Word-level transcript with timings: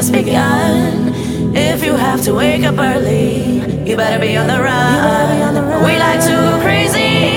just 0.00 0.12
begun. 0.12 1.12
If 1.54 1.84
you 1.84 1.94
have 1.94 2.24
to 2.24 2.32
wake 2.34 2.64
up 2.64 2.78
early, 2.78 3.60
you 3.86 3.96
better 3.96 4.18
be 4.18 4.34
on 4.34 4.46
the 4.46 4.58
run. 4.58 5.84
We 5.84 5.98
like 5.98 6.20
to 6.24 6.58
crazy. 6.62 7.36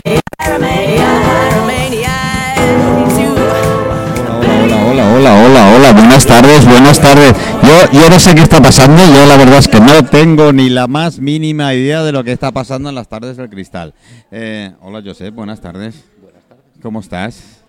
Hola, 4.55 4.77
hola, 4.87 5.05
hola, 5.11 5.43
hola, 5.43 5.75
hola, 5.75 5.91
buenas 5.91 6.25
tardes, 6.25 6.65
buenas 6.65 7.01
tardes. 7.01 7.33
Yo, 7.63 7.99
yo 7.99 8.09
no 8.09 8.17
sé 8.17 8.33
qué 8.33 8.41
está 8.41 8.61
pasando, 8.61 9.01
yo 9.13 9.25
la 9.25 9.35
verdad 9.35 9.57
es 9.57 9.67
que 9.67 9.81
no 9.81 10.05
tengo 10.05 10.53
ni 10.53 10.69
la 10.69 10.87
más 10.87 11.19
mínima 11.19 11.73
idea 11.73 12.01
de 12.03 12.13
lo 12.13 12.23
que 12.23 12.31
está 12.31 12.53
pasando 12.53 12.87
en 12.87 12.95
las 12.95 13.09
tardes 13.09 13.35
del 13.35 13.49
cristal. 13.49 13.93
Eh, 14.31 14.71
hola, 14.79 15.01
Josep, 15.03 15.33
buenas 15.33 15.59
tardes. 15.59 16.05
Buenas 16.21 16.43
tardes. 16.43 16.63
¿Cómo 16.81 17.01
estás? 17.01 17.61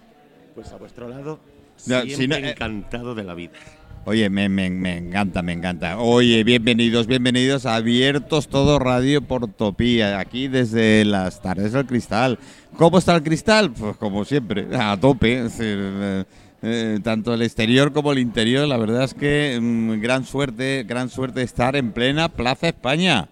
Pues 0.54 0.70
a 0.72 0.76
vuestro 0.76 1.08
lado, 1.08 1.40
Ya, 1.84 2.02
siempre 2.02 2.16
si 2.16 2.28
no, 2.28 2.36
eh, 2.36 2.50
encantado 2.50 3.16
de 3.16 3.24
la 3.24 3.34
vida. 3.34 3.58
Oye, 4.06 4.28
me, 4.28 4.48
me- 4.50 4.66
encanta, 4.98 5.40
me 5.42 5.52
encanta. 5.52 5.98
Oye, 5.98 6.44
bienvenidos, 6.44 7.06
bienvenidos 7.06 7.64
Abiertos 7.64 8.48
Todo 8.48 8.78
Radio 8.78 9.22
Portopía, 9.22 10.18
aquí 10.18 10.48
desde 10.48 11.04
las 11.06 11.40
tardes 11.40 11.72
del 11.72 11.86
cristal. 11.86 12.38
¿Cómo 12.76 12.98
está 12.98 13.16
el 13.16 13.22
cristal? 13.22 13.70
Pues 13.72 13.96
como 13.96 14.24
siempre, 14.26 14.66
a 14.76 14.98
tope. 15.00 15.46
eh, 15.58 16.24
eh, 16.66 16.98
tanto 17.02 17.32
el 17.32 17.42
exterior 17.42 17.92
como 17.92 18.12
el 18.12 18.18
interior, 18.18 18.66
la 18.68 18.76
verdad 18.76 19.04
es 19.04 19.14
que 19.14 19.58
mm, 19.60 20.00
gran 20.00 20.24
suerte, 20.26 20.84
gran 20.86 21.08
suerte 21.08 21.42
estar 21.42 21.74
en 21.76 21.92
plena 21.92 22.28
Plaza 22.28 22.68
España, 22.68 23.28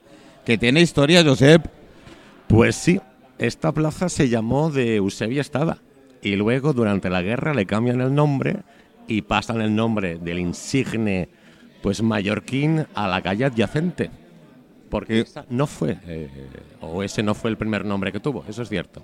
que 0.46 0.56
tiene 0.56 0.80
historia, 0.80 1.22
Josep. 1.22 1.66
Pues 2.46 2.76
sí, 2.76 2.98
esta 3.38 3.72
plaza 3.72 4.08
se 4.08 4.28
llamó 4.30 4.70
de 4.70 4.96
Eusebio 4.96 5.40
Estada 5.42 5.78
y 6.22 6.36
luego 6.36 6.72
durante 6.72 7.10
la 7.10 7.20
guerra 7.22 7.52
le 7.52 7.66
cambian 7.66 8.00
el 8.00 8.14
nombre 8.14 8.56
y 9.06 9.22
pasan 9.22 9.60
el 9.60 9.74
nombre 9.74 10.18
del 10.18 10.38
insigne 10.38 11.28
pues 11.82 12.02
mallorquín 12.02 12.86
a 12.94 13.08
la 13.08 13.20
calle 13.22 13.44
adyacente. 13.44 14.10
Porque 14.88 15.20
esa 15.20 15.44
no 15.48 15.66
fue, 15.66 15.98
eh, 16.06 16.28
o 16.80 17.02
ese 17.02 17.22
no 17.22 17.34
fue 17.34 17.50
el 17.50 17.56
primer 17.56 17.84
nombre 17.84 18.12
que 18.12 18.20
tuvo, 18.20 18.44
eso 18.48 18.62
es 18.62 18.68
cierto. 18.68 19.02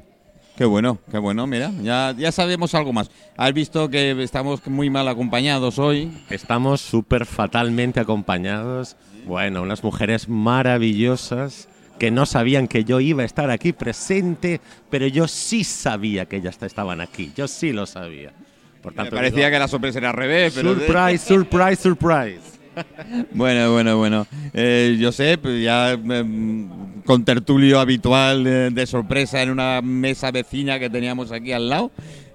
Qué 0.54 0.64
bueno, 0.64 0.98
qué 1.10 1.19
bueno, 1.19 1.46
mira, 1.46 1.70
ya, 1.82 2.12
ya 2.19 2.32
sabemos 2.32 2.74
algo 2.74 2.92
más. 2.92 3.10
Has 3.36 3.52
visto 3.52 3.88
que 3.88 4.10
estamos 4.22 4.66
muy 4.66 4.91
mal 4.91 5.06
acompañados 5.06 5.78
hoy. 5.78 6.10
Estamos 6.30 6.80
súper 6.80 7.26
fatalmente 7.26 8.00
acompañados. 8.00 8.96
Bueno, 9.24 9.62
unas 9.62 9.84
mujeres 9.84 10.28
maravillosas 10.28 11.69
que 11.98 12.10
no 12.10 12.26
sabían 12.26 12.66
que 12.69 12.84
yo 12.84 13.00
iba 13.00 13.22
a 13.22 13.26
estar 13.26 13.50
aquí 13.50 13.72
presente, 13.72 14.60
pero 14.91 15.06
yo 15.06 15.28
sí 15.28 15.64
sabía 15.64 16.26
que 16.26 16.36
ellas 16.36 16.58
estaban 16.60 17.00
aquí. 17.00 17.32
Yo 17.36 17.46
sí 17.46 17.72
lo 17.72 17.86
sabía. 17.86 18.32
Por 18.82 18.92
Me 18.92 18.96
tanto, 18.96 19.16
parecía 19.16 19.46
digo, 19.46 19.50
que 19.50 19.58
la 19.58 19.68
sorpresa 19.68 19.98
era 19.98 20.10
al 20.10 20.16
revés, 20.16 20.52
pero... 20.54 20.74
surprise, 20.74 21.18
surprise, 21.18 21.76
surprise. 21.82 22.40
Bueno, 23.32 23.72
bueno, 23.72 23.96
bueno. 23.96 24.26
Eh, 24.54 24.96
Josep, 25.02 25.44
ya 25.60 25.96
mm, 26.00 27.02
con 27.04 27.24
tertulio 27.24 27.80
habitual 27.80 28.44
de, 28.44 28.70
de 28.70 28.86
sorpresa 28.86 29.42
en 29.42 29.50
una 29.50 29.80
mesa 29.82 30.30
vecina 30.30 30.78
que 30.78 30.88
teníamos 30.88 31.32
aquí 31.32 31.52
al 31.52 31.68
lado, 31.68 31.90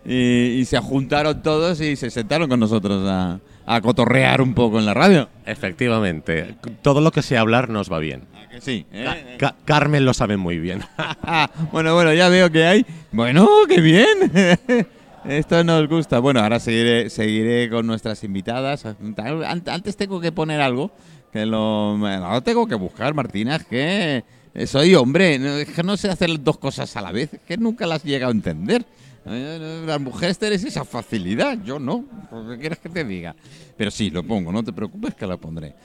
y, 0.05 0.59
y 0.59 0.65
se 0.65 0.77
juntaron 0.79 1.41
todos 1.41 1.79
y 1.79 1.95
se 1.95 2.09
sentaron 2.09 2.49
con 2.49 2.59
nosotros 2.59 3.07
a, 3.07 3.39
a 3.65 3.79
cotorrear 3.79 4.41
un 4.41 4.53
poco 4.53 4.79
en 4.79 4.85
la 4.85 4.93
radio. 4.93 5.29
Efectivamente, 5.45 6.55
todo 6.81 6.99
lo 6.99 7.11
que 7.11 7.21
sea 7.21 7.39
hablar 7.39 7.69
nos 7.69 7.89
va 7.89 7.99
bien. 7.99 8.23
¿A 8.35 8.49
que 8.49 8.59
sí? 8.59 8.85
eh? 8.91 9.05
Ca- 9.05 9.37
Ca- 9.51 9.55
Carmen 9.63 10.03
lo 10.03 10.13
sabe 10.13 10.35
muy 10.35 10.59
bien. 10.59 10.81
Ah, 10.97 11.49
bueno, 11.71 11.93
bueno, 11.95 12.11
ya 12.13 12.27
veo 12.27 12.51
que 12.51 12.65
hay. 12.65 12.85
Bueno, 13.13 13.47
qué 13.69 13.79
bien. 13.79 14.07
Esto 15.25 15.63
nos 15.63 15.87
gusta. 15.87 16.19
Bueno, 16.19 16.41
ahora 16.41 16.59
seguiré, 16.59 17.09
seguiré 17.09 17.69
con 17.69 17.87
nuestras 17.87 18.23
invitadas. 18.23 18.85
An- 18.85 19.63
Antes 19.67 19.95
tengo 19.95 20.19
que 20.19 20.31
poner 20.31 20.59
algo 20.61 20.91
que 21.31 21.45
lo, 21.45 21.97
lo 21.97 22.41
tengo 22.43 22.67
que 22.67 22.75
buscar, 22.75 23.13
Martina. 23.13 23.55
Es 23.55 23.65
que 23.65 24.23
soy 24.67 24.95
hombre, 24.95 25.61
es 25.61 25.69
que 25.69 25.83
no 25.83 25.95
sé 25.97 26.09
hacer 26.09 26.29
dos 26.43 26.57
cosas 26.57 26.95
a 26.97 27.01
la 27.01 27.11
vez. 27.11 27.33
Es 27.33 27.41
que 27.41 27.57
nunca 27.57 27.87
las 27.87 28.03
he 28.05 28.09
llegado 28.09 28.31
a 28.31 28.35
entender. 28.35 28.85
Eh, 29.25 29.83
Las 29.85 30.01
mujeres 30.01 30.37
tenéis 30.37 30.63
esa 30.65 30.83
facilidad, 30.83 31.57
yo 31.63 31.79
no. 31.79 32.03
¿Qué 32.49 32.57
quieres 32.59 32.79
que 32.79 32.89
te 32.89 33.05
diga? 33.05 33.35
Pero 33.77 33.89
sí, 33.89 34.09
lo 34.09 34.23
pongo, 34.23 34.51
no 34.51 34.63
te 34.63 34.73
preocupes 34.73 35.15
que 35.15 35.25
lo 35.25 35.39
pondré. 35.39 35.75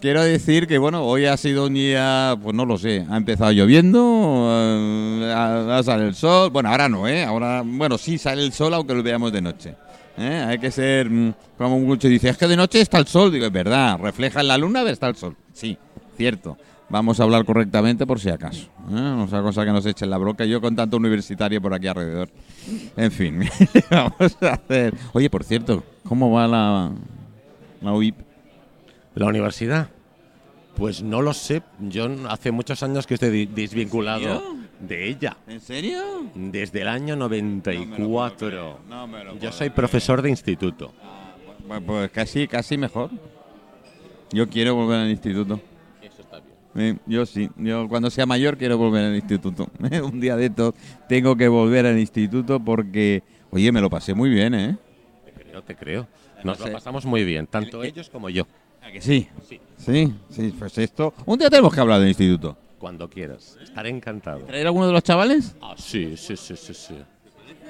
Quiero 0.00 0.22
decir 0.22 0.66
que, 0.66 0.78
bueno, 0.78 1.04
hoy 1.04 1.24
ha 1.26 1.36
sido 1.36 1.66
un 1.66 1.74
día, 1.74 2.36
pues 2.42 2.54
no 2.54 2.66
lo 2.66 2.76
sé, 2.76 3.06
ha 3.08 3.16
empezado 3.16 3.52
lloviendo, 3.52 4.48
eh, 4.50 5.32
ha, 5.34 5.78
ha 5.78 5.82
sale 5.82 6.08
el 6.08 6.14
sol, 6.14 6.50
bueno, 6.50 6.68
ahora 6.68 6.88
no, 6.88 7.08
¿eh? 7.08 7.24
Ahora, 7.24 7.62
bueno, 7.64 7.96
sí 7.96 8.18
sale 8.18 8.42
el 8.44 8.52
sol 8.52 8.74
aunque 8.74 8.94
lo 8.94 9.02
veamos 9.02 9.32
de 9.32 9.40
noche. 9.40 9.74
¿eh? 10.18 10.44
Hay 10.46 10.58
que 10.58 10.70
ser, 10.70 11.08
mm, 11.08 11.34
como 11.56 11.78
mucho 11.78 12.08
dice, 12.08 12.28
es 12.28 12.36
que 12.36 12.46
de 12.46 12.56
noche 12.56 12.80
está 12.80 12.98
el 12.98 13.06
sol, 13.06 13.32
digo, 13.32 13.46
es 13.46 13.52
verdad, 13.52 13.98
refleja 13.98 14.40
en 14.40 14.48
la 14.48 14.58
luna, 14.58 14.82
está 14.90 15.08
el 15.08 15.16
sol. 15.16 15.36
Sí, 15.52 15.78
cierto. 16.16 16.58
Vamos 16.90 17.20
a 17.20 17.24
hablar 17.24 17.44
correctamente 17.44 18.06
por 18.06 18.18
si 18.18 18.30
acaso. 18.30 18.62
¿eh? 18.88 18.92
No 18.92 19.28
sea 19.28 19.42
cosa 19.42 19.64
que 19.64 19.72
nos 19.72 19.84
echen 19.84 20.08
la 20.08 20.16
broca. 20.16 20.46
Yo 20.46 20.60
con 20.60 20.74
tanto 20.74 20.96
universitario 20.96 21.60
por 21.60 21.74
aquí 21.74 21.86
alrededor. 21.86 22.30
En 22.96 23.12
fin, 23.12 23.42
vamos 23.90 24.36
a 24.42 24.54
hacer. 24.54 24.94
Oye, 25.12 25.28
por 25.28 25.44
cierto, 25.44 25.84
¿cómo 26.04 26.30
va 26.30 26.46
la, 26.48 26.90
la 27.82 27.92
UIP? 27.92 28.16
¿La 29.14 29.26
universidad? 29.26 29.90
Pues 30.76 31.02
no 31.02 31.20
lo 31.20 31.34
sé. 31.34 31.62
Yo 31.80 32.08
hace 32.30 32.52
muchos 32.52 32.82
años 32.82 33.06
que 33.06 33.14
estoy 33.14 33.46
desvinculado 33.46 34.42
de 34.80 35.08
ella. 35.08 35.36
¿En 35.46 35.60
serio? 35.60 36.00
Desde 36.34 36.82
el 36.82 36.88
año 36.88 37.16
94. 37.16 38.78
No 38.88 39.06
me 39.06 39.24
lo 39.24 39.32
Yo 39.34 39.38
puedo 39.40 39.52
soy 39.52 39.58
creer. 39.58 39.74
profesor 39.74 40.22
de 40.22 40.30
instituto. 40.30 40.94
Pues, 41.66 41.82
pues 41.84 42.10
casi, 42.12 42.46
casi 42.48 42.78
mejor. 42.78 43.10
Yo 44.32 44.48
quiero 44.48 44.74
volver 44.74 45.00
al 45.00 45.10
instituto. 45.10 45.60
Yo 47.06 47.26
sí. 47.26 47.50
Yo 47.56 47.88
cuando 47.88 48.10
sea 48.10 48.26
mayor 48.26 48.56
quiero 48.56 48.78
volver 48.78 49.04
al 49.04 49.14
instituto. 49.16 49.68
Un 50.02 50.20
día 50.20 50.36
de 50.36 50.46
estos 50.46 50.74
tengo 51.08 51.36
que 51.36 51.48
volver 51.48 51.86
al 51.86 51.98
instituto 51.98 52.60
porque, 52.60 53.22
oye, 53.50 53.70
me 53.72 53.80
lo 53.80 53.90
pasé 53.90 54.14
muy 54.14 54.30
bien, 54.30 54.54
¿eh? 54.54 54.76
Te 55.24 55.32
creo, 55.32 55.62
te 55.62 55.76
creo. 55.76 56.06
Nos 56.44 56.44
No 56.44 56.64
sé. 56.64 56.66
lo 56.70 56.72
pasamos 56.74 57.04
muy 57.04 57.24
bien, 57.24 57.46
tanto 57.46 57.82
ellos 57.82 58.08
como 58.10 58.28
yo. 58.30 58.46
¿A 58.82 58.90
que 58.92 59.00
sí? 59.00 59.28
Sí. 59.48 59.60
Sí, 59.76 60.14
sí, 60.30 60.54
pues 60.58 60.78
esto. 60.78 61.12
Un 61.26 61.38
día 61.38 61.50
tenemos 61.50 61.74
que 61.74 61.80
hablar 61.80 61.98
del 62.00 62.08
instituto. 62.08 62.56
Cuando 62.78 63.10
quieras. 63.10 63.58
Estaré 63.60 63.90
encantado. 63.90 64.40
¿Traer 64.40 64.66
alguno 64.66 64.86
de 64.86 64.92
los 64.92 65.02
chavales? 65.02 65.56
Ah, 65.60 65.74
sí, 65.76 66.16
sí, 66.16 66.36
sí, 66.36 66.54
sí, 66.56 66.72
sí. 66.74 66.94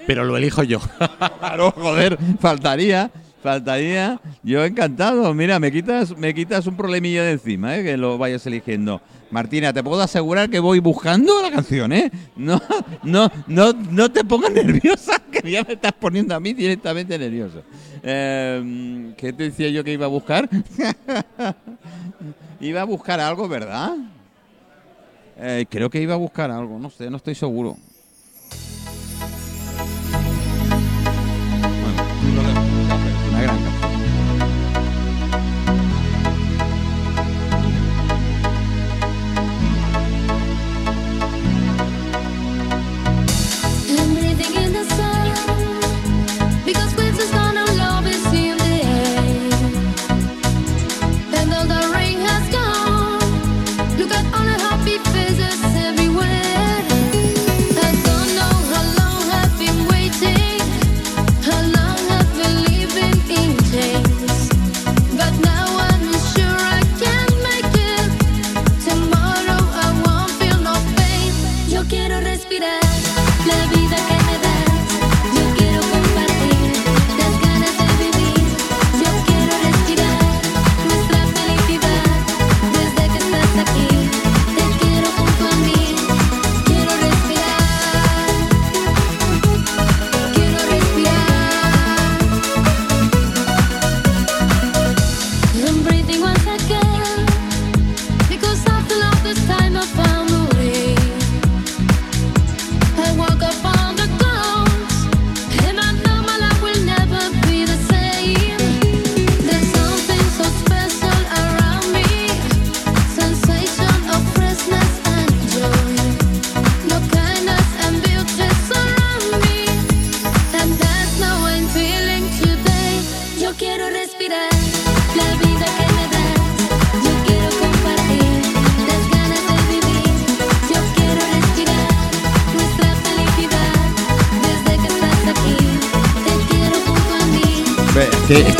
Pero 0.06 0.24
lo 0.24 0.36
elijo 0.36 0.62
yo. 0.62 0.80
Claro, 1.38 1.70
joder, 1.72 2.18
faltaría, 2.40 3.10
faltaría. 3.42 4.20
Yo 4.42 4.64
encantado. 4.64 5.32
Mira, 5.34 5.58
me 5.58 5.72
quitas, 5.72 6.16
me 6.16 6.34
quitas 6.34 6.66
un 6.66 6.76
problemillo 6.76 7.22
de 7.22 7.32
encima, 7.32 7.76
¿eh? 7.76 7.84
que 7.84 7.96
lo 7.96 8.18
vayas 8.18 8.46
eligiendo. 8.46 9.00
Martina, 9.30 9.72
te 9.72 9.82
puedo 9.82 10.00
asegurar 10.00 10.48
que 10.48 10.58
voy 10.58 10.78
buscando 10.78 11.42
la 11.42 11.50
canción, 11.50 11.92
¿eh? 11.92 12.10
No, 12.34 12.60
no, 13.02 13.30
no, 13.46 13.72
no 13.72 14.10
te 14.10 14.24
pongas 14.24 14.52
nerviosa, 14.64 15.20
que 15.30 15.50
ya 15.50 15.62
me 15.64 15.74
estás 15.74 15.92
poniendo 15.92 16.34
a 16.34 16.40
mí 16.40 16.54
directamente 16.54 17.18
nervioso. 17.18 17.62
Eh, 18.02 19.12
¿Qué 19.16 19.32
te 19.32 19.44
decía 19.44 19.68
yo 19.68 19.84
que 19.84 19.92
iba 19.92 20.06
a 20.06 20.08
buscar? 20.08 20.48
iba 22.60 22.80
a 22.80 22.84
buscar 22.84 23.20
algo, 23.20 23.48
¿verdad? 23.48 23.96
Eh, 25.36 25.66
creo 25.68 25.90
que 25.90 26.00
iba 26.00 26.14
a 26.14 26.18
buscar 26.18 26.50
algo, 26.50 26.78
no 26.78 26.90
sé, 26.90 27.10
no 27.10 27.18
estoy 27.18 27.34
seguro. 27.34 27.76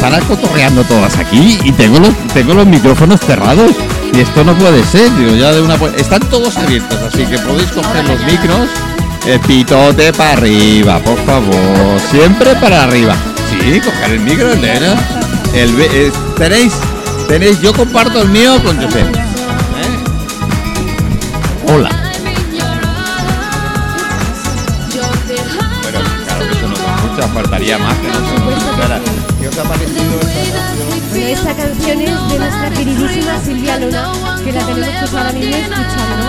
Que 0.09 0.15
estarán 0.15 0.37
cotorreando 0.37 0.85
todas 0.85 1.19
aquí 1.19 1.59
y 1.65 1.73
tengo 1.73 1.99
los, 1.99 2.17
tengo 2.33 2.55
los 2.55 2.67
micrófonos 2.67 3.21
cerrados. 3.21 3.73
Y 4.15 4.21
esto 4.21 4.43
no 4.43 4.57
puede 4.57 4.83
ser, 4.85 5.15
digo, 5.19 5.35
ya 5.35 5.53
de 5.53 5.61
una 5.61 5.75
Están 5.99 6.21
todos 6.31 6.57
abiertos, 6.57 6.99
así 7.03 7.27
que 7.27 7.39
podéis 7.39 7.71
coger 7.73 8.09
los 8.09 8.19
micros. 8.25 8.71
El 9.27 9.39
pitote 9.41 10.15
para 10.15 10.33
arriba, 10.33 10.99
por 11.01 11.23
favor. 11.27 12.01
Siempre 12.11 12.55
para 12.55 12.85
arriba. 12.85 13.17
Sí, 13.51 13.81
coger 13.81 14.13
el 14.13 14.21
micro. 14.21 14.51
El, 14.51 15.79
eh, 15.79 16.11
tenéis, 16.39 16.73
tenéis, 17.29 17.61
yo 17.61 17.75
comparto 17.75 18.23
el 18.23 18.31
mío 18.31 18.63
con 18.65 18.81
Josep. 18.81 19.15
¿Eh? 19.15 19.25
Hola. 21.71 21.91
Pero 25.83 26.01
claro 26.25 26.47
que 26.47 26.57
eso 26.57 26.67
no 26.67 27.29
faltaría 27.35 27.77
más 27.77 27.95
que 27.99 28.09
no 28.09 28.15
se 28.15 28.39
nos. 28.39 28.98
¿Qué 29.49 29.61
os 29.61 29.65
ha 29.65 29.69
parecido 29.69 30.21
esta 30.21 30.69
canción? 30.69 31.01
Bueno, 31.11 31.27
esta 31.27 31.55
canción 31.57 32.01
es 32.03 32.29
de 32.29 32.39
nuestra 32.39 32.71
queridísima 32.71 33.41
Silvia 33.43 33.79
Luna, 33.79 34.13
que 34.45 34.53
la 34.53 34.67
tenemos 34.67 34.95
pues 35.01 35.15
ahora 35.15 35.33
mismo 35.33 35.57
escuchando, 35.57 36.27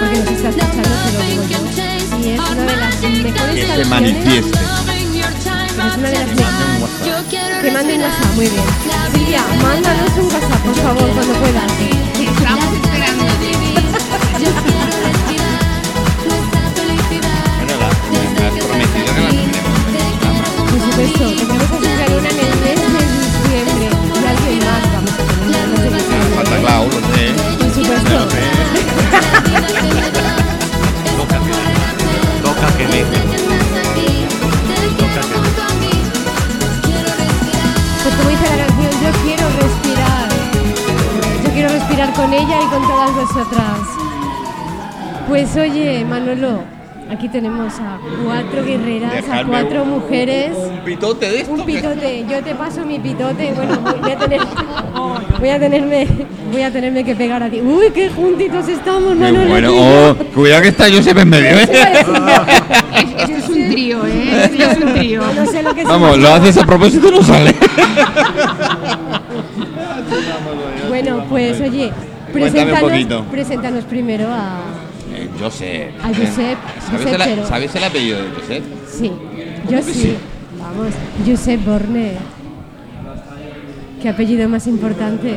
porque 0.00 0.18
nos 0.18 0.30
está 0.30 0.48
escuchando, 0.48 0.88
te 1.04 1.12
lo 1.12 1.20
digo 1.28 1.42
yo. 1.50 1.58
Y 2.18 2.20
es 2.30 2.40
una 2.40 2.64
de 2.64 2.76
las 2.76 3.00
mejores 3.02 3.54
Que 3.54 3.60
se 3.60 3.66
canciones. 3.66 3.88
manifieste. 3.88 4.58
Es 4.58 5.96
una 5.98 6.08
de 6.08 6.18
las 6.18 6.28
mejores. 6.28 6.48
Que 7.62 7.70
mande 7.70 7.94
un 7.94 8.00
WhatsApp, 8.02 8.34
muy 8.36 8.48
bien. 8.48 8.64
Silvia, 9.12 9.42
mándanos 9.62 10.10
un 10.16 10.24
WhatsApp, 10.24 10.62
por 10.64 10.74
favor, 10.76 11.10
cuando 11.12 11.34
puedas. 11.34 11.72
Estamos 11.72 12.74
esperándote. 12.74 13.52
Bueno, 17.60 17.76
la, 17.78 17.88
Pues 45.28 45.56
oye, 45.56 46.04
Manolo, 46.04 46.60
aquí 47.10 47.28
tenemos 47.30 47.72
a 47.80 47.98
cuatro 48.24 48.62
guerreras, 48.64 49.24
a 49.32 49.44
cuatro 49.44 49.84
un- 49.84 49.90
mujeres. 49.90 50.50
Un 50.54 50.78
pitote 50.84 51.30
de 51.30 51.40
esto. 51.40 51.52
Un 51.54 51.60
que- 51.64 51.72
pitote, 51.72 52.26
yo 52.28 52.42
te 52.42 52.54
paso 52.54 52.84
mi 52.84 52.98
pitote. 52.98 53.52
Bueno, 53.54 53.78
voy 54.02 54.10
a 54.10 54.18
tener, 54.18 54.40
voy 55.40 55.48
a 55.48 55.58
tenerme, 55.58 56.06
voy 56.52 56.62
a 56.62 56.70
tenerme 56.70 57.04
que 57.04 57.14
pegar 57.14 57.42
a 57.42 57.48
ti. 57.48 57.60
Uy, 57.62 57.86
qué 57.94 58.10
juntitos 58.10 58.68
estamos, 58.68 59.12
Qué 59.14 59.18
Manolo. 59.20 59.48
bueno. 59.48 59.70
Oh, 59.72 60.14
yo. 60.18 60.26
cuidado 60.34 60.62
que 60.62 60.68
está 60.68 60.84
Josep 60.90 61.16
en 61.18 61.28
medio, 61.30 61.58
¿eh? 61.58 61.68
Esto 62.92 63.32
es 63.32 63.48
un 63.48 63.70
trío, 63.70 64.06
¿eh? 64.06 64.44
Esto 64.44 64.62
es 64.70 64.76
un 64.78 64.92
trío. 64.94 65.22
No 65.34 65.46
sé 65.46 65.62
lo 65.62 65.74
que 65.74 65.84
Vamos, 65.84 66.18
lo 66.18 66.28
haces 66.34 66.58
a 66.58 66.66
propósito 66.66 67.08
y 67.08 67.12
no 67.12 67.22
sale. 67.22 67.54
Bueno, 70.88 71.24
pues 71.30 71.58
oye, 71.62 71.90
Cuéntame 72.32 72.44
un 72.46 72.52
preséntanos, 72.68 72.90
poquito. 72.90 73.24
preséntanos 73.30 73.84
primero 73.84 74.28
a, 74.32 74.60
Eh, 75.14 75.28
Josep. 75.38 75.90
A 76.02 76.08
Josep, 76.08 76.58
¿Sabes, 76.86 77.02
Josep 77.04 77.14
el, 77.14 77.22
Pero. 77.22 77.46
¿Sabes 77.46 77.74
el 77.74 77.84
apellido 77.84 78.18
de 78.22 78.30
Josep? 78.30 78.62
Sí, 78.90 79.12
yo 79.70 79.82
sí. 79.82 80.16
Vamos, 80.58 80.92
Josep 81.26 81.64
Borne. 81.64 82.12
¿Qué 84.00 84.08
apellido 84.08 84.48
más 84.48 84.66
importante? 84.66 85.34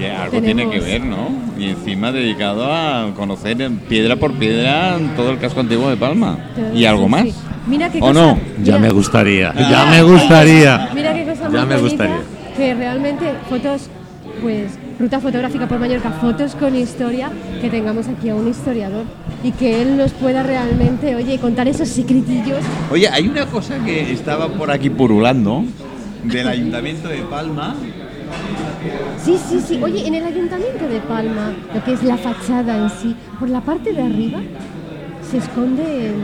Ya, 0.00 0.24
algo 0.24 0.40
Tenemos- 0.40 0.44
tiene 0.44 0.70
que 0.70 0.80
ver, 0.80 1.04
¿no? 1.04 1.28
Y 1.56 1.70
encima 1.70 2.10
dedicado 2.10 2.70
a 2.72 3.12
conocer 3.14 3.56
piedra 3.88 4.16
por 4.16 4.32
piedra 4.32 4.98
todo 5.16 5.30
el 5.30 5.38
casco 5.38 5.60
antiguo 5.60 5.88
de 5.88 5.96
Palma. 5.96 6.36
¿Y 6.74 6.84
algo 6.84 7.04
Sí, 7.04 7.10
más? 7.10 7.22
sí. 7.22 7.34
Mira 7.68 7.90
qué 7.90 7.98
¿O 7.98 8.00
cosa. 8.08 8.12
no? 8.12 8.38
Ya 8.62 8.78
me 8.78 8.90
gustaría. 8.90 9.54
Ya 9.54 9.86
me 9.86 10.02
gustaría. 10.02 10.90
Mira 10.94 11.14
qué 11.14 11.24
cosa 11.24 11.42
Ya 11.44 11.48
más 11.50 11.66
me 11.68 11.76
bonita, 11.76 11.80
gustaría. 12.06 12.16
Que 12.56 12.74
realmente 12.74 13.24
fotos, 13.48 13.88
pues, 14.42 14.72
ruta 14.98 15.20
fotográfica 15.20 15.66
por 15.66 15.78
Mallorca, 15.78 16.10
fotos 16.10 16.54
con 16.54 16.74
historia, 16.76 17.30
que 17.60 17.68
tengamos 17.68 18.06
aquí 18.08 18.28
a 18.28 18.34
un 18.34 18.48
historiador 18.48 19.04
y 19.42 19.50
que 19.52 19.82
él 19.82 19.96
nos 19.96 20.12
pueda 20.12 20.42
realmente, 20.42 21.14
oye, 21.14 21.38
contar 21.38 21.66
esos 21.68 21.88
secretillos. 21.88 22.60
Oye, 22.90 23.08
hay 23.08 23.28
una 23.28 23.46
cosa 23.46 23.78
que 23.84 24.12
estaba 24.12 24.48
por 24.48 24.70
aquí 24.70 24.90
purulando 24.90 25.64
del 26.24 26.48
Ayuntamiento 26.56 27.08
de 27.08 27.18
Palma. 27.22 27.74
Sí, 29.22 29.38
sí, 29.48 29.60
sí. 29.66 29.80
Oye, 29.82 30.06
en 30.06 30.14
el 30.14 30.24
Ayuntamiento 30.24 30.86
de 30.86 31.00
Palma, 31.00 31.52
lo 31.74 31.82
que 31.84 31.92
es 31.92 32.02
la 32.02 32.16
fachada 32.16 32.76
en 32.76 32.90
sí, 32.90 33.16
por 33.38 33.48
la 33.48 33.60
parte 33.60 33.92
de 33.92 34.02
arriba 34.02 34.40
se 35.30 35.38
esconden, 35.38 36.14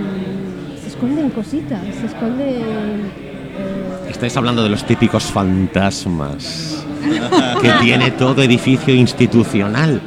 se 0.82 0.88
esconden 0.88 1.30
cositas, 1.30 1.80
se 2.00 2.06
esconden... 2.06 2.48
eh, 2.48 4.10
Estáis 4.10 4.36
hablando 4.36 4.62
de 4.62 4.68
los 4.68 4.84
típicos 4.84 5.24
fantasmas 5.24 6.84
que 7.62 7.70
tiene 7.82 8.10
todo 8.12 8.42
edificio 8.42 8.94
institucional. 8.94 10.00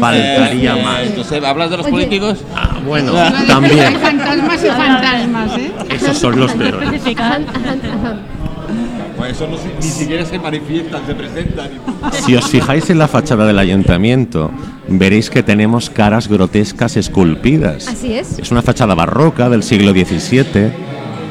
Faltaría 0.00 0.76
más. 0.76 1.00
Josep, 1.16 1.44
¿hablas 1.44 1.70
de 1.70 1.76
los 1.78 1.86
Oye. 1.86 1.92
políticos? 1.92 2.44
Ah, 2.54 2.76
bueno, 2.86 3.12
decir, 3.12 3.34
Hay 3.36 3.46
también. 3.46 3.96
fantasmas 4.00 4.64
y 4.64 4.66
fantasmas, 4.68 5.58
¿eh? 5.58 5.72
Esos 5.90 6.18
son 6.18 6.38
los 6.38 6.52
peores. 6.52 6.88
Pues 9.16 9.32
eso 9.32 9.46
no, 9.48 9.56
se- 9.56 9.72
ni 9.76 9.82
siquiera 9.82 10.24
se 10.26 10.38
manifiestan, 10.38 11.06
se 11.06 11.14
presentan. 11.14 11.68
Si 12.26 12.34
os 12.34 12.46
fijáis 12.46 12.90
en 12.90 12.98
la 12.98 13.06
fachada 13.08 13.46
del 13.46 13.58
ayuntamiento, 13.58 14.50
veréis 14.88 15.30
que 15.30 15.42
tenemos 15.42 15.88
caras 15.88 16.26
grotescas 16.28 16.96
esculpidas. 16.96 17.86
Así 17.86 18.14
es. 18.14 18.38
Es 18.40 18.50
una 18.50 18.60
fachada 18.62 18.94
barroca 18.94 19.48
del 19.48 19.62
siglo 19.62 19.92
XVII 19.92 20.72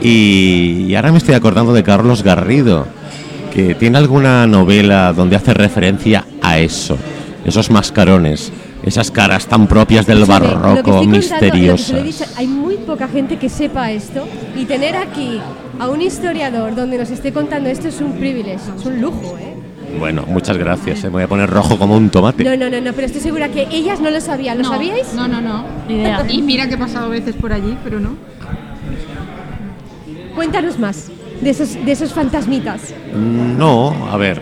y, 0.02 0.86
y 0.88 0.96
ahora 0.96 1.12
me 1.12 1.18
estoy 1.18 1.36
acordando 1.36 1.74
de 1.74 1.84
Carlos 1.84 2.24
Garrido, 2.24 2.88
que 3.54 3.76
tiene 3.76 4.00
alguna 4.00 4.48
novela 4.48 5.14
donde 5.14 5.36
hace 5.36 5.54
referencia 5.54 6.26
a 6.42 6.58
eso, 6.58 6.98
esos 7.46 7.70
mascarones, 7.70 8.52
esas 8.84 9.12
caras 9.12 9.46
tan 9.46 9.68
propias 9.68 10.08
del 10.08 10.24
Escúchame, 10.24 10.48
barroco, 10.48 11.02
dicho, 11.02 12.26
hay 12.36 12.48
muy 12.48 12.78
poca 12.78 13.08
gente 13.08 13.38
que 13.38 13.50
sepa 13.50 13.92
esto 13.92 14.28
y 14.58 14.66
tener 14.66 14.96
aquí 14.96 15.40
a 15.80 15.88
un 15.88 16.02
historiador 16.02 16.74
donde 16.74 16.98
nos 16.98 17.12
esté 17.12 17.32
contando 17.32 17.70
esto 17.70 17.90
es 17.90 18.02
un 18.02 18.14
privilegio, 18.14 18.74
es 18.76 18.86
un 18.86 19.00
lujo, 19.00 19.38
¿eh? 19.40 19.54
Bueno, 20.00 20.26
muchas 20.28 20.58
gracias, 20.58 21.04
eh, 21.04 21.08
me 21.08 21.12
voy 21.12 21.24
a 21.24 21.28
poner 21.28 21.48
rojo 21.48 21.78
como 21.78 21.96
un 21.96 22.10
tomate. 22.10 22.44
No, 22.44 22.58
no, 22.58 22.72
no, 22.72 22.82
no, 22.82 22.94
pero 22.94 23.06
estoy 23.06 23.22
segura 23.22 23.50
que 23.50 23.68
ellas 23.72 24.02
no 24.02 24.10
lo 24.10 24.20
sabían, 24.20 24.58
¿lo 24.58 24.64
No, 24.64 24.70
sabíais? 24.70 25.14
No, 25.14 25.28
no, 25.28 25.40
no. 25.40 25.64
idea. 25.88 26.26
Y 26.28 26.42
mira 26.42 26.68
que 26.68 26.74
he 26.74 26.78
pasado 26.80 27.10
veces 27.10 27.36
por 27.36 27.54
allí, 27.54 27.78
pero 27.84 28.00
no. 28.00 28.16
Cuéntanos 30.34 30.80
más 30.80 31.12
de 31.42 31.50
esos, 31.50 31.74
de 31.86 31.92
esos 31.92 32.14
fantasmitas. 32.14 32.94
No, 33.14 34.08
a 34.12 34.18
ver, 34.18 34.42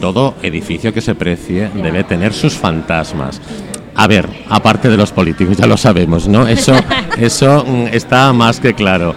todo 0.00 0.34
edificio 0.42 0.92
que 0.92 1.00
se 1.00 1.14
precie 1.14 1.70
debe 1.74 2.04
tener 2.04 2.32
sus 2.32 2.54
fantasmas. 2.54 3.40
A 3.94 4.06
ver, 4.06 4.28
aparte 4.48 4.88
de 4.88 4.96
los 4.96 5.12
políticos, 5.12 5.56
ya 5.56 5.66
lo 5.66 5.76
sabemos, 5.76 6.26
¿no? 6.26 6.48
Eso, 6.48 6.74
eso 7.18 7.64
mm, 7.66 7.86
está 7.92 8.32
más 8.32 8.58
que 8.58 8.74
claro. 8.74 9.14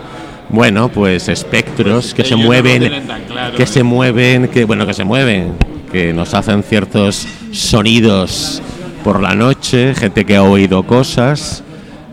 Bueno, 0.50 0.90
pues 0.90 1.28
espectros 1.28 2.14
que 2.14 2.24
se 2.24 2.36
no 2.36 2.38
lo 2.38 2.46
mueven, 2.46 2.82
tienen 2.82 3.08
tan 3.08 3.24
claro, 3.24 3.58
que 3.58 3.64
¿eh? 3.64 3.68
se 3.68 3.84
mueven, 3.84 4.48
que 4.48 4.66
bueno, 4.66 4.86
que 4.86 4.94
se 4.94 5.04
mueven, 5.04 5.54
que 5.92 6.14
nos 6.14 6.34
hacen 6.34 6.62
ciertos 6.62 7.28
sonidos 7.52 8.62
por 9.04 9.22
la 9.22 9.34
noche, 9.34 9.96
gente 9.96 10.24
que 10.24 10.36
ha 10.36 10.44
oído 10.44 10.84
cosas 10.84 11.64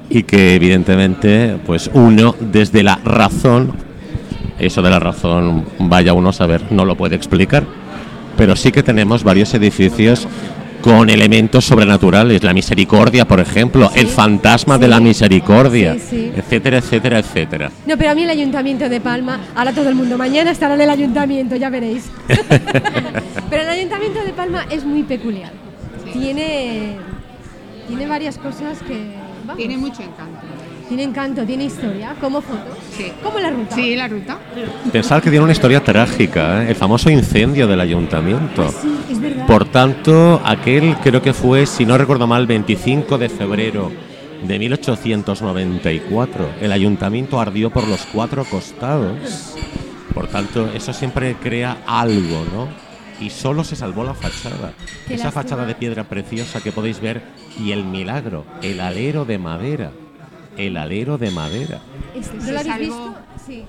y 0.09 0.23
que 0.23 0.55
evidentemente, 0.55 1.59
pues 1.67 1.91
uno 1.93 2.35
desde 2.41 2.83
la 2.83 2.97
razón 3.05 3.73
eso 4.59 4.83
de 4.83 4.91
la 4.91 4.99
razón, 4.99 5.65
vaya 5.79 6.13
uno 6.15 6.31
a 6.31 6.33
saber, 6.33 6.63
no 6.71 6.85
lo 6.85 6.97
puede 6.97 7.17
explicar. 7.17 7.65
Pero 8.37 8.57
sí 8.57 8.73
que 8.73 8.83
tenemos 8.83 9.25
varios 9.25 9.53
edificios 9.55 10.27
con 10.81 11.11
elementos 11.11 11.65
sobrenaturales. 11.65 12.43
La 12.43 12.53
misericordia, 12.53 13.25
por 13.27 13.39
ejemplo, 13.41 13.91
el 13.95 14.09
fantasma 14.09 14.79
de 14.79 14.89
la 14.89 14.99
misericordia, 15.01 15.95
Sí, 15.95 16.01
sí. 16.11 16.33
etcétera, 16.37 16.79
etcétera, 16.79 17.19
etcétera. 17.21 17.71
No, 17.87 17.97
pero 17.97 18.11
a 18.11 18.15
mí 18.15 18.25
el 18.25 18.31
Ayuntamiento 18.31 18.89
de 18.89 19.01
Palma, 19.01 19.39
ahora 19.55 19.73
todo 19.73 19.89
el 19.89 19.95
mundo, 19.95 20.19
mañana 20.19 20.51
estará 20.51 20.75
en 20.75 20.81
el 20.81 20.91
Ayuntamiento, 20.91 21.55
ya 21.57 21.71
veréis. 21.71 22.11
pero 23.49 23.63
el 23.63 23.69
Ayuntamiento 23.69 24.25
de 24.25 24.33
Palma 24.33 24.67
es 24.71 24.85
muy 24.85 25.03
peculiar. 25.05 25.53
Tiene, 26.13 26.97
tiene 27.87 28.07
varias 28.07 28.37
cosas 28.39 28.79
que... 28.83 29.15
vamos, 29.47 29.57
Tiene 29.59 29.79
mucho 29.79 30.03
encanto. 30.03 30.41
Tiene 30.95 31.05
encanto, 31.05 31.43
tiene 31.47 31.65
historia, 31.65 32.15
como 32.21 32.43
fotos, 32.43 32.77
Sí. 32.95 33.11
como 33.23 33.39
la 33.39 33.49
ruta. 33.51 33.75
Sí, 33.75 33.97
la 33.97 34.09
ruta. 34.09 34.37
Pensar 34.93 35.23
que 35.23 35.31
tiene 35.31 35.43
una 35.43 35.53
historia 35.53 35.83
trágica, 35.83 36.63
¿eh? 36.65 36.69
el 36.69 36.75
famoso 36.77 37.09
incendio 37.09 37.67
del 37.67 37.81
ayuntamiento. 37.81 38.69
Sí, 38.69 38.95
es 39.11 39.19
verdad. 39.19 39.47
Por 39.47 39.65
tanto, 39.65 40.43
aquel 40.45 40.97
creo 41.03 41.23
que 41.23 41.33
fue, 41.33 41.65
si 41.65 41.87
no 41.87 41.97
recuerdo 41.97 42.27
mal, 42.27 42.47
25 42.47 43.17
de 43.17 43.31
febrero 43.31 43.91
de 44.47 44.59
1894. 44.59 46.47
El 46.61 46.73
ayuntamiento 46.73 47.41
ardió 47.41 47.71
por 47.71 47.89
los 47.89 48.05
cuatro 48.13 48.45
costados. 48.45 49.55
Por 50.13 50.27
tanto, 50.29 50.69
eso 50.75 50.93
siempre 50.93 51.37
crea 51.43 51.79
algo, 51.87 52.45
¿no? 52.53 52.69
Y 53.19 53.31
solo 53.31 53.65
se 53.65 53.77
salvó 53.77 54.05
la 54.05 54.13
fachada. 54.13 54.73
Qué 55.09 55.15
Esa 55.15 55.25
lástima. 55.27 55.43
fachada 55.43 55.65
de 55.65 55.75
piedra 55.75 56.05
preciosa 56.05 56.61
que 56.61 56.71
podéis 56.71 57.01
ver 57.01 57.23
y 57.59 57.73
el 57.73 57.85
milagro, 57.85 58.45
el 58.63 58.81
alero 58.81 59.25
de 59.25 59.39
madera. 59.39 59.91
El 60.57 60.77
alero 60.77 61.19
de 61.19 61.31
madera. 61.31 61.81
Este, 62.15 62.37
¿No 62.37 62.53
lo 62.53 62.59
habéis 62.61 62.79
visto? 62.79 63.15
Sí. 63.47 63.65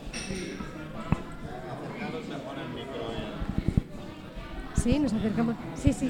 Sí, 4.81 4.99
nos 4.99 5.13
acercamos. 5.13 5.55
Sí, 5.81 5.93
sí. 5.93 6.09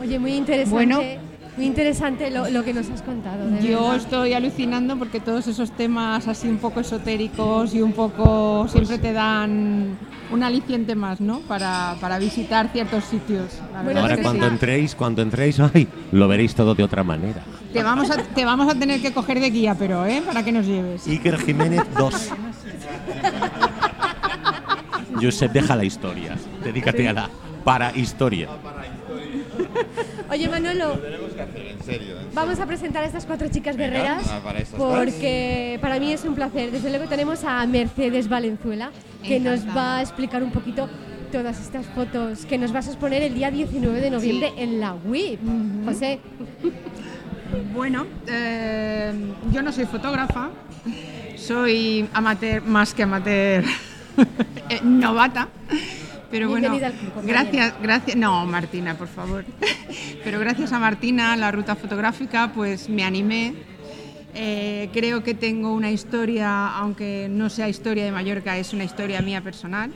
Oye, 0.00 0.18
muy 0.18 0.32
interesante. 0.32 0.74
Bueno. 0.74 1.00
muy 1.56 1.66
interesante 1.66 2.30
lo, 2.30 2.48
lo 2.50 2.64
que 2.64 2.72
nos 2.74 2.88
has 2.90 3.02
contado. 3.02 3.46
de 3.48 3.62
Yo 3.66 3.80
verdad. 3.82 3.96
estoy 3.96 4.32
alucinando 4.34 4.96
porque 4.98 5.20
todos 5.20 5.46
esos 5.46 5.70
temas 5.72 6.26
así 6.28 6.48
un 6.48 6.58
poco 6.58 6.80
esotéricos 6.80 7.74
y 7.74 7.82
un 7.82 7.92
poco 7.92 8.66
siempre 8.68 8.98
te 8.98 9.12
dan 9.12 9.96
un 10.32 10.42
aliciente 10.42 10.94
más, 10.94 11.20
¿no? 11.20 11.40
Para, 11.40 11.96
para 12.00 12.18
visitar 12.18 12.68
ciertos 12.72 13.04
sitios. 13.04 13.44
la 13.72 13.82
Bueno, 13.82 14.00
verdad 14.00 14.02
Ahora 14.02 14.22
cuando 14.22 14.46
sí. 14.46 14.52
entréis, 14.52 14.94
cuando 14.94 15.22
entréis, 15.22 15.60
ay, 15.60 15.88
lo 16.12 16.28
veréis 16.28 16.54
todo 16.54 16.74
de 16.74 16.82
otra 16.84 17.02
manera. 17.04 17.42
te 17.72 17.82
vamos 17.82 18.10
a 18.10 18.16
te 18.18 18.44
vamos 18.44 18.72
a 18.72 18.78
tener 18.78 19.00
que 19.02 19.12
coger 19.12 19.40
de 19.40 19.50
guía, 19.50 19.74
pero 19.78 20.06
¿eh? 20.06 20.22
Para 20.24 20.44
que 20.44 20.52
nos 20.52 20.66
lleves. 20.66 21.06
Iker 21.06 21.38
Jiménez 21.38 21.82
2. 21.96 22.14
Josep, 25.20 25.52
deja 25.52 25.76
la 25.76 25.84
historia. 25.84 26.36
Dedícate 26.62 27.08
a 27.08 27.12
la 27.12 27.30
para 27.64 27.94
historia. 27.96 28.48
Oye, 30.30 30.48
Manolo, 30.48 30.92
Tenemos 30.98 31.32
que 31.32 31.42
hacer 31.42 31.66
en 31.66 31.82
serio. 31.82 32.20
en 32.20 32.34
vamos 32.34 32.60
a 32.60 32.66
presentar 32.66 33.02
a 33.02 33.06
estas 33.06 33.26
cuatro 33.26 33.48
chicas 33.48 33.76
guerreras 33.76 34.24
ah, 34.30 34.40
para 34.44 34.60
porque 34.76 35.76
para 35.80 35.98
mí 35.98 36.12
es 36.12 36.24
un 36.24 36.36
placer. 36.36 36.70
Desde 36.70 36.88
luego 36.88 37.06
tenemos 37.06 37.42
a 37.42 37.66
Mercedes 37.66 38.28
Valenzuela 38.28 38.92
que 39.24 39.40
nos 39.40 39.66
va 39.66 39.98
a 39.98 40.02
explicar 40.02 40.44
un 40.44 40.52
poquito 40.52 40.88
todas 41.32 41.60
estas 41.60 41.86
fotos 41.86 42.46
que 42.46 42.58
nos 42.58 42.72
vas 42.72 42.86
a 42.86 42.90
exponer 42.90 43.22
el 43.22 43.34
día 43.34 43.50
19 43.50 44.00
de 44.00 44.10
noviembre 44.10 44.52
en 44.56 44.80
la 44.80 44.94
WIP. 44.94 45.40
José, 45.84 46.20
Bueno, 47.74 48.06
eh, 48.28 49.12
yo 49.52 49.62
no 49.62 49.72
soy 49.72 49.86
fotógrafa, 49.86 50.50
soy 51.36 52.08
amateur 52.12 52.62
más 52.62 52.94
que 52.94 53.02
amateur, 53.02 53.64
eh, 54.68 54.80
novata. 54.84 55.48
Pero 56.30 56.48
bueno, 56.48 56.70
Bienvenida 56.70 56.92
gracias, 57.24 57.74
gracias. 57.82 58.16
No, 58.16 58.46
Martina, 58.46 58.96
por 58.96 59.08
favor. 59.08 59.44
Pero 60.24 60.38
gracias 60.38 60.72
a 60.72 60.78
Martina, 60.78 61.36
la 61.36 61.50
ruta 61.50 61.74
fotográfica, 61.74 62.52
pues 62.54 62.88
me 62.88 63.02
animé. 63.02 63.54
Eh, 64.34 64.90
creo 64.92 65.24
que 65.24 65.34
tengo 65.34 65.72
una 65.72 65.90
historia, 65.90 66.68
aunque 66.68 67.26
no 67.28 67.50
sea 67.50 67.68
historia 67.68 68.04
de 68.04 68.12
Mallorca, 68.12 68.56
es 68.58 68.72
una 68.72 68.84
historia 68.84 69.20
mía 69.22 69.40
personal. 69.40 69.90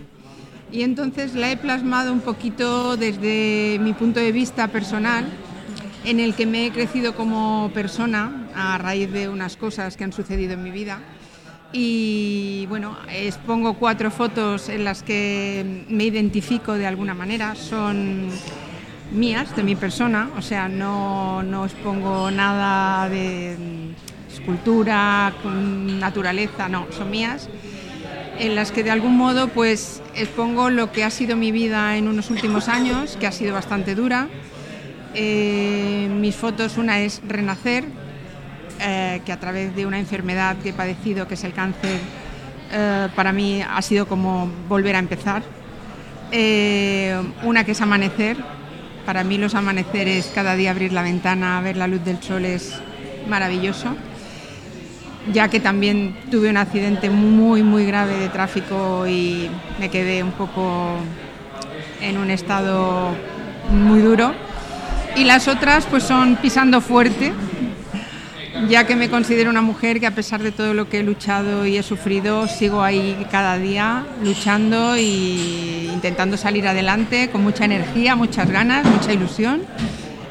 Y 0.73 0.83
entonces 0.83 1.35
la 1.35 1.53
he 1.53 1.57
plasmado 1.57 2.13
un 2.13 2.21
poquito 2.21 2.97
desde 2.97 3.79
mi 3.81 3.93
punto 3.93 4.19
de 4.19 4.33
vista 4.33 4.67
personal, 4.69 5.27
en 6.05 6.19
el 6.19 6.35
que 6.35 6.47
me 6.47 6.67
he 6.67 6.73
crecido 6.73 7.15
como 7.15 7.71
persona 7.73 8.49
a 8.57 8.77
raíz 8.79 9.13
de 9.13 9.29
unas 9.29 9.57
cosas 9.57 9.97
que 9.97 10.03
han 10.03 10.13
sucedido 10.13 10.55
en 10.55 10.65
mi 10.65 10.73
vida. 10.73 10.99
Y 11.77 12.67
bueno, 12.69 12.97
expongo 13.11 13.75
cuatro 13.75 14.13
fotos 14.13 14.69
en 14.69 14.85
las 14.85 15.03
que 15.03 15.85
me 15.89 16.05
identifico 16.05 16.75
de 16.75 16.87
alguna 16.87 17.15
manera. 17.15 17.57
Son 17.57 18.29
mías, 19.13 19.55
de 19.57 19.65
mi 19.65 19.75
persona, 19.75 20.31
o 20.39 20.43
sea, 20.43 20.69
no, 20.69 21.43
no 21.43 21.65
expongo 21.65 22.31
nada 22.31 23.09
de 23.09 23.57
escultura, 24.33 25.35
naturaleza, 25.45 26.69
no, 26.69 26.87
son 26.91 27.11
mías 27.11 27.49
en 28.39 28.55
las 28.55 28.73
que 28.73 28.83
de 28.83 28.91
algún 28.91 29.17
modo 29.17 29.49
pues 29.49 30.03
expongo 30.15 30.71
lo 30.71 30.93
que 30.93 31.05
ha 31.05 31.11
sido 31.11 31.37
mi 31.37 31.53
vida 31.53 31.97
en 31.97 32.09
unos 32.09 32.31
últimos 32.31 32.69
años, 32.69 33.17
que 33.19 33.27
ha 33.27 33.33
sido 33.33 33.55
bastante 33.55 33.95
dura. 33.95 34.29
Eh, 35.15 36.09
mis 36.11 36.35
fotos, 36.35 36.77
una 36.77 37.01
es 37.01 37.23
Renacer, 37.27 37.85
eh, 38.81 39.21
que 39.25 39.33
a 39.33 39.41
través 39.41 39.75
de 39.75 39.87
una 39.87 39.99
enfermedad 39.99 40.57
que 40.63 40.71
he 40.71 40.73
padecido, 40.73 41.27
que 41.29 41.35
es 41.35 41.45
el 41.45 41.53
cáncer, 41.53 42.01
eh, 42.73 43.09
para 43.15 43.33
mí 43.33 43.63
ha 43.63 43.81
sido 43.83 44.07
como 44.07 44.51
volver 44.69 44.97
a 44.97 44.99
empezar. 44.99 45.43
Eh, 46.33 47.17
una 47.43 47.65
que 47.65 47.73
es 47.73 47.81
Amanecer, 47.81 48.37
para 49.07 49.23
mí 49.23 49.39
los 49.39 49.55
amaneceres, 49.55 50.33
cada 50.35 50.57
día 50.57 50.71
abrir 50.71 50.93
la 50.93 51.03
ventana, 51.03 51.61
ver 51.61 51.77
la 51.77 51.87
luz 51.87 52.05
del 52.05 52.23
sol 52.23 52.45
es 52.45 52.75
maravilloso 53.29 53.95
ya 55.33 55.49
que 55.49 55.61
también 55.61 56.17
tuve 56.31 56.51
un 56.51 56.57
accidente 56.57 57.11
muy, 57.11 57.63
muy 57.63 57.87
grave 57.87 58.19
de 58.19 58.29
tráfico 58.29 59.07
y 59.07 59.49
me 59.79 59.89
quedé 59.89 60.23
un 60.23 60.33
poco 60.33 60.97
en 62.01 62.19
un 62.19 62.31
estado 62.31 63.11
muy 63.71 64.01
duro. 64.01 64.35
Y 65.17 65.25
las 65.25 65.49
otras 65.49 65.87
pues 65.87 66.03
son 66.03 66.37
pisando 66.37 66.81
fuerte, 66.81 67.33
ya 68.69 68.87
que 68.87 68.97
me 68.97 69.11
considero 69.11 69.51
una 69.51 69.63
mujer 69.63 70.01
que 70.01 70.07
a 70.07 70.15
pesar 70.15 70.43
de 70.43 70.53
todo 70.53 70.75
lo 70.75 70.89
que 70.89 71.01
he 71.01 71.03
luchado 71.03 71.67
y 71.67 71.77
he 71.77 71.83
sufrido, 71.83 72.47
sigo 72.49 72.83
ahí 72.83 73.27
cada 73.31 73.59
día 73.59 74.05
luchando 74.23 74.95
e 74.95 75.91
intentando 75.93 76.37
salir 76.37 76.67
adelante 76.67 77.31
con 77.31 77.43
mucha 77.43 77.65
energía, 77.65 78.17
muchas 78.17 78.51
ganas, 78.51 78.85
mucha 78.87 79.13
ilusión. 79.13 79.63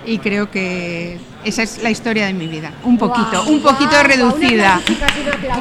Y 0.06 0.18
creo 0.18 0.52
que 0.52 1.18
esa 1.46 1.64
es 1.64 1.82
la 1.82 1.90
historia 1.90 2.26
de 2.26 2.34
mi 2.34 2.48
vida, 2.48 2.74
un 2.84 2.98
poquito, 2.98 3.44
un 3.46 3.62
poquito 3.62 4.04
reducida, 4.04 4.82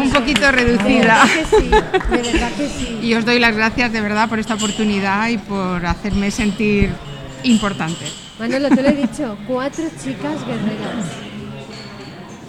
un 0.00 0.10
poquito 0.10 0.40
de 0.40 0.52
reducida. 0.52 1.24
verdad 1.24 1.28
que 1.28 1.44
sí, 1.44 1.70
de 1.70 2.32
verdad 2.32 2.50
que 2.56 2.68
sí. 2.68 2.98
Y 3.02 3.14
os 3.14 3.24
doy 3.24 3.38
las 3.38 3.54
gracias 3.54 3.92
de 3.92 4.00
verdad 4.00 4.28
por 4.28 4.40
esta 4.40 4.54
oportunidad 4.54 5.28
y 5.28 5.38
por 5.38 5.84
hacerme 5.86 6.30
sentir 6.30 6.90
importante. 7.44 8.04
Manolo, 8.38 8.68
te 8.70 8.82
lo 8.82 8.88
he 8.88 8.92
dicho, 8.92 9.36
cuatro 9.46 9.84
chicas 10.02 10.44
guerreras. 10.46 11.21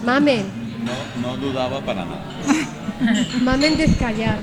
Mamen, 0.04 0.44
No, 0.84 1.28
no 1.30 1.36
dudaba 1.36 1.80
para 1.80 2.04
nada. 2.04 2.24
Mamen 3.42 3.76
Descallar. 3.76 4.38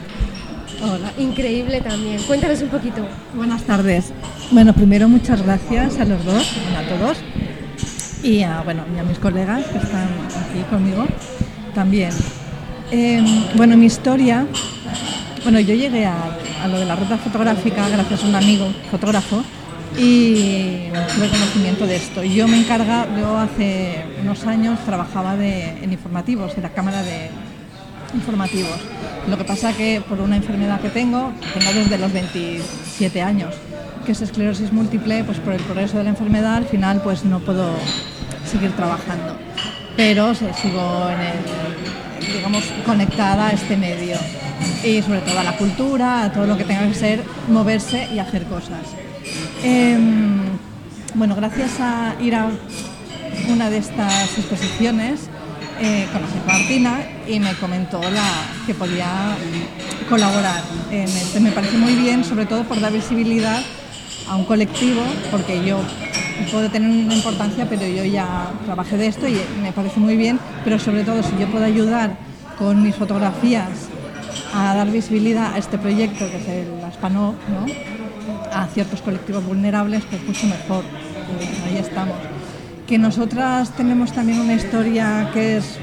Hola, 0.82 1.12
Increíble 1.20 1.82
también. 1.82 2.22
Cuéntanos 2.24 2.62
un 2.62 2.70
poquito. 2.70 3.08
buenas 3.36 3.62
tardes. 3.63 4.12
Bueno, 4.50 4.74
primero 4.74 5.08
muchas 5.08 5.41
gracias 5.44 6.00
a 6.00 6.06
los 6.06 6.25
dos, 6.25 6.44
a 6.75 6.82
todos, 6.89 7.18
y 8.24 8.41
a, 8.41 8.62
bueno, 8.62 8.84
y 8.96 9.00
a 9.00 9.03
mis 9.03 9.20
colegas 9.20 9.65
que 9.68 9.77
están 9.77 10.08
aquí 10.50 10.63
conmigo 10.70 11.06
también. 11.75 12.10
Eh, 12.91 13.24
bueno, 13.56 13.77
mi 13.77 13.86
historia, 13.86 14.46
bueno, 15.44 15.60
yo 15.60 15.75
llegué 15.75 16.06
a, 16.08 16.15
a 16.63 16.68
lo 16.68 16.80
de 16.80 16.86
la 16.86 16.96
ruta 16.96 17.18
fotográfica 17.18 17.88
gracias 17.88 18.24
a 18.24 18.27
un 18.27 18.36
amigo 18.36 18.68
fotógrafo 18.89 19.44
y 19.98 20.90
tuve 21.16 21.30
conocimiento 21.30 21.88
de 21.88 21.96
esto. 21.96 22.24
Yo 22.24 22.48
me 22.48 22.60
encarga, 22.60 23.08
yo 23.18 23.38
hace 23.38 24.06
unos 24.22 24.46
años 24.46 24.80
trabajaba 24.86 25.36
de, 25.36 25.84
en 25.84 25.92
informativos, 25.92 26.56
en 26.56 26.64
la 26.64 26.70
cámara 26.70 27.04
de 27.04 27.30
informativos. 28.14 28.80
Lo 29.30 29.38
que 29.38 29.44
pasa 29.44 29.74
que 29.74 30.02
por 30.08 30.20
una 30.20 30.36
enfermedad 30.36 30.82
que 30.82 30.90
tengo, 30.90 31.32
tengo 31.54 31.74
desde 31.74 31.98
los 31.98 32.12
27 32.12 33.22
años, 33.22 33.54
que 34.06 34.14
es 34.14 34.22
esclerosis 34.22 34.72
múltiple, 34.72 35.24
pues 35.24 35.40
por 35.40 35.54
el 35.54 35.62
progreso 35.62 35.98
de 35.98 36.06
la 36.06 36.10
enfermedad 36.10 36.56
al 36.56 36.66
final 36.66 37.02
pues 37.02 37.24
no 37.24 37.40
puedo 37.40 37.76
seguir 38.46 38.72
trabajando. 38.72 39.38
Pero 39.96 40.34
sí, 40.34 40.46
sigo 40.62 41.08
digamos, 42.34 42.64
conectada 42.86 43.48
a 43.48 43.52
este 43.52 43.78
medio 43.78 44.18
y 44.84 45.02
sobre 45.02 45.20
todo 45.22 45.40
a 45.40 45.44
la 45.44 45.58
cultura, 45.58 46.24
a 46.24 46.32
todo 46.32 46.46
lo 46.46 46.58
que 46.58 46.64
tenga 46.64 46.88
que 46.88 46.94
ser 46.94 47.24
moverse 47.50 48.08
y 48.14 48.20
hacer 48.20 48.44
cosas. 48.46 48.80
Em, 49.64 50.42
bueno, 51.16 51.36
gracias 51.36 51.80
a 51.80 52.16
ir 52.22 52.36
a 52.36 52.50
una 53.50 53.70
de 53.70 53.78
estas 53.78 54.38
exposiciones, 54.38 55.30
eh, 55.80 56.08
conocí 56.14 56.34
a 56.44 56.48
Martina 56.48 57.00
y 57.28 57.40
me 57.40 57.54
comentó 57.56 58.00
que 58.66 58.74
podía 58.74 59.36
colaborar 60.10 60.62
en 60.92 61.08
este. 61.08 61.40
Me 61.40 61.52
parece 61.52 61.78
muy 61.78 61.96
bien, 61.96 62.24
sobre 62.24 62.46
todo 62.46 62.64
por 62.64 62.80
dar 62.80 62.92
visibilidad 62.92 63.62
a 64.28 64.36
un 64.36 64.46
colectivo, 64.46 65.02
porque 65.32 65.66
yo 65.66 65.80
puedo 66.52 66.70
tener 66.70 66.90
una 66.90 67.16
importancia, 67.16 67.68
pero 67.70 67.86
yo 67.88 68.04
ya 68.06 68.52
trabajé 68.66 68.98
de 68.98 69.08
esto 69.08 69.28
y 69.28 69.40
me 69.62 69.72
parece 69.72 70.00
muy 70.00 70.16
bien, 70.18 70.40
pero 70.64 70.80
sobre 70.80 71.04
todo 71.04 71.22
si 71.24 71.32
yo 71.40 71.48
puedo 71.48 71.66
ayudar 71.66 72.18
con 72.58 72.82
mis 72.84 72.96
fotografías 72.96 73.90
a 74.54 74.76
dar 74.76 74.92
visibilidad 74.92 75.54
a 75.54 75.58
este 75.58 75.78
proyecto 75.78 76.30
que 76.30 76.38
es 76.38 76.48
el 76.48 76.84
Aspanov, 76.84 77.36
¿no? 77.50 77.66
A 78.51 78.67
ciertos 78.67 79.01
colectivos 79.01 79.46
vulnerables, 79.46 80.03
pues 80.10 80.24
mucho 80.24 80.48
mejor. 80.48 80.84
Pues 81.38 81.50
ahí 81.65 81.77
estamos. 81.77 82.15
Que 82.88 82.98
nosotras 82.98 83.72
tenemos 83.72 84.12
también 84.12 84.39
una 84.39 84.53
historia 84.53 85.29
que 85.34 85.58
es 85.58 85.77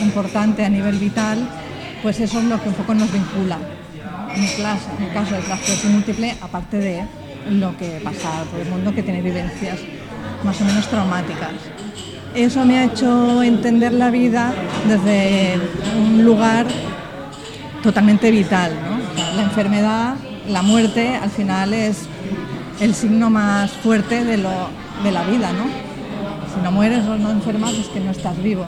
importante 0.00 0.64
a 0.64 0.68
nivel 0.68 0.98
vital, 0.98 1.38
pues 2.02 2.20
eso 2.20 2.38
es 2.38 2.44
lo 2.44 2.60
que 2.62 2.68
un 2.68 2.74
poco 2.74 2.94
nos 2.94 3.12
vincula. 3.12 3.58
Clase, 4.56 4.90
en 4.98 5.04
mi 5.04 5.10
caso, 5.12 5.36
el 5.36 5.44
trastorno 5.44 5.90
múltiple, 5.92 6.34
aparte 6.40 6.78
de 6.78 7.04
lo 7.50 7.76
que 7.76 8.00
pasa 8.02 8.44
todo 8.50 8.60
el 8.60 8.68
mundo 8.68 8.92
que 8.92 9.02
tiene 9.02 9.22
vivencias 9.22 9.78
más 10.42 10.60
o 10.60 10.64
menos 10.64 10.88
traumáticas. 10.88 11.52
eso 12.34 12.64
me 12.64 12.78
ha 12.78 12.84
hecho 12.84 13.42
entender 13.42 13.92
la 13.92 14.10
vida 14.10 14.52
desde 14.88 15.58
un 15.96 16.24
lugar 16.24 16.66
totalmente 17.82 18.30
vital. 18.30 18.72
¿no? 18.72 19.36
La 19.36 19.42
enfermedad, 19.44 20.14
la 20.48 20.62
muerte, 20.62 21.14
al 21.14 21.30
final 21.30 21.72
es 21.72 22.06
el 22.80 22.94
signo 22.94 23.30
más 23.30 23.70
fuerte 23.72 24.24
de, 24.24 24.36
lo, 24.36 24.50
de 25.02 25.12
la 25.12 25.24
vida. 25.24 25.52
¿no? 25.52 25.64
Si 26.54 26.60
no 26.62 26.72
mueres 26.72 27.04
o 27.06 27.16
no 27.16 27.30
enfermas 27.30 27.74
es 27.74 27.86
que 27.88 28.00
no 28.00 28.10
estás 28.10 28.40
vivo. 28.42 28.66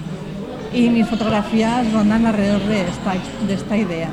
Y 0.73 0.89
mis 0.91 1.07
fotografías 1.07 1.91
rondan 1.93 2.27
alrededor 2.27 2.63
de 2.63 2.83
esta, 2.83 3.15
de 3.47 3.55
esta 3.55 3.77
idea. 3.77 4.11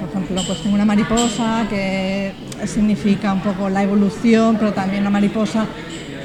Por 0.00 0.08
ejemplo, 0.10 0.42
pues 0.46 0.62
tengo 0.62 0.74
una 0.74 0.84
mariposa 0.84 1.66
que 1.70 2.32
significa 2.66 3.32
un 3.32 3.40
poco 3.40 3.68
la 3.68 3.82
evolución, 3.82 4.56
pero 4.58 4.72
también 4.72 5.04
la 5.04 5.10
mariposa 5.10 5.66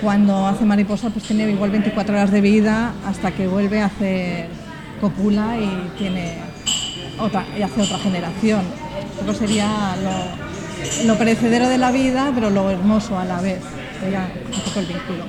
cuando 0.01 0.47
hace 0.47 0.65
mariposa 0.65 1.09
pues 1.11 1.25
tiene 1.25 1.49
igual 1.49 1.69
24 1.69 2.15
horas 2.15 2.31
de 2.31 2.41
vida 2.41 2.93
hasta 3.05 3.31
que 3.31 3.47
vuelve 3.47 3.81
a 3.81 3.85
hacer 3.85 4.47
copula 4.99 5.57
y 5.57 5.97
tiene 5.97 6.37
otra 7.19 7.45
y 7.57 7.61
hace 7.61 7.81
otra 7.81 7.97
generación. 7.99 8.61
Eso 9.23 9.33
sería 9.33 9.95
lo, 10.03 11.07
lo 11.07 11.17
perecedero 11.17 11.69
de 11.69 11.77
la 11.77 11.91
vida, 11.91 12.31
pero 12.33 12.49
lo 12.49 12.69
hermoso 12.69 13.17
a 13.17 13.25
la 13.25 13.39
vez. 13.41 13.59
Sería 14.01 14.27
un 14.53 14.61
poco 14.61 14.79
el 14.79 14.85
vínculo 14.87 15.23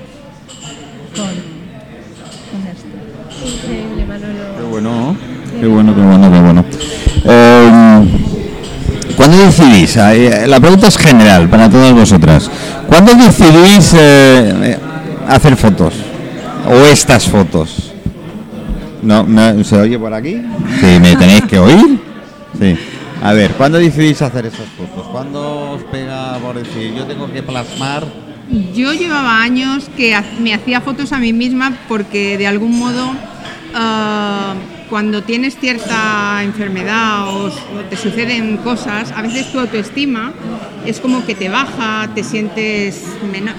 con, 1.15 1.27
con 2.51 2.69
esto. 2.69 2.87
Increíble, 3.47 4.07
Manolo. 4.07 4.43
Qué 4.57 4.63
bueno, 4.71 5.17
qué 5.61 5.67
bueno, 5.67 5.95
qué 5.95 6.01
bueno, 6.01 6.31
qué 6.33 6.41
bueno. 6.41 6.65
Eh, 7.25 8.05
¿Cuándo 9.17 9.37
decidís? 9.39 9.97
eh, 9.99 10.47
La 10.49 10.59
pregunta 10.59 10.89
es 10.89 10.97
general 10.97 11.49
para 11.51 11.69
todas 11.69 11.93
vosotras. 11.93 12.51
¿Cuándo 12.89 13.13
decidís 13.15 13.95
eh, 13.99 14.79
hacer 15.29 15.57
fotos? 15.57 15.95
¿O 16.67 16.75
estas 16.87 17.29
fotos? 17.29 17.93
¿No, 19.03 19.23
no, 19.25 19.63
¿Se 19.65 19.77
oye 19.77 19.99
por 19.99 20.15
aquí? 20.15 20.41
Sí, 20.81 20.99
¿me 21.01 21.15
tenéis 21.17 21.43
que 21.43 21.59
oír? 21.59 22.01
Sí. 22.59 22.77
A 23.23 23.33
ver, 23.35 23.53
¿cuándo 23.53 23.79
decidís 23.79 24.21
hacer 24.21 24.47
esas 24.47 24.67
fotos? 24.77 25.07
¿Cuándo 25.07 25.71
os 25.71 25.85
pega 25.85 26.37
por 26.39 26.57
decir, 26.57 26.93
yo 26.93 27.05
tengo 27.05 27.31
que 27.33 27.41
plasmar? 27.41 28.05
Yo 28.75 28.93
llevaba 28.95 29.41
años 29.41 29.89
que 29.97 30.21
me 30.41 30.53
hacía 30.53 30.81
fotos 30.81 31.13
a 31.13 31.19
mí 31.19 31.33
misma 31.33 31.73
porque 31.87 32.37
de 32.37 32.49
algún 32.49 32.77
modo 32.77 33.13
ah, 33.75 34.55
cuando 34.91 35.23
tienes 35.23 35.57
cierta 35.57 36.43
enfermedad 36.43 37.29
o, 37.29 37.47
o 37.47 37.81
te 37.89 37.97
suceden 37.97 38.57
cosas, 38.57 39.13
a 39.13 39.23
veces 39.23 39.53
tu 39.53 39.61
autoestima 39.61 40.33
es 40.85 40.99
como 40.99 41.25
que 41.25 41.37
te 41.37 41.49
baja, 41.49 42.11
te 42.17 42.25
sientes 42.25 43.05
menos, 43.31 43.55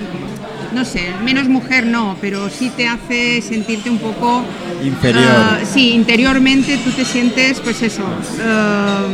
no 0.73 0.85
sé, 0.85 1.11
menos 1.23 1.47
mujer 1.47 1.85
no, 1.85 2.17
pero 2.19 2.49
sí 2.49 2.71
te 2.75 2.87
hace 2.87 3.41
sentirte 3.41 3.89
un 3.89 3.99
poco 3.99 4.43
Inferior. 4.83 5.23
ah, 5.25 5.59
sí, 5.65 5.91
interiormente 5.91 6.77
tú 6.83 6.91
te 6.91 7.05
sientes 7.05 7.59
pues 7.59 7.81
eso. 7.81 8.03
ah, 8.41 9.07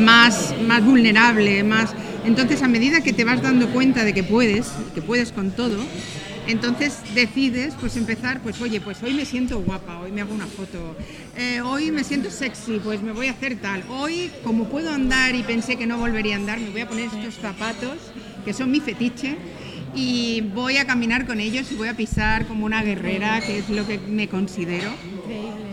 más, 0.00 0.54
más 0.66 0.84
vulnerable, 0.84 1.62
más... 1.62 1.94
Entonces, 2.24 2.62
a 2.62 2.68
medida 2.68 3.00
que 3.00 3.12
te 3.12 3.24
vas 3.24 3.42
dando 3.42 3.68
cuenta 3.68 4.04
de 4.04 4.12
que 4.12 4.22
puedes, 4.22 4.70
que 4.94 5.00
puedes 5.00 5.32
con 5.32 5.50
todo, 5.50 5.78
entonces 6.46 6.98
decides 7.14 7.74
pues 7.80 7.96
empezar, 7.96 8.40
pues 8.40 8.60
oye, 8.60 8.80
pues 8.80 9.02
hoy 9.02 9.14
me 9.14 9.24
siento 9.24 9.60
guapa, 9.60 9.98
hoy 10.00 10.12
me 10.12 10.22
hago 10.22 10.34
una 10.34 10.46
foto, 10.46 10.96
Eh, 11.36 11.60
hoy 11.60 11.92
me 11.92 12.02
siento 12.02 12.30
sexy, 12.30 12.80
pues 12.82 13.00
me 13.00 13.12
voy 13.12 13.28
a 13.28 13.30
hacer 13.30 13.56
tal, 13.56 13.84
hoy 13.88 14.30
como 14.42 14.64
puedo 14.64 14.90
andar 14.90 15.34
y 15.34 15.42
pensé 15.42 15.76
que 15.76 15.86
no 15.86 15.98
volvería 15.98 16.34
a 16.34 16.38
andar, 16.38 16.58
me 16.58 16.70
voy 16.70 16.80
a 16.80 16.88
poner 16.88 17.06
estos 17.06 17.34
zapatos 17.34 17.96
que 18.44 18.52
son 18.52 18.70
mi 18.70 18.80
fetiche 18.80 19.36
y 19.94 20.40
voy 20.54 20.76
a 20.76 20.86
caminar 20.86 21.26
con 21.26 21.40
ellos 21.40 21.70
y 21.72 21.74
voy 21.74 21.88
a 21.88 21.94
pisar 21.94 22.46
como 22.46 22.66
una 22.66 22.82
guerrera, 22.82 23.40
que 23.40 23.58
es 23.58 23.68
lo 23.70 23.86
que 23.86 23.98
me 23.98 24.28
considero. 24.28 24.90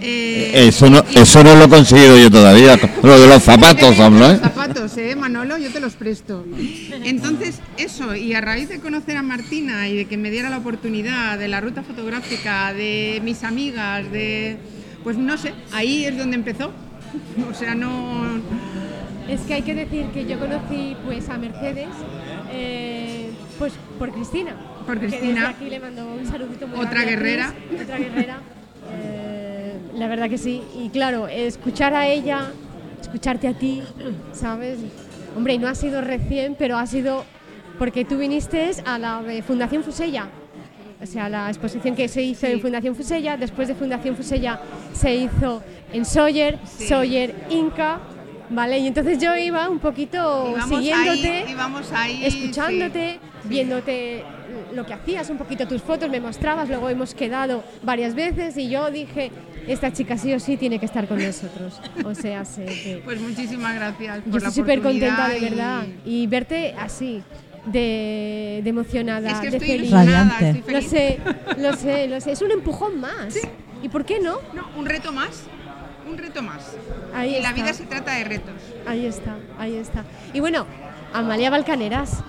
Eh, 0.02 0.68
Eso 0.68 0.90
no, 0.90 1.04
eso 1.16 1.44
no 1.44 1.56
lo 1.56 1.66
he 1.66 1.70
conseguido 1.70 2.18
yo 2.18 2.30
todavía. 2.30 2.78
Lo 3.02 3.20
de 3.20 3.28
los 3.28 3.42
zapatos, 3.44 4.00
hablo, 4.00 4.26
¿eh? 4.26 4.32
Los 4.34 4.42
zapatos, 4.42 4.98
¿eh, 4.98 5.16
Manolo? 5.16 5.58
Yo 5.58 5.72
te 5.72 5.80
los 5.80 5.94
presto. 5.94 6.46
Entonces, 7.04 7.60
eso, 7.78 8.16
y 8.16 8.34
a 8.34 8.42
raíz 8.42 8.70
de 8.70 8.80
conocer 8.80 9.18
a 9.18 9.24
Martina 9.24 9.88
y 9.88 9.96
de 9.96 10.06
que 10.06 10.18
me 10.18 10.30
diera 10.32 10.50
la 10.50 10.58
oportunidad 10.58 11.40
de 11.40 11.48
la 11.48 11.62
ruta 11.62 11.84
fotográfica, 11.84 12.74
de 12.74 13.22
mis 13.24 13.44
amigas, 13.44 14.12
de. 14.12 14.58
Pues 15.04 15.18
no 15.18 15.38
sé, 15.38 15.54
ahí 15.72 16.06
es 16.06 16.18
donde 16.18 16.36
empezó. 16.36 16.72
O 17.50 17.54
sea, 17.54 17.76
no. 17.76 18.26
Es 19.30 19.42
que 19.42 19.56
hay 19.56 19.62
que 19.64 19.74
decir 19.74 20.06
que 20.14 20.26
yo 20.26 20.38
conocí 20.38 20.96
pues 21.06 21.30
a 21.30 21.38
Mercedes 21.38 21.88
eh, 22.52 23.32
pues 23.58 23.74
por 23.98 24.12
Cristina. 24.12 24.56
Por 24.86 25.00
Cristina. 25.00 25.34
desde 25.42 25.46
aquí 25.48 25.70
le 25.70 25.80
mando 25.80 26.06
un 26.14 26.26
saludito 26.26 26.68
muy 26.68 26.80
Otra 26.80 27.04
guerrera. 27.04 27.54
Otra 27.82 27.98
guerrera. 27.98 28.40
Eh, 28.92 29.78
la 29.96 30.08
verdad 30.08 30.30
que 30.30 30.38
sí. 30.38 30.62
Y 30.78 30.90
claro, 30.90 31.28
escuchar 31.28 31.94
a 31.94 32.08
ella, 32.08 32.52
escucharte 33.02 33.48
a 33.48 33.54
ti, 33.54 33.82
¿sabes? 34.34 34.80
Hombre, 35.36 35.54
y 35.54 35.58
no 35.58 35.68
ha 35.68 35.76
sido 35.76 36.02
recién, 36.02 36.56
pero 36.58 36.78
ha 36.78 36.86
sido 36.86 37.26
porque 37.78 38.06
tú 38.06 38.18
viniste 38.18 38.72
a 38.86 38.98
la 38.98 39.22
de 39.22 39.42
Fundación 39.42 39.84
Fusella. 39.84 40.28
O 41.02 41.06
sea, 41.06 41.28
la 41.28 41.50
exposición 41.50 41.94
que 41.96 42.08
se 42.08 42.22
hizo 42.22 42.48
en 42.48 42.62
Fundación 42.62 42.96
Fusella, 42.96 43.36
después 43.38 43.68
de 43.68 43.76
Fundación 43.76 44.16
Fusella 44.16 44.62
se 44.94 45.14
hizo 45.14 45.62
en 45.92 46.06
Sawyer, 46.06 46.58
Sí. 46.66 46.88
Sawyer 46.88 47.36
Inca, 47.50 48.00
¿vale? 48.50 48.80
Y 48.80 48.88
entonces 48.88 49.20
yo 49.20 49.36
iba 49.36 49.68
un 49.70 49.80
poquito 49.80 50.52
Íbamos 50.52 50.70
siguiéndote, 50.70 51.32
ahí, 51.32 51.52
íbamos 51.52 51.92
ahí, 51.92 52.26
escuchándote. 52.26 53.20
Viéndote 53.48 54.24
lo 54.74 54.86
que 54.86 54.94
hacías, 54.94 55.30
un 55.30 55.38
poquito 55.38 55.68
tus 55.68 55.82
fotos, 55.82 56.10
me 56.10 56.20
mostrabas, 56.20 56.68
luego 56.70 56.90
hemos 56.90 57.14
quedado 57.14 57.64
varias 57.84 58.16
veces 58.16 58.58
y 58.58 58.70
yo 58.70 58.90
dije, 58.92 59.32
esta 59.68 59.92
chica 59.94 60.18
sí 60.18 60.34
o 60.34 60.40
sí 60.40 60.58
tiene 60.58 60.80
que 60.80 60.86
estar 60.86 61.08
con 61.08 61.22
nosotros. 61.24 61.80
O 62.04 62.14
sea, 62.16 62.46
sé 62.46 62.66
que... 62.66 63.02
Pues 63.04 63.20
muchísimas 63.20 63.76
gracias 63.76 64.20
por 64.22 64.32
Yo 64.32 64.38
estoy 64.38 64.54
súper 64.54 64.82
contenta, 64.82 65.28
de 65.30 65.38
y- 65.38 65.42
verdad. 65.42 65.84
Y 66.06 66.28
verte 66.28 66.76
así, 66.80 67.22
de, 67.66 68.62
de 68.64 68.70
emocionada, 68.70 69.30
Es 69.32 69.40
que 69.40 69.50
de 69.52 69.58
estoy 69.58 69.68
feliz. 69.72 69.92
Radiante. 69.92 70.50
estoy 70.50 70.74
Lo 70.74 70.82
feliz. 70.82 70.90
sé, 70.90 71.20
lo 71.58 71.74
sé, 71.74 72.08
lo 72.08 72.22
sé. 72.22 72.32
Es 72.32 72.42
un 72.42 72.52
empujón 72.52 73.00
más. 73.00 73.36
¿Y 73.82 73.90
por 73.90 74.06
qué 74.06 74.20
no? 74.20 74.38
No, 74.54 74.68
un 74.78 74.86
reto 74.86 75.12
más. 75.12 75.44
Un 76.10 76.18
reto 76.18 76.42
más. 76.44 76.76
Ahí 77.16 77.36
y 77.38 77.42
la 77.42 77.52
vida 77.54 77.74
se 77.74 77.86
trata 77.86 78.14
de 78.14 78.24
retos. 78.26 78.54
Ahí 78.86 79.06
está, 79.08 79.36
ahí 79.58 79.76
está. 79.76 80.04
Y 80.34 80.40
bueno, 80.40 80.68
Amalia 81.14 81.50
Balcaneras. 81.50 82.24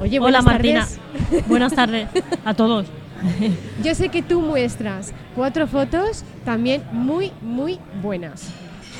Oye, 0.00 0.18
Hola 0.20 0.42
Martina. 0.42 0.80
tardes. 0.86 1.46
Buenas 1.48 1.74
tardes 1.74 2.08
a 2.44 2.54
todos. 2.54 2.86
Yo 3.82 3.94
sé 3.94 4.08
que 4.10 4.22
tú 4.22 4.40
muestras 4.40 5.12
cuatro 5.34 5.66
fotos 5.66 6.24
también 6.44 6.82
muy, 6.92 7.32
muy 7.42 7.78
buenas. 8.02 8.48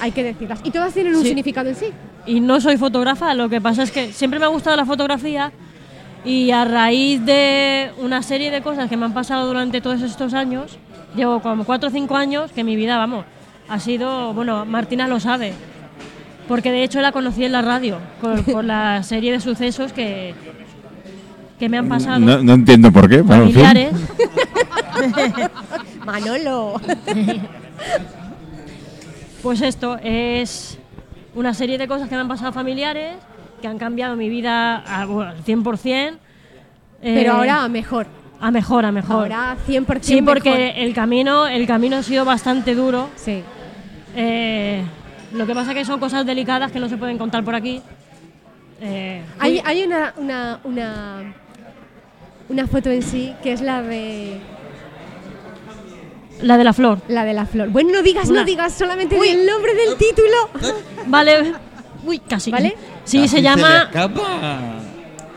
Hay 0.00 0.10
que 0.12 0.22
decirlas. 0.22 0.60
Y 0.64 0.70
todas 0.70 0.92
tienen 0.94 1.14
un 1.14 1.22
Sí. 1.22 1.28
significado 1.28 1.68
en 1.68 1.76
sí. 1.76 1.86
Y 2.26 2.40
no 2.40 2.60
soy 2.60 2.76
fotógrafa, 2.76 3.32
lo 3.34 3.48
que 3.48 3.60
pasa 3.60 3.82
es 3.82 3.90
que 3.90 4.12
siempre 4.12 4.38
me 4.38 4.44
ha 4.44 4.48
gustado 4.48 4.76
la 4.76 4.84
fotografía 4.84 5.50
y 6.24 6.50
a 6.50 6.64
raíz 6.64 7.24
de 7.24 7.90
una 7.98 8.22
serie 8.22 8.50
de 8.50 8.60
cosas 8.60 8.88
que 8.90 8.96
me 8.96 9.06
han 9.06 9.14
pasado 9.14 9.46
durante 9.46 9.80
todos 9.80 10.02
estos 10.02 10.34
años, 10.34 10.78
llevo 11.16 11.40
como 11.40 11.64
cuatro 11.64 11.88
o 11.88 11.92
cinco 11.92 12.16
años 12.16 12.52
que 12.52 12.64
mi 12.64 12.76
vida, 12.76 12.98
vamos, 12.98 13.24
ha 13.68 13.78
sido, 13.80 14.34
bueno, 14.34 14.66
Martina 14.66 15.08
lo 15.08 15.20
sabe, 15.20 15.52
porque 16.48 16.70
de 16.70 16.82
hecho 16.82 17.00
la 17.00 17.12
conocí 17.12 17.44
en 17.44 17.52
la 17.52 17.62
radio, 17.62 17.98
por, 18.20 18.44
por 18.44 18.64
la 18.64 19.02
serie 19.04 19.32
de 19.32 19.40
sucesos 19.40 19.92
que, 19.94 20.34
que 21.58 21.68
me 21.68 21.78
han 21.78 21.88
pasado. 21.88 22.18
No, 22.20 22.42
no 22.42 22.52
entiendo 22.54 22.90
por 22.92 23.08
qué. 23.08 23.22
pero 23.24 23.42
en 23.44 23.52
fin. 23.52 23.62
familiares. 23.62 23.92
Manolo. 26.04 26.80
Pues 29.42 29.60
esto 29.62 29.98
es 30.02 30.78
una 31.34 31.54
serie 31.54 31.78
de 31.78 31.86
cosas 31.86 32.08
que 32.08 32.14
me 32.16 32.20
han 32.22 32.28
pasado 32.28 32.52
familiares, 32.52 33.14
que 33.62 33.68
han 33.68 33.78
cambiado 33.78 34.16
mi 34.16 34.28
vida 34.28 34.78
a- 34.78 35.06
bueno, 35.06 35.30
al 35.30 35.44
100%. 35.44 36.18
eh, 37.02 37.14
Pero 37.14 37.34
ahora 37.34 37.68
mejor. 37.68 38.06
A 38.40 38.50
mejor, 38.50 38.84
a 38.84 38.92
mejor. 38.92 39.32
Ahora 39.32 39.56
100% 39.66 39.98
sí, 40.02 40.22
porque 40.22 40.50
mejor. 40.50 40.72
el 40.78 40.94
camino, 40.94 41.46
el 41.46 41.66
camino 41.66 41.96
ha 41.96 42.02
sido 42.02 42.24
bastante 42.24 42.74
duro. 42.74 43.08
Sí. 43.16 43.42
Eh, 44.16 44.82
lo 45.32 45.46
que 45.46 45.54
pasa 45.54 45.72
que 45.74 45.84
son 45.84 46.00
cosas 46.00 46.26
delicadas 46.26 46.72
que 46.72 46.80
no 46.80 46.88
se 46.88 46.96
pueden 46.96 47.16
contar 47.18 47.44
por 47.44 47.54
aquí. 47.54 47.80
Eh, 48.80 49.22
Hay, 49.38 49.60
hay 49.64 49.84
una, 49.84 50.14
una, 50.16 50.60
una, 50.64 51.34
una 52.48 52.66
foto 52.66 52.90
en 52.90 53.02
sí 53.02 53.34
que 53.42 53.52
es 53.52 53.60
la 53.60 53.82
de 53.82 54.38
la 56.42 56.56
de 56.56 56.64
la 56.64 56.72
flor. 56.72 57.00
la 57.08 57.24
de 57.24 57.34
la 57.34 57.46
flor. 57.46 57.68
Bueno, 57.70 57.90
no 57.92 58.02
digas, 58.02 58.28
Una. 58.28 58.40
no 58.40 58.46
digas, 58.46 58.72
solamente 58.72 59.16
el 59.16 59.44
nombre 59.46 59.74
del 59.74 59.96
título. 59.96 60.74
Vale. 61.06 61.52
Uy, 62.04 62.20
casi. 62.20 62.50
¿Vale? 62.50 62.76
Sí, 63.04 63.18
Casi 63.22 63.28
se 63.28 63.42
llama, 63.42 63.90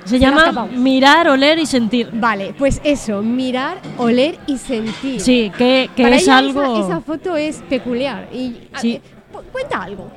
se 0.06 0.19
llama 0.19 0.67
mirar, 0.76 1.28
oler 1.30 1.58
y 1.58 1.65
sentir. 1.65 2.10
Vale, 2.13 2.54
pues 2.58 2.80
eso, 2.84 3.21
mirar, 3.24 3.80
oler 3.97 4.38
y 4.45 4.58
sentir. 4.58 5.19
Sí, 5.21 5.52
que, 5.58 5.89
que 5.95 6.04
Para 6.04 6.15
es 6.17 6.24
ella 6.24 6.38
algo. 6.38 6.62
Esa, 6.80 6.86
esa 6.88 7.02
foto 7.02 7.36
es 7.36 7.58
peculiar. 7.67 8.28
Y, 8.32 8.67
a- 8.74 8.80
Sí. 8.80 8.93
eh, 8.93 9.02
cu- 9.32 9.41
cuenta 9.52 9.82
algo. 9.82 10.12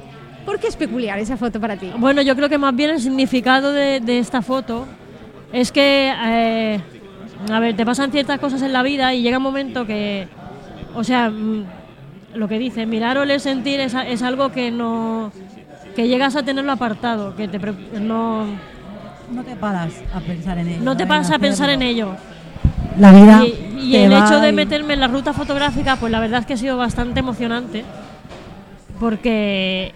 ¿Por 0.44 0.58
qué 0.60 0.66
es 0.66 0.76
peculiar 0.76 1.18
esa 1.18 1.38
foto 1.38 1.58
para 1.58 1.76
ti? 1.76 1.90
Bueno, 1.96 2.20
yo 2.20 2.36
creo 2.36 2.50
que 2.50 2.58
más 2.58 2.76
bien 2.76 2.90
el 2.90 3.00
significado 3.00 3.72
de, 3.72 4.00
de 4.00 4.18
esta 4.18 4.42
foto 4.42 4.86
es 5.54 5.70
que 5.72 6.12
eh, 6.12 6.80
a 7.50 7.60
ver, 7.60 7.76
te 7.76 7.86
pasan 7.86 8.10
ciertas 8.10 8.38
cosas 8.40 8.60
en 8.62 8.72
la 8.72 8.82
vida 8.82 9.14
y 9.14 9.22
llega 9.22 9.38
un 9.38 9.42
momento 9.44 9.86
que, 9.86 10.26
o 10.94 11.04
sea, 11.04 11.30
mm, 11.30 11.64
lo 12.34 12.48
que 12.48 12.58
dice, 12.58 12.86
mirar, 12.86 13.16
oler, 13.18 13.40
sentir 13.40 13.78
es, 13.80 13.94
es 13.94 14.22
algo 14.22 14.50
que 14.50 14.70
no, 14.72 15.30
que 15.94 16.08
llegas 16.08 16.34
a 16.36 16.42
tenerlo 16.42 16.72
apartado, 16.72 17.36
que 17.36 17.46
te 17.46 17.58
no, 18.00 18.46
No 19.32 19.42
te 19.44 19.54
paras 19.56 19.92
a 20.12 20.20
pensar 20.20 20.58
en 20.58 20.68
ello. 20.68 20.80
no 20.82 20.96
te 20.96 21.04
en 21.04 21.08
paras 21.08 21.30
a 21.30 21.38
pensar 21.38 21.70
en 21.70 21.82
ello. 21.82 22.16
La 22.98 23.12
vida. 23.12 23.44
Y, 23.80 23.96
el 23.96 24.12
hecho 24.12 24.40
de 24.40 24.48
y- 24.48 24.52
meterme 24.52 24.94
en 24.94 25.00
la 25.00 25.08
ruta 25.08 25.32
fotográfica, 25.32 25.96
pues 25.96 26.10
la 26.10 26.18
verdad 26.18 26.40
es 26.40 26.46
que 26.46 26.54
ha 26.54 26.56
sido 26.56 26.76
bastante 26.76 27.20
emocionante, 27.20 27.84
porque 28.98 29.94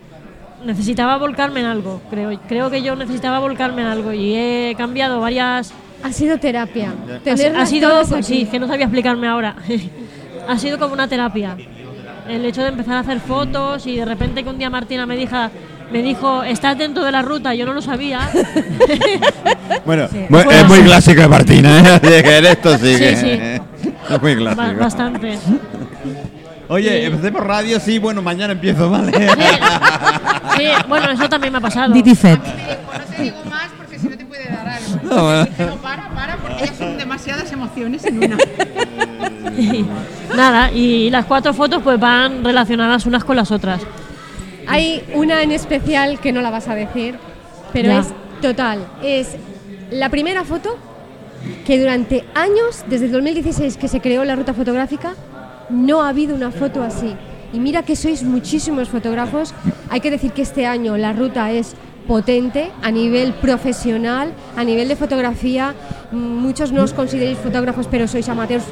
necesitaba 0.64 1.16
volcarme 1.18 1.60
en 1.60 1.66
algo, 1.66 2.00
creo, 2.10 2.38
creo 2.48 2.70
que 2.70 2.82
yo 2.82 2.96
necesitaba 2.96 3.38
volcarme 3.38 3.82
en 3.82 3.88
algo 3.88 4.12
y 4.12 4.34
he 4.34 4.74
cambiado 4.76 5.20
varias... 5.20 5.72
Ha 6.02 6.12
sido 6.12 6.38
terapia. 6.38 6.92
Ha, 7.26 7.60
ha 7.62 7.66
sido, 7.66 8.02
pues 8.08 8.26
sí, 8.26 8.46
que 8.46 8.58
no 8.60 8.66
sabía 8.68 8.84
explicarme 8.86 9.26
ahora. 9.26 9.56
ha 10.48 10.58
sido 10.58 10.78
como 10.78 10.94
una 10.94 11.08
terapia. 11.08 11.56
El 12.28 12.44
hecho 12.44 12.62
de 12.62 12.68
empezar 12.68 12.94
a 12.94 13.00
hacer 13.00 13.20
fotos 13.20 13.86
y 13.86 13.96
de 13.96 14.04
repente 14.04 14.44
que 14.44 14.50
un 14.50 14.58
día 14.58 14.68
Martina 14.70 15.06
me 15.06 15.16
dijo, 15.16 15.36
me 15.90 16.02
dijo, 16.02 16.42
estás 16.42 16.76
dentro 16.76 17.02
de 17.04 17.10
la 17.10 17.22
ruta, 17.22 17.54
yo 17.54 17.64
no 17.66 17.72
lo 17.72 17.82
sabía. 17.82 18.20
Bueno, 19.84 20.06
Sí. 20.08 20.18
es 20.50 20.68
muy 20.68 20.80
clásico 20.80 21.20
de 21.22 21.28
Martina, 21.28 21.98
¿eh? 22.02 22.22
En 22.38 22.46
esto 22.46 22.76
sí 22.78 22.94
Sí, 22.96 23.16
sí. 23.16 23.30
es 23.30 24.22
muy 24.22 24.34
Ba- 24.34 24.54
clásico. 24.54 24.80
bastante. 24.80 25.38
Oye, 26.68 27.06
empecé 27.06 27.32
por 27.32 27.46
radio, 27.46 27.80
sí, 27.80 27.98
bueno, 27.98 28.20
mañana 28.22 28.52
empiezo, 28.52 28.90
¿vale? 28.90 29.12
Sí, 30.56 30.64
bueno, 30.88 31.10
eso 31.10 31.28
también 31.28 31.52
me 31.52 31.58
ha 31.58 31.62
pasado. 31.62 31.92
Didi 31.94 32.14
Fet. 32.14 32.38
No 32.40 33.16
te 33.16 33.22
digo 33.22 33.36
más 33.48 33.68
porque 33.76 33.98
si 33.98 34.08
no 34.08 34.16
te 34.18 34.24
puede 34.26 34.44
dar 34.48 34.68
algo. 34.68 34.96
No, 35.02 35.24
bueno. 35.24 35.46
No, 35.58 35.76
para, 35.76 36.08
para, 36.10 36.36
porque 36.36 36.66
ya 36.66 36.74
son 36.74 36.98
demasiadas 36.98 37.50
emociones 37.52 38.04
en 38.04 38.18
una. 38.22 38.36
Nada, 40.36 40.70
y 40.72 41.08
las 41.10 41.24
cuatro 41.24 41.54
fotos 41.54 41.82
pues 41.82 41.98
van 41.98 42.44
relacionadas 42.44 43.06
unas 43.06 43.24
con 43.24 43.36
las 43.36 43.50
otras. 43.50 43.80
Hay 44.66 45.02
una 45.14 45.42
en 45.42 45.52
especial 45.52 46.18
que 46.20 46.32
no 46.32 46.42
la 46.42 46.50
vas 46.50 46.68
a 46.68 46.74
decir, 46.74 47.14
pero 47.72 47.88
Ya. 47.88 48.00
es 48.00 48.08
total. 48.42 48.86
Es 49.02 49.36
la 49.90 50.10
primera 50.10 50.44
foto 50.44 50.76
que 51.66 51.78
durante 51.78 52.24
años, 52.34 52.84
desde 52.88 53.06
el 53.06 53.12
2016 53.12 53.76
que 53.78 53.88
se 53.88 54.00
creó 54.00 54.24
la 54.24 54.36
ruta 54.36 54.52
fotográfica, 54.52 55.14
no 55.70 56.02
ha 56.02 56.08
habido 56.08 56.34
una 56.34 56.50
foto 56.50 56.82
así. 56.82 57.14
Y 57.52 57.60
mira 57.60 57.82
que 57.82 57.96
sois 57.96 58.22
muchísimos 58.22 58.88
fotógrafos. 58.88 59.54
Hay 59.90 60.00
que 60.00 60.10
decir 60.10 60.32
que 60.32 60.42
este 60.42 60.66
año 60.66 60.96
la 60.96 61.12
ruta 61.12 61.50
es 61.50 61.74
potente 62.06 62.70
a 62.82 62.90
nivel 62.90 63.34
profesional, 63.34 64.32
a 64.56 64.64
nivel 64.64 64.88
de 64.88 64.96
fotografía. 64.96 65.74
Muchos 66.12 66.72
no 66.72 66.82
os 66.82 66.92
consideréis 66.92 67.38
fotógrafos, 67.38 67.86
pero 67.86 68.08
sois 68.08 68.28
amateurs. 68.28 68.64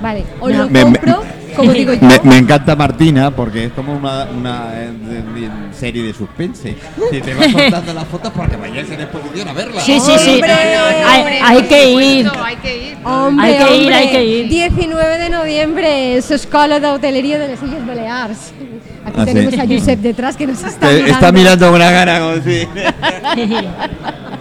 Vale, 0.00 0.24
os 0.40 0.52
lo 0.52 0.64
Me- 0.68 0.70
me- 0.70 0.82
compro, 0.82 1.22
como 1.56 1.72
digo 1.72 1.94
yo. 1.94 2.00
Me, 2.06 2.20
me 2.22 2.36
encanta 2.38 2.76
Martina 2.76 3.30
porque 3.30 3.64
es 3.66 3.72
como 3.72 3.94
una, 3.94 4.24
una, 4.26 4.64
eh, 4.74 4.90
serie 5.72 6.02
de 6.02 6.12
suspense. 6.12 6.76
Si 7.10 7.20
te 7.20 7.34
vas 7.34 7.52
contando 7.52 7.94
las 7.94 8.04
fotos 8.04 8.30
para 8.32 8.48
que 8.50 8.56
vayáis 8.56 8.90
en 8.90 9.00
exposición 9.00 9.48
a 9.48 9.52
verlas. 9.54 9.82
Sí, 9.84 9.98
sí, 9.98 10.12
sí. 10.18 10.34
¡Hombre! 10.34 10.52
Hay, 10.52 11.38
hay 11.42 11.62
que 11.62 11.90
ir. 11.92 12.30
Hay 12.44 12.56
que 12.56 12.76
ir. 12.90 12.96
Hombre, 13.04 13.46
Hay 13.46 13.64
que 13.64 13.76
ir, 13.76 13.92
hay 13.92 14.08
que 14.10 14.24
ir. 14.24 14.48
19 14.48 15.18
de 15.18 15.30
noviembre, 15.30 16.16
Escola 16.16 16.78
de 16.80 16.88
Hotelería 16.88 17.38
de 17.38 17.48
las 17.48 17.62
Illes 17.62 17.86
Balears. 17.86 18.52
Aquí 19.06 19.20
Ah, 19.20 19.24
tenemos 19.24 19.54
sí. 19.54 19.60
a 19.60 19.66
Josep 19.66 20.00
detrás 20.00 20.36
que 20.36 20.46
nos 20.48 20.62
está 20.62 20.88
mirando. 20.88 21.12
está 21.12 21.32
mirando 21.32 21.66
con 21.66 21.76
una 21.76 21.90
cara 21.90 22.20
como 22.20 22.34
si. 22.42 22.66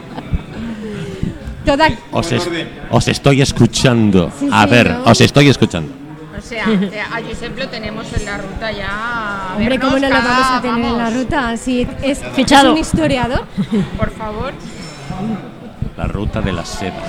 Toda, 1.65 1.87
Os, 2.11 2.31
es- 2.31 2.47
os 2.91 3.07
estoy 3.07 3.41
escuchando. 3.41 4.31
Sí, 4.39 4.47
A 4.51 4.63
sí, 4.65 4.69
ver, 4.71 4.91
¿no? 4.91 5.03
os 5.05 5.19
estoy 5.21 5.49
escuchando. 5.49 5.91
O 6.37 6.41
sea, 6.41 6.65
eh, 6.69 6.99
a 7.01 7.21
Josep 7.21 7.57
lo 7.57 7.67
tenemos 7.69 8.05
en 8.13 8.25
la 8.25 8.37
ruta 8.37 8.71
ya. 8.71 9.53
hombre, 9.57 9.79
¿cómo 9.79 9.97
no 9.97 10.07
lo 10.09 10.15
vamos 10.15 10.47
a 10.51 10.61
tener 10.61 10.77
en 10.77 10.81
la 10.97 11.03
vamos, 11.05 11.13
ruta? 11.15 11.57
Si 11.57 11.87
es, 12.03 12.19
Fichado. 12.33 12.67
es 12.67 12.73
un 12.73 12.77
historiador. 12.79 13.45
Por 13.97 14.11
favor. 14.11 14.53
La 15.97 16.07
ruta 16.07 16.41
de 16.41 16.51
la 16.51 16.65
seda. 16.65 17.01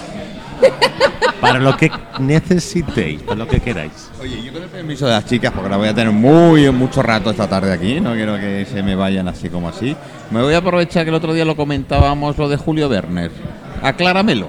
Para 1.41 1.59
lo 1.59 1.77
que 1.77 1.91
necesitéis, 2.19 3.21
para 3.23 3.37
lo 3.37 3.47
que 3.49 3.61
queráis. 3.61 4.11
Oye, 4.21 4.43
yo 4.43 4.53
con 4.53 4.63
el 4.63 4.69
permiso 4.69 5.05
de 5.07 5.13
las 5.13 5.27
chicas, 5.27 5.53
porque 5.53 5.69
la 5.69 5.77
voy 5.77 5.89
a 5.89 5.95
tener 5.95 6.13
muy 6.13 6.71
mucho 6.73 7.03
rato 7.03 7.31
esta 7.31 7.47
tarde 7.47 7.73
aquí, 7.73 8.01
no 8.01 8.15
quiero 8.15 8.37
que 8.37 8.67
se 8.71 8.83
me 8.83 8.95
vayan 8.95 9.29
así 9.29 9.49
como 9.51 9.69
así. 9.69 9.95
Me 10.31 10.41
voy 10.41 10.55
a 10.55 10.59
aprovechar 10.59 11.05
que 11.05 11.11
el 11.11 11.15
otro 11.17 11.35
día 11.35 11.45
lo 11.45 11.57
comentábamos 11.57 12.39
lo 12.39 12.49
de 12.49 12.57
Julio 12.57 12.89
Werner. 12.89 13.31
Acláramelo. 13.83 14.49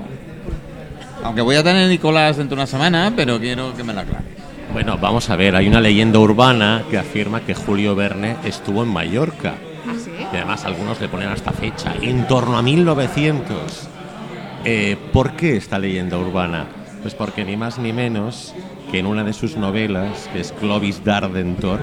Aunque 1.23 1.41
voy 1.41 1.55
a 1.55 1.63
tener 1.63 1.85
a 1.85 1.87
Nicolás 1.87 2.37
dentro 2.37 2.55
de 2.55 2.61
una 2.61 2.67
semana, 2.67 3.11
pero 3.15 3.39
quiero 3.39 3.75
que 3.75 3.83
me 3.83 3.93
la 3.93 4.01
aclares. 4.01 4.27
Bueno, 4.71 4.97
vamos 4.97 5.29
a 5.29 5.35
ver, 5.35 5.55
hay 5.55 5.67
una 5.67 5.81
leyenda 5.81 6.19
urbana 6.19 6.83
que 6.89 6.97
afirma 6.97 7.41
que 7.41 7.53
Julio 7.53 7.95
Verne 7.95 8.35
estuvo 8.43 8.83
en 8.83 8.89
Mallorca. 8.89 9.55
¿Ah, 9.87 9.93
sí? 9.97 10.11
Y 10.19 10.35
además 10.35 10.65
algunos 10.65 10.99
le 11.01 11.07
ponen 11.07 11.29
hasta 11.29 11.51
fecha, 11.51 11.93
en 12.01 12.27
torno 12.27 12.57
a 12.57 12.61
1900. 12.61 13.89
Eh, 14.65 14.97
¿Por 15.13 15.31
qué 15.33 15.55
esta 15.57 15.79
leyenda 15.79 16.17
urbana? 16.17 16.65
Pues 17.01 17.13
porque 17.13 17.45
ni 17.45 17.55
más 17.55 17.79
ni 17.79 17.93
menos 17.93 18.53
que 18.91 18.99
en 18.99 19.05
una 19.05 19.23
de 19.23 19.33
sus 19.33 19.55
novelas, 19.55 20.29
que 20.33 20.41
es 20.41 20.51
Clovis 20.51 21.03
Dardentor, 21.03 21.79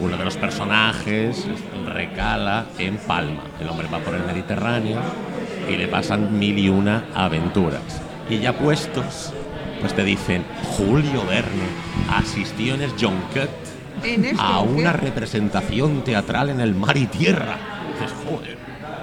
uno 0.00 0.16
de 0.16 0.24
los 0.24 0.36
personajes 0.36 1.46
recala 1.86 2.66
en 2.78 2.96
Palma. 2.98 3.42
El 3.60 3.68
hombre 3.68 3.88
va 3.92 3.98
por 3.98 4.14
el 4.14 4.24
Mediterráneo 4.24 5.00
y 5.68 5.76
le 5.76 5.88
pasan 5.88 6.38
mil 6.38 6.58
y 6.58 6.68
una 6.68 7.04
aventuras. 7.14 8.00
Y 8.28 8.38
ya 8.38 8.52
puestos, 8.52 9.32
pues 9.80 9.94
te 9.94 10.04
dicen, 10.04 10.44
Julio 10.76 11.24
Verne 11.26 11.66
asistió 12.10 12.74
en 12.74 12.82
el 12.82 12.90
Jonquet 12.90 13.50
a 14.38 14.60
una 14.60 14.92
representación 14.92 16.02
teatral 16.04 16.50
en 16.50 16.60
el 16.60 16.74
mar 16.74 16.96
y 16.96 17.06
tierra. 17.06 17.56
Dices, 17.92 18.14
joder, 18.24 18.58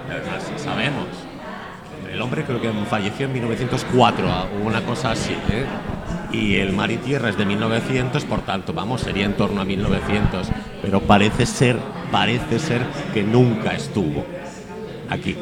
además 0.10 0.52
sabemos. 0.58 1.08
El 2.12 2.22
hombre 2.22 2.44
creo 2.44 2.62
que 2.62 2.72
falleció 2.88 3.26
en 3.26 3.34
1904 3.34 4.28
o 4.28 4.68
una 4.68 4.82
cosa 4.84 5.12
así, 5.12 5.34
¿eh? 5.50 5.66
Y 6.32 6.56
el 6.56 6.74
mar 6.74 6.92
y 6.92 6.98
tierra 6.98 7.30
es 7.30 7.38
de 7.38 7.46
1900, 7.46 8.26
por 8.26 8.42
tanto, 8.42 8.74
vamos, 8.74 9.02
sería 9.02 9.26
en 9.26 9.34
torno 9.34 9.62
a 9.62 9.66
1900. 9.66 10.48
Pero 10.82 11.02
parece 11.02 11.46
ser, 11.46 11.78
parece 12.12 12.60
ser 12.60 12.82
que 13.14 13.24
nunca 13.24 13.74
estuvo 13.74 14.26
aquí. 15.10 15.38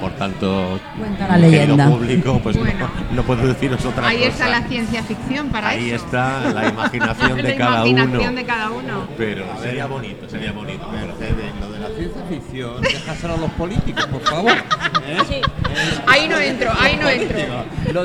Por 0.00 0.12
tanto, 0.12 0.80
Cuenta 0.98 1.28
la 1.28 1.36
leyenda. 1.36 1.86
público, 1.88 2.40
pues 2.42 2.56
no- 2.56 2.62
Bueno. 2.62 2.88
no, 3.12 3.22
puedo 3.22 3.46
deciros 3.46 3.84
otra 3.84 4.08
Ahí 4.08 4.16
cosa. 4.18 4.28
está 4.30 4.48
la 4.48 4.62
ciencia 4.62 5.02
ficción 5.02 5.48
para 5.50 5.68
Ahí 5.68 5.90
eso. 5.90 6.04
está 6.06 6.40
la 6.54 6.68
imaginación 6.68 7.36
de 7.42 7.42
la 7.42 7.56
cada 7.56 7.86
imaginación 7.86 8.30
uno. 8.32 8.40
de 8.40 8.46
cada 8.46 8.70
uno. 8.70 9.08
Pero 9.18 9.44
sería 9.62 9.86
bonito, 9.86 10.28
sería 10.28 10.52
bonito. 10.52 10.88
Mercedes, 10.90 11.52
lo 11.60 11.70
de 11.70 11.78
la 11.80 11.88
ciencia 11.88 12.22
ficción, 12.30 12.80
déjaselo 12.80 13.34
a 13.34 13.36
los 13.36 13.50
políticos, 13.52 14.06
por 14.06 14.22
favor. 14.22 14.52
¿eh? 15.06 15.42
Ahí 16.06 16.28
no 16.28 16.38
entro, 16.38 16.72
ahí 16.80 16.96
no 16.96 17.08
entro. 17.08 17.38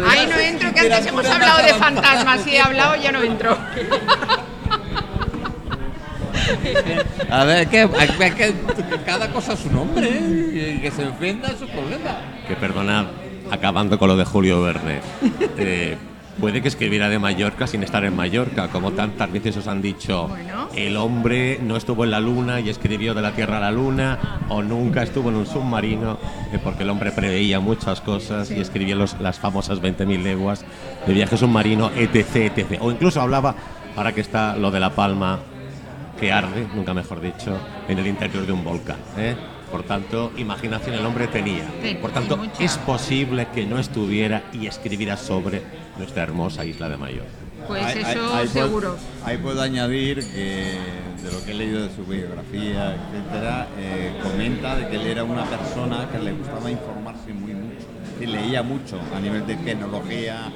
Ahí 0.10 0.27
no 0.29 0.38
entro, 0.38 0.73
que 0.73 0.79
antes 0.81 1.05
hemos 1.08 1.25
hablado 1.25 1.63
de 1.65 1.73
fantasmas 1.75 2.45
y 2.47 2.55
he 2.55 2.62
hablado, 2.62 2.95
ya 2.97 3.12
no 3.13 3.21
entro. 3.21 3.58
A 7.29 7.43
ver, 7.43 7.67
que, 7.67 7.88
que- 7.89 8.36
que 8.36 8.53
cada 9.05 9.29
cosa 9.31 9.53
a 9.53 9.58
su 9.58 9.71
nombre, 9.71 10.08
¿eh? 10.10 10.75
y 10.77 10.81
que 10.81 10.91
se 10.91 11.03
enfrenta 11.03 11.47
a 11.49 11.58
su 11.58 11.67
problema. 11.67 12.17
Que 12.47 12.55
perdonad, 12.55 13.05
acabando 13.51 13.97
con 13.99 14.10
lo 14.10 14.17
de 14.17 14.25
Julio 14.25 14.62
Verne. 14.62 14.99
eh, 15.58 15.97
puede 16.39 16.62
que 16.62 16.67
escribiera 16.67 17.08
de 17.10 17.17
Mallorca 17.19 17.65
sin 17.67 17.84
estar 17.84 18.03
en 18.05 18.15
Mallorca, 18.15 18.67
como 18.67 18.91
tantas 18.91 19.31
veces 19.31 19.55
os 19.58 19.67
han 19.67 19.81
dicho. 19.81 20.27
Bueno. 20.27 20.69
El 20.75 20.97
hombre 20.97 21.60
no 21.63 21.77
estuvo 21.77 22.03
en 22.03 22.12
la 22.12 22.19
luna 22.19 22.60
y 22.60 22.69
escribió 22.69 23.13
de 23.13 23.21
la 23.21 23.31
Tierra 23.31 23.58
a 23.58 23.62
la 23.62 23.71
luna, 23.71 24.19
o 24.49 24.62
nunca 24.62 25.03
estuvo 25.03 25.29
en 25.29 25.36
un 25.36 25.45
submarino, 25.45 26.17
eh, 26.51 26.60
porque 26.62 26.84
el 26.84 26.89
hombre 26.89 27.12
preveía 27.12 27.60
muchas 27.60 28.01
cosas 28.01 28.51
y 28.51 28.60
escribió 28.60 28.95
los- 28.97 29.19
las 29.21 29.39
famosas 29.39 29.79
20.000 29.81 30.21
leguas 30.23 30.65
de 31.08 31.13
viaje 31.13 31.38
submarino, 31.38 31.89
etc, 31.95 32.36
etc. 32.58 32.79
O 32.81 32.91
incluso 32.91 33.21
hablaba, 33.21 33.55
ahora 33.95 34.12
que 34.13 34.21
está 34.21 34.58
lo 34.58 34.69
de 34.71 34.79
La 34.81 34.89
Palma, 34.89 35.39
que 36.19 36.32
arde, 36.32 36.67
nunca 36.73 36.93
mejor 36.93 37.21
dicho, 37.21 37.58
en 37.88 37.99
el 37.99 38.08
interior 38.08 38.45
de 38.45 38.54
un 38.54 38.63
volcán. 38.63 38.97
¿eh? 39.17 39.36
Por 39.71 39.84
tanto, 39.84 40.32
imaginación 40.38 40.95
el 40.95 41.06
hombre 41.06 41.28
tenía. 41.28 41.65
Sí, 41.84 41.95
Por 42.01 42.12
tanto, 42.12 42.39
es 42.60 42.78
posible 42.80 43.47
que 43.54 43.65
no 43.65 43.80
estuviera 43.80 44.43
y 44.54 44.67
escribiera 44.67 45.17
sobre 45.17 45.62
nuestra 45.97 46.23
hermosa 46.23 46.63
isla 46.63 46.88
de 46.88 46.97
Mayor. 46.97 47.25
Pues 47.67 47.84
Ahí- 47.84 47.97
eso 47.99 48.08
ahí- 48.08 48.15
ahí 48.41 48.47
puedo- 48.47 48.65
seguro. 48.67 48.97
ahí 49.25 49.38
puedo 49.38 49.62
añadir 49.62 50.19
que 50.19 50.78
de 51.23 51.32
lo 51.32 51.43
que 51.43 51.51
he 51.51 51.56
leído 51.56 51.82
de 51.88 51.95
su 51.95 52.06
biografía, 52.06 52.95
etcétera, 52.95 53.67
eh, 53.80 54.12
comenta 54.21 54.75
de 54.75 54.88
que 54.88 54.95
él 54.97 55.08
era 55.08 55.23
una 55.23 55.43
persona 55.45 56.08
que 56.12 56.19
le 56.19 56.34
gustaba 56.34 56.69
informarse 56.69 57.34
muy 57.34 57.54
mucho, 57.54 57.88
y 58.21 58.25
leía 58.28 58.62
mucho 58.62 58.99
a 59.15 59.19
nivel 59.19 59.47
de 59.47 59.56
tecnología, 59.56 60.51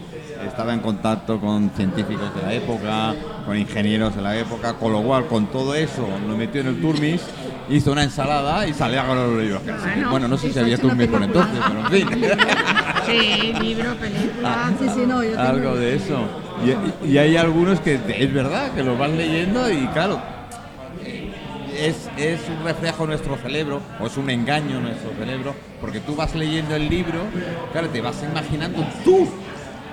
estaba 0.46 0.74
en 0.74 0.80
contacto 0.80 1.40
con 1.40 1.70
científicos 1.72 2.34
de 2.36 2.42
la 2.42 2.54
época, 2.54 3.16
con 3.46 3.58
ingenieros 3.58 4.16
de 4.16 4.22
la 4.22 4.38
época, 4.38 4.74
con 4.74 4.94
lo 4.94 5.02
cual 5.02 5.28
con 5.28 5.48
todo 5.48 5.76
eso 5.76 6.08
lo 6.28 6.38
metió 6.38 6.62
en 6.62 6.68
el 6.68 6.82
turmis, 6.82 7.22
hizo 7.70 7.92
una 7.92 8.04
ensalada 8.04 8.68
y 8.68 8.74
salía 8.74 9.06
con 9.06 9.18
los 9.18 9.42
libros. 9.42 9.62
Bueno, 9.64 10.10
Bueno, 10.12 10.28
no 10.28 10.38
sé 10.38 10.52
si 10.52 10.60
había 10.60 10.78
turmis 10.78 11.08
por 11.08 11.24
entonces, 11.24 11.60
pero 11.68 11.80
en 11.80 11.88
fin. 11.88 12.22
Sí, 13.06 13.54
libro, 13.62 13.96
película. 13.96 14.72
Sí, 14.80 14.86
sí, 14.94 15.04
no, 15.08 15.24
yo 15.24 15.40
Algo 15.40 15.76
de 15.76 15.96
eso. 15.96 16.20
Y, 17.04 17.08
y 17.08 17.18
hay 17.18 17.38
algunos 17.38 17.80
que 17.80 17.96
es 17.96 18.34
verdad, 18.34 18.72
que 18.74 18.84
los 18.84 18.98
van 19.00 19.18
leyendo 19.18 19.72
y 19.72 19.88
claro, 19.88 20.20
es, 21.80 22.10
es 22.18 22.42
un 22.50 22.64
reflejo 22.64 23.04
de 23.04 23.08
nuestro 23.08 23.38
cerebro, 23.38 23.82
o 24.00 24.08
es 24.08 24.18
un 24.18 24.30
engaño 24.30 24.76
de 24.76 24.82
nuestro 24.82 25.12
cerebro, 25.18 25.56
porque 25.80 26.00
tú 26.00 26.16
vas 26.16 26.36
leyendo 26.36 26.76
el 26.76 26.90
libro, 26.90 27.20
claro, 27.72 27.88
te 27.90 28.02
vas 28.02 28.22
imaginando 28.24 28.86
tú 29.04 29.28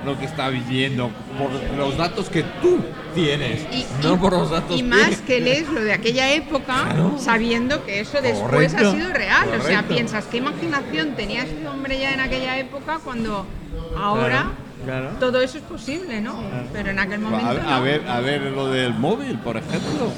lo 0.06 0.18
que 0.18 0.24
estás 0.24 0.52
viviendo, 0.52 1.10
por 1.38 1.76
los 1.76 1.96
datos 1.96 2.30
que 2.30 2.42
tú 2.62 2.78
tienes, 3.14 3.62
Y, 3.72 3.84
no 4.02 4.14
y- 4.14 4.16
por 4.16 4.32
los 4.32 4.50
datos 4.50 4.78
y 4.78 4.82
más 4.82 5.16
que 5.26 5.40
lees 5.40 5.68
lo 5.68 5.80
de 5.82 5.92
aquella 5.92 6.32
época 6.32 6.94
sabiendo 7.18 7.84
que 7.84 8.00
eso 8.00 8.20
después 8.22 8.72
Correcto, 8.72 8.88
ha 8.88 8.92
sido 8.92 9.12
real. 9.12 9.48
O 9.48 9.50
sea, 9.50 9.58
correcto. 9.60 9.94
piensas 9.94 10.24
qué 10.26 10.36
imaginación 10.38 11.14
tenía 11.16 11.42
este 11.42 11.66
hombre 11.68 11.98
ya 11.98 12.12
en 12.14 12.20
aquella 12.20 12.58
época 12.58 13.00
cuando 13.04 13.46
ahora 13.98 14.52
Claro. 14.84 15.10
todo 15.18 15.40
eso 15.42 15.58
es 15.58 15.64
posible, 15.64 16.20
¿no? 16.20 16.36
Pero 16.72 16.90
en 16.90 16.98
aquel 17.00 17.18
momento. 17.18 17.46
A, 17.46 17.50
a 17.50 17.78
no. 17.78 17.82
ver, 17.82 18.08
a 18.08 18.20
ver 18.20 18.42
lo 18.42 18.68
del 18.68 18.94
móvil, 18.94 19.38
por 19.40 19.56
ejemplo. 19.56 20.12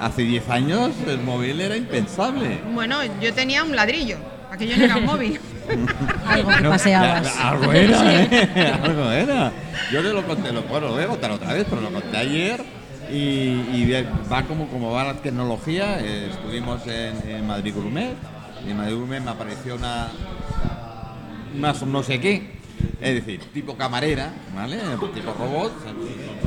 Hace 0.00 0.22
10 0.22 0.48
años 0.50 0.90
el 1.06 1.18
móvil 1.20 1.60
era 1.60 1.76
impensable. 1.76 2.58
Bueno, 2.74 2.98
yo 3.20 3.32
tenía 3.34 3.62
un 3.62 3.76
ladrillo. 3.76 4.16
Aquello 4.52 4.76
no 4.76 4.84
era 4.84 4.96
un 4.96 5.06
móvil. 5.06 5.40
Algo 6.26 6.50
que 6.50 6.68
paseabas. 6.68 7.24
Ya, 7.34 7.48
algo 7.48 7.72
era, 7.72 8.22
¿eh? 8.22 8.72
algo 8.82 9.10
era. 9.10 9.50
Yo 9.90 10.02
te 10.02 10.12
lo 10.12 10.22
conté, 10.26 10.52
lo, 10.52 10.62
bueno, 10.64 10.88
lo 10.88 10.92
voy 10.92 11.04
a 11.04 11.06
contar 11.06 11.30
otra 11.30 11.54
vez, 11.54 11.64
pero 11.70 11.80
lo 11.80 11.90
conté 11.90 12.16
ayer 12.18 12.62
y, 13.10 13.16
y 13.72 14.06
va 14.30 14.42
como, 14.42 14.68
como 14.68 14.92
va 14.92 15.04
la 15.04 15.14
tecnología. 15.14 16.00
eh, 16.00 16.28
estuvimos 16.30 16.86
en, 16.86 17.30
en 17.30 17.46
Madrid 17.46 17.72
Gourmet 17.74 18.14
y 18.66 18.72
en 18.72 18.76
Madrid 18.76 18.96
Gourmet 18.96 19.22
me 19.22 19.30
apareció 19.30 19.76
una, 19.76 20.08
más 21.58 21.82
no 21.82 22.02
sé 22.02 22.20
qué. 22.20 22.60
Es 23.00 23.14
decir, 23.14 23.40
tipo 23.54 23.76
camarera, 23.76 24.34
¿vale? 24.54 24.78
Tipo 25.14 25.32
robot, 25.32 25.72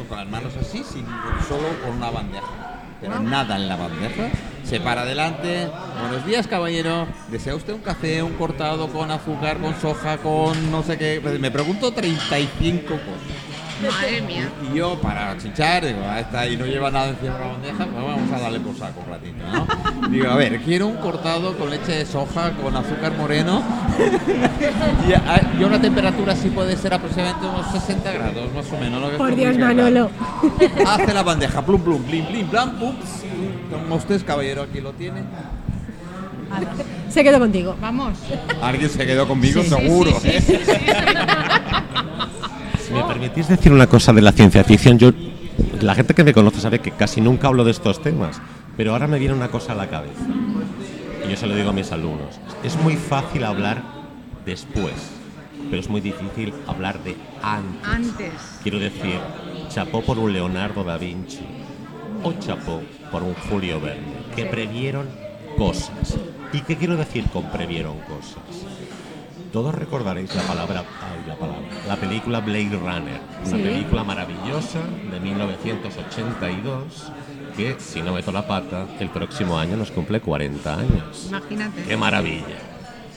con 0.07 0.17
las 0.17 0.27
manos 0.27 0.53
así, 0.61 0.83
sin, 0.83 1.05
solo 1.47 1.67
con 1.83 1.97
una 1.97 2.11
bandeja. 2.11 2.64
Nada 3.07 3.55
en 3.55 3.67
la 3.67 3.75
bandeja. 3.75 4.29
Se 4.63 4.79
para 4.79 5.01
adelante. 5.01 5.67
Buenos 6.01 6.25
días, 6.25 6.47
caballero. 6.47 7.07
¿Desea 7.29 7.55
usted 7.55 7.73
un 7.73 7.81
café, 7.81 8.23
un 8.23 8.33
cortado 8.33 8.87
con 8.87 9.11
azúcar, 9.11 9.59
con 9.59 9.79
soja, 9.79 10.17
con 10.17 10.71
no 10.71 10.81
sé 10.83 10.97
qué? 10.97 11.19
Pues 11.21 11.39
Me 11.39 11.51
pregunto 11.51 11.91
35 11.91 12.87
cosas. 12.87 13.54
Madre 13.81 14.21
mía. 14.21 14.49
Y 14.71 14.77
yo, 14.77 14.95
para 15.01 15.37
chichar, 15.37 15.85
digo, 15.85 15.99
ah, 16.07 16.19
está 16.21 16.41
ahí, 16.41 16.55
no 16.55 16.65
lleva 16.65 16.89
nada 16.91 17.09
encima 17.09 17.33
de 17.33 17.39
la 17.39 17.47
bandeja, 17.51 17.77
pues 17.85 18.05
vamos 18.05 18.31
a 18.31 18.39
darle 18.39 18.59
por 18.61 18.77
saco 18.77 19.01
un 19.01 19.09
ratito, 19.09 19.35
¿no? 19.51 20.09
Digo, 20.09 20.29
a 20.29 20.35
ver, 20.35 20.61
quiero 20.61 20.87
un 20.87 20.95
cortado 20.97 21.57
con 21.57 21.69
leche 21.69 21.91
de 21.91 22.05
soja, 22.05 22.51
con 22.51 22.75
azúcar 22.75 23.13
moreno. 23.17 23.61
y, 25.09 25.13
a, 25.13 25.51
y 25.59 25.63
a 25.63 25.67
una 25.67 25.81
temperatura 25.81 26.33
así 26.33 26.49
puede 26.49 26.77
ser 26.77 26.93
aproximadamente 26.93 27.47
unos 27.47 27.71
60 27.71 28.11
grados, 28.11 28.53
más 28.53 28.71
o 28.71 28.77
menos. 28.77 29.01
¿no? 29.01 29.09
Que 29.11 29.17
Por 29.17 29.35
Dios. 29.35 29.57
Manolo. 29.57 30.09
Hace 30.87 31.13
la 31.13 31.23
bandeja, 31.23 31.65
plum, 31.65 31.81
plum, 31.81 32.05
blim, 32.05 32.27
blim, 32.27 32.49
blam, 32.49 32.71
pum. 32.79 32.95
Como 33.71 33.95
usted, 33.95 34.25
caballero, 34.25 34.63
aquí 34.63 34.79
lo 34.79 34.93
tiene. 34.93 35.21
Se 37.09 37.23
quedó 37.23 37.39
contigo. 37.39 37.75
Vamos. 37.81 38.17
Alguien 38.61 38.89
se 38.89 39.05
quedó 39.05 39.27
conmigo, 39.27 39.61
Sí, 39.63 39.69
sí, 39.69 39.75
seguro. 39.75 40.11
sí, 40.21 40.29
sí, 40.39 40.53
¿eh? 40.53 41.13
Me 42.95 43.03
permitís 43.03 43.49
decir 43.49 43.73
una 43.73 43.87
cosa 43.87 44.13
de 44.13 44.21
la 44.21 44.31
ciencia 44.31 44.63
ficción, 44.63 44.97
yo 44.97 45.11
la 45.81 45.95
gente 45.95 46.13
que 46.13 46.23
me 46.23 46.33
conoce 46.33 46.61
sabe 46.61 46.79
que 46.79 46.91
casi 46.91 47.19
nunca 47.19 47.47
hablo 47.47 47.65
de 47.65 47.71
estos 47.71 48.01
temas, 48.01 48.41
pero 48.77 48.93
ahora 48.93 49.07
me 49.07 49.19
viene 49.19 49.33
una 49.33 49.49
cosa 49.49 49.73
a 49.73 49.75
la 49.75 49.89
cabeza. 49.89 50.25
Y 51.25 51.31
yo 51.31 51.35
se 51.35 51.45
lo 51.45 51.55
digo 51.55 51.71
a 51.71 51.73
mis 51.73 51.91
alumnos. 51.91 52.39
Es 52.63 52.77
muy 52.77 52.95
fácil 52.95 53.43
hablar 53.43 53.83
después, 54.45 54.93
pero 55.69 55.81
es 55.81 55.89
muy 55.89 55.99
difícil 55.99 56.53
hablar 56.67 57.03
de 57.03 57.17
antes. 57.41 57.85
Antes. 57.85 58.31
Quiero 58.63 58.79
decir, 58.79 59.19
chapó 59.69 60.01
por 60.01 60.17
un 60.17 60.31
Leonardo 60.31 60.83
da 60.83 60.97
Vinci 60.97 61.45
o 62.23 62.31
chapó 62.33 62.81
por 63.11 63.23
un 63.23 63.33
Julio 63.49 63.81
Verne, 63.81 64.25
que 64.35 64.45
previeron 64.45 65.07
cosas. 65.57 66.17
¿Y 66.53 66.61
qué 66.61 66.77
quiero 66.77 66.95
decir 66.95 67.25
con 67.25 67.43
previeron 67.51 67.97
cosas? 67.99 68.74
Todos 69.55 69.73
recordaréis 69.73 70.35
la 70.35 70.41
palabra, 70.41 70.83
ay, 71.01 71.29
la 71.29 71.35
palabra, 71.37 71.61
la 71.87 71.95
película 71.95 72.41
Blade 72.41 72.77
Runner, 72.77 73.21
una 73.45 73.55
película 73.55 74.03
maravillosa 74.03 74.81
de 75.09 75.17
1982 75.17 77.13
que, 77.55 77.77
si 77.79 78.01
no 78.01 78.11
meto 78.11 78.33
la 78.33 78.45
pata, 78.45 78.85
el 78.99 79.09
próximo 79.09 79.57
año 79.57 79.77
nos 79.77 79.91
cumple 79.91 80.19
40 80.19 80.77
años. 80.77 81.27
Imagínate. 81.29 81.83
¡Qué 81.83 81.95
maravilla! 81.95 82.57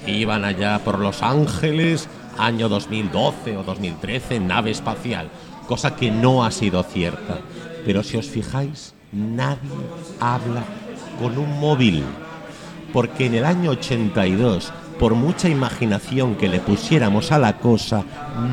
Iban 0.07 0.45
allá 0.45 0.79
por 0.79 1.01
Los 1.01 1.25
Ángeles, 1.25 2.09
año 2.39 2.69
2012 2.69 3.57
o 3.57 3.65
2013, 3.65 4.39
nave 4.39 4.71
espacial, 4.71 5.31
cosa 5.67 5.97
que 5.97 6.13
no 6.13 6.45
ha 6.45 6.53
sido 6.53 6.85
cierta. 6.85 7.41
Pero 7.85 8.05
si 8.05 8.17
os 8.17 8.29
fijáis, 8.29 8.95
nadie 9.11 9.59
habla 10.21 10.63
con 11.21 11.37
un 11.37 11.59
móvil. 11.59 12.05
Porque 12.93 13.27
en 13.27 13.35
el 13.35 13.45
año 13.45 13.73
82, 13.73 14.73
por 14.99 15.15
mucha 15.15 15.49
imaginación 15.49 16.35
que 16.35 16.49
le 16.49 16.59
pusiéramos 16.61 17.31
a 17.33 17.39
la 17.39 17.55
cosa, 17.59 18.03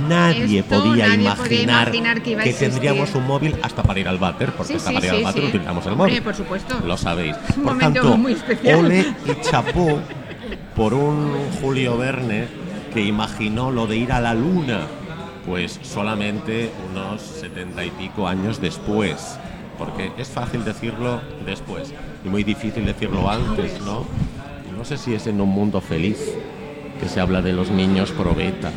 nadie 0.08 0.60
Esto 0.60 0.76
podía 0.84 1.08
nadie 1.08 1.18
podía 1.18 1.32
imaginar, 1.34 1.88
imaginar 1.88 2.22
que 2.22 2.32
iba 2.32 2.42
a 2.42 2.46
existir. 2.46 2.70
tendríamos 2.70 3.16
un 3.16 3.26
móvil 3.28 3.56
hasta 3.64 3.84
para 3.84 4.00
ir 4.00 4.08
al 4.08 4.18
váter, 4.18 4.52
porque 4.54 4.74
Sí, 4.74 4.78
hasta 4.78 4.90
sí, 4.90 4.96
para 4.96 5.06
ir 5.08 5.12
sí, 5.12 5.18
al 5.18 5.24
váter 5.24 5.44
utilizamos 5.46 5.86
el 5.88 5.96
móvil. 5.96 6.22
por 6.22 6.36
supuesto. 6.36 6.80
Lo 6.86 6.98
sabéis. 6.98 7.36
un 7.58 7.64
Por 7.64 7.78
tanto, 7.80 8.18
muy 8.18 8.38
ole 8.74 9.00
y 9.26 9.42
chapó 9.42 10.00
por 10.76 10.94
un 10.94 11.32
Julio 11.62 11.98
Verne 11.98 12.48
que 12.94 13.02
imaginó 13.02 13.72
lo 13.72 13.88
de 13.88 13.98
ir 13.98 14.12
a 14.12 14.22
la 14.22 14.34
luna, 14.34 14.82
pues 15.46 15.80
solamente 15.84 16.72
unos 16.92 17.22
setenta 17.22 17.84
y 17.84 17.90
pico 17.92 18.28
años 18.28 18.62
después. 18.62 19.38
Porque 19.78 20.12
es 20.18 20.30
fácil 20.30 20.64
decirlo 20.64 21.20
después 21.46 21.94
y 22.24 22.30
muy 22.30 22.44
difícil 22.46 22.86
decirlo 22.86 23.30
antes, 23.30 23.82
¿no? 23.82 24.06
No 24.78 24.84
sé 24.86 24.98
si 24.98 25.14
es 25.14 25.28
en 25.28 25.42
un 25.42 25.50
mundo 25.50 25.82
feliz 25.82 26.18
que 27.00 27.08
se 27.10 27.20
habla 27.20 27.42
de 27.42 27.54
los 27.54 27.70
niños 27.72 28.12
probeta, 28.12 28.72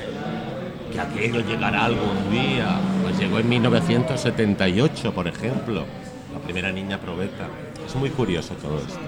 que 0.93 1.01
aquello 1.01 1.41
llegará 1.41 1.85
algún 1.85 2.31
día. 2.31 2.79
Pues 3.03 3.19
llegó 3.19 3.39
en 3.39 3.49
1978, 3.49 5.13
por 5.13 5.29
ejemplo, 5.29 5.85
la 6.33 6.39
primera 6.41 6.73
niña 6.73 6.99
probeta. 6.99 7.47
Es 7.87 7.95
muy 7.95 8.11
curioso 8.11 8.55
todo 8.55 8.79
esto. 8.79 8.99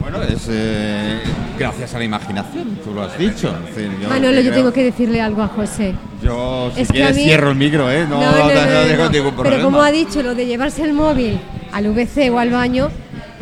Bueno, 0.00 0.20
es 0.22 0.48
eh, 0.50 1.20
gracias 1.58 1.94
a 1.94 1.98
la 1.98 2.04
imaginación, 2.04 2.76
tú 2.84 2.92
lo 2.92 3.02
has 3.02 3.16
dicho. 3.16 3.54
Es 3.68 3.74
decir, 3.76 3.90
yo 4.00 4.08
Manolo, 4.08 4.36
yo 4.36 4.42
creo- 4.42 4.54
tengo 4.54 4.72
que 4.72 4.84
decirle 4.84 5.20
algo 5.20 5.42
a 5.42 5.48
José. 5.48 5.94
Yo, 6.22 6.72
si 6.74 6.80
Es 6.82 6.88
que 6.88 6.92
a 7.04 7.06
quieres, 7.06 7.16
mí- 7.16 7.24
cierro 7.24 7.50
el 7.50 7.56
micro, 7.56 7.90
¿eh? 7.90 8.04
No, 8.08 8.20
No, 8.20 8.32
no, 8.32 8.38
no, 8.38 8.38
no, 8.38 8.54
no 8.54 8.80
no, 8.82 8.86
tengo 8.88 9.04
no. 9.04 9.10
ningún 9.10 9.34
problema. 9.34 9.56
Pero 9.56 9.62
como 9.64 9.80
ha 9.82 9.92
dicho, 9.92 10.22
lo 10.22 10.34
de 10.34 10.46
llevarse 10.46 10.82
el 10.82 10.92
móvil 10.92 11.38
al 11.72 11.86
VC 11.88 12.30
o 12.30 12.38
al 12.40 12.50
baño 12.50 12.90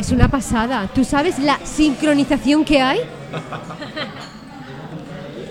es 0.00 0.10
una 0.10 0.28
pasada. 0.28 0.88
¿Tú 0.94 1.04
sabes 1.04 1.38
la 1.38 1.58
sincronización 1.64 2.64
que 2.64 2.80
hay? 2.80 3.00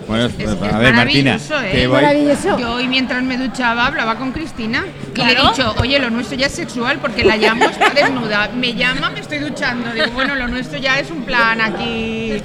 Bueno, 0.07 0.25
Es, 0.25 0.33
a 0.49 0.79
ver, 0.79 0.93
Martina, 0.95 1.33
maravilloso, 1.33 1.62
¿eh? 1.62 1.71
que 1.71 1.88
voy- 1.88 2.01
Maravilloso. 2.01 2.57
Yo 2.59 2.73
hoy 2.73 2.88
mientras 2.88 3.21
me 3.21 3.38
duchaba 3.38 3.85
hablaba 3.85 4.15
con 4.15 4.31
Cristina 4.31 4.83
y 5.15 5.19
le 5.23 5.33
he 5.33 5.35
dicho, 5.35 5.75
oye, 5.79 5.99
lo 5.99 6.09
nuestro 6.09 6.35
ya 6.35 6.47
es 6.47 6.53
sexual 6.53 6.97
porque 6.99 7.23
la 7.23 7.38
llamo, 7.38 7.65
está 7.65 7.91
desnuda. 7.91 8.49
Me 8.55 8.73
llama, 8.73 9.12
me 9.12 9.19
estoy 9.19 9.38
duchando. 9.38 9.91
Digo, 9.93 10.07
bueno, 10.15 10.33
lo 10.35 10.47
nuestro 10.47 10.79
ya 10.79 10.97
es 10.99 11.12
un 11.12 11.23
plan 11.25 11.62
aquí. 11.62 12.41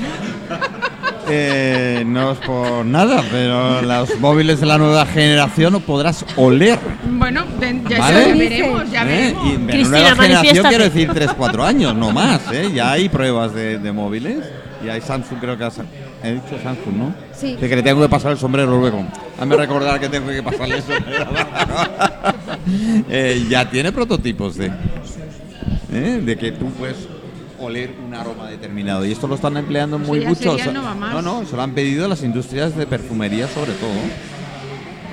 Eh, 1.28 2.02
no 2.06 2.32
es 2.32 2.38
por 2.38 2.84
nada, 2.84 3.22
pero 3.30 3.82
los 3.82 4.18
móviles 4.20 4.60
de 4.60 4.66
la 4.66 4.78
nueva 4.78 5.06
generación 5.06 5.72
no 5.72 5.80
podrás 5.80 6.24
oler. 6.37 6.78
Bueno, 7.08 7.44
ya, 7.88 7.98
Vale. 7.98 8.28
ya 8.28 8.34
veremos, 8.34 8.90
ya 8.90 9.02
¿eh? 9.02 9.06
veremos. 9.06 9.46
Y 9.46 9.56
de 9.56 9.72
Cristina, 9.72 9.98
nueva 10.00 10.22
generación 10.22 10.66
quiero 10.68 10.84
decir 10.84 11.08
3-4 11.10 11.64
años, 11.64 11.94
no 11.94 12.12
más. 12.12 12.40
¿eh? 12.52 12.70
Ya 12.74 12.92
hay 12.92 13.08
pruebas 13.08 13.54
de, 13.54 13.78
de 13.78 13.92
móviles. 13.92 14.44
Y 14.84 14.88
hay 14.90 15.00
Samsung, 15.00 15.38
creo 15.40 15.56
que 15.56 15.64
has, 15.64 15.78
he 16.22 16.32
dicho 16.32 16.58
Samsung, 16.62 16.94
¿no? 16.94 17.14
Sí. 17.32 17.56
Que, 17.58 17.70
que 17.70 17.76
le 17.76 17.82
tengo 17.82 18.02
que 18.02 18.08
pasar 18.08 18.32
el 18.32 18.38
sombrero 18.38 18.78
luego. 18.78 19.02
Hazme 19.40 19.56
recordar 19.56 19.98
que 19.98 20.10
tengo 20.10 20.28
que 20.28 20.42
pasarle 20.42 20.76
el 20.76 20.82
sombrero. 20.82 21.26
Eh, 23.10 23.44
ya 23.50 23.68
tiene 23.68 23.92
prototipos 23.92 24.56
de, 24.56 24.70
¿eh? 25.92 26.20
de 26.24 26.37
que 26.38 26.52
tú 26.52 26.70
puedes 26.70 26.96
oler 27.64 27.94
un 28.05 28.14
aroma 28.14 28.48
determinado. 28.48 29.05
Y 29.05 29.12
esto 29.12 29.27
lo 29.27 29.35
están 29.35 29.57
empleando 29.57 29.98
muy 29.98 30.20
ya 30.20 30.29
mucho. 30.29 30.57
no 30.72 30.94
no, 30.94 31.22
no, 31.22 31.46
se 31.46 31.57
lo 31.57 31.62
han 31.62 31.72
pedido 31.72 32.09
las 32.09 32.22
industrias 32.22 32.77
de 32.77 32.87
perfumería 32.87 33.48
sobre 33.48 33.72
todo. 33.72 33.90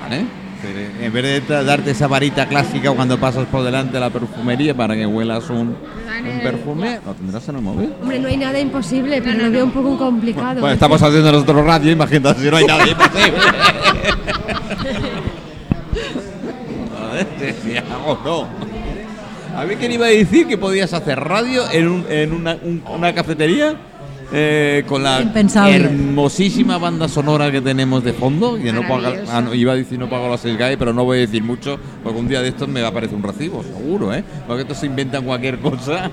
¿Vale? 0.00 0.24
Pero 0.62 0.78
En 1.04 1.12
vez 1.12 1.48
de 1.48 1.64
darte 1.64 1.90
esa 1.90 2.06
varita 2.06 2.46
clásica 2.46 2.92
cuando 2.92 3.18
pasas 3.18 3.46
por 3.46 3.64
delante 3.64 3.94
de 3.94 4.00
la 4.00 4.10
perfumería 4.10 4.76
para 4.76 4.94
que 4.94 5.04
huelas 5.04 5.50
un, 5.50 5.76
perfume, 6.40 7.00
lo 7.04 7.14
tendrás 7.14 7.48
en 7.48 7.56
el 7.56 7.62
móvil. 7.62 7.92
Hombre, 8.00 8.20
no 8.20 8.28
hay 8.28 8.36
nada 8.36 8.60
imposible, 8.60 9.20
pero 9.20 9.38
no, 9.38 9.44
lo 9.44 9.50
veo 9.50 9.64
un 9.64 9.72
poco 9.72 9.98
complicado. 9.98 10.60
Bueno, 10.60 10.74
estamos 10.74 11.02
haciendo 11.02 11.32
nosotros 11.32 11.66
radio, 11.66 11.90
imagínate 11.90 12.42
si 12.42 12.50
no 12.50 12.56
hay 12.56 12.66
nada 12.66 12.86
imposible. 12.86 13.38
No. 18.24 18.46
A 19.56 19.64
ver 19.64 19.76
quién 19.78 19.92
iba 19.92 20.06
a 20.06 20.10
decir 20.10 20.46
que 20.46 20.56
podías 20.58 20.92
hacer 20.92 21.18
radio 21.20 21.62
en, 21.70 21.88
un- 21.88 22.06
en 22.08 22.32
una, 22.32 22.56
un- 22.62 22.82
una 22.88 23.14
cafetería 23.14 23.74
eh, 24.34 24.82
con 24.88 25.02
la 25.02 25.20
Impensable. 25.20 25.74
hermosísima 25.76 26.78
banda 26.78 27.06
sonora 27.06 27.52
que 27.52 27.60
tenemos 27.60 28.02
de 28.02 28.14
fondo. 28.14 28.56
Que 28.56 28.72
no 28.72 28.82
Maravillosa. 28.82 29.36
ah, 29.36 29.40
no, 29.42 29.52
iba 29.54 29.72
a 29.72 29.76
decir 29.76 29.98
no 29.98 30.08
pago 30.08 30.28
las 30.30 30.40
SGAE, 30.40 30.78
pero 30.78 30.94
no 30.94 31.04
voy 31.04 31.18
a 31.18 31.20
decir 31.20 31.42
mucho, 31.42 31.78
porque 32.02 32.18
un 32.18 32.28
día 32.28 32.40
de 32.40 32.48
estos 32.48 32.66
me 32.66 32.80
va 32.80 32.86
a 32.88 32.90
aparecer 32.90 33.14
un 33.14 33.22
recibo, 33.22 33.62
seguro, 33.62 34.14
¿eh? 34.14 34.24
Porque 34.46 34.62
estos 34.62 34.78
se 34.78 34.86
inventan 34.86 35.24
cualquier 35.24 35.58
cosa 35.58 36.10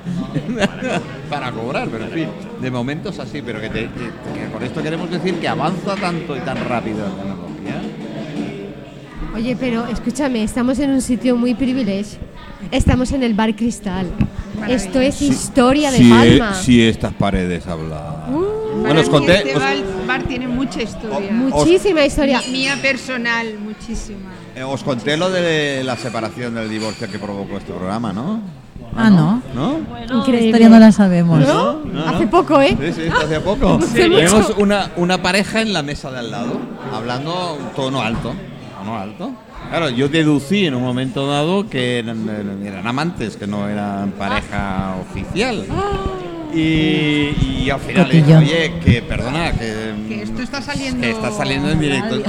para 1.30 1.52
cobrar, 1.54 1.88
pero 1.88 2.06
en 2.06 2.12
fin, 2.12 2.28
de 2.62 2.72
momento 2.72 3.10
es 3.10 3.20
así, 3.20 3.42
pero 3.42 3.62
que, 3.62 3.70
te- 3.70 3.80
que- 3.84 3.88
que 3.88 4.52
con 4.52 4.64
esto 4.64 4.84
queremos 4.84 5.10
decir 5.10 5.36
que 5.36 5.48
avanza 5.48 5.96
tanto 5.96 6.36
y 6.36 6.40
tan 6.42 6.58
rápido 6.68 6.98
la 7.00 7.24
tecnología. 7.24 7.82
Oye, 9.34 9.56
pero 9.58 9.88
escúchame, 9.88 10.44
estamos 10.44 10.78
en 10.80 10.90
un 10.92 11.02
sitio 11.02 11.38
muy 11.38 11.54
privilegio. 11.56 12.20
Estamos 12.72 13.12
en 13.12 13.24
el 13.24 13.34
Bar 13.34 13.56
Cristal. 13.56 14.08
Esto 14.68 15.00
es 15.00 15.22
historia 15.22 15.90
de 15.92 15.98
si, 15.98 16.10
Palma. 16.10 16.54
si 16.54 16.82
estas 16.84 17.14
paredes 17.14 17.66
hablan. 17.68 18.00
Para 18.00 18.82
bueno, 18.82 19.02
os 19.02 19.10
conté. 19.10 19.38
este 19.38 19.56
os- 19.56 19.62
bar, 19.64 19.76
bar 20.08 20.24
tiene 20.24 20.48
mucha 20.48 20.82
historia. 20.82 21.32
Muchísima 21.32 22.06
historia. 22.06 22.42
Mi- 22.46 22.52
mía 22.60 22.78
personal, 22.82 23.58
muchísima. 23.60 24.30
Eh, 24.56 24.64
os 24.64 24.84
conté 24.84 25.18
lo 25.18 25.30
de 25.32 25.84
la 25.84 25.96
separación 25.98 26.56
del 26.56 26.70
divorcio 26.70 27.10
que 27.10 27.18
provocó 27.18 27.58
este 27.58 27.74
programa, 27.74 28.14
¿no? 28.14 28.40
Ah, 28.96 29.10
no. 29.10 29.42
¿No? 29.56 29.74
Bueno, 29.90 30.20
Increíble. 30.20 30.48
Historia 30.48 30.70
no 30.70 30.80
la 30.80 30.92
sabemos. 30.92 31.40
¿No? 31.40 31.74
no, 31.86 32.06
Hace 32.08 32.28
poco, 32.28 32.62
¿eh? 32.62 32.78
Sí, 32.80 32.94
sí, 32.94 33.10
hace 33.10 33.40
poco. 33.40 33.76
Hace 33.82 34.02
Tenemos 34.10 34.54
una, 34.58 34.92
una 34.98 35.22
pareja 35.22 35.62
en 35.62 35.74
la 35.74 35.82
mesa 35.84 36.12
de 36.12 36.20
al 36.20 36.32
lado, 36.32 36.58
hablando 36.94 37.56
un 37.56 37.70
tono 37.76 38.02
alto. 38.02 38.34
Tono 38.78 38.98
alto. 38.98 39.32
Claro, 39.70 39.90
yo 39.90 40.10
deducí 40.10 40.66
en 40.66 40.74
un 40.74 40.84
momento 40.84 41.28
dado 41.28 41.70
que 41.70 42.00
eran, 42.00 42.88
amantes, 42.88 43.38
que 43.38 43.46
no 43.46 43.68
eran 43.70 44.12
pareja 44.12 44.96
oficial. 45.02 45.66
Y, 46.54 47.36
y 47.64 47.70
al 47.72 47.80
final 47.80 48.08
le 48.08 48.16
dije, 48.16 48.36
oye, 48.36 48.74
que 48.84 49.02
perdona, 49.04 49.52
que, 49.52 49.94
Que 50.08 50.24
esto 50.24 50.42
está 50.42 50.62
saliendo. 50.62 51.02
que 51.02 51.12
está 51.12 51.32
saliendo 51.32 51.70
en 51.70 51.80
directo. 51.80 52.24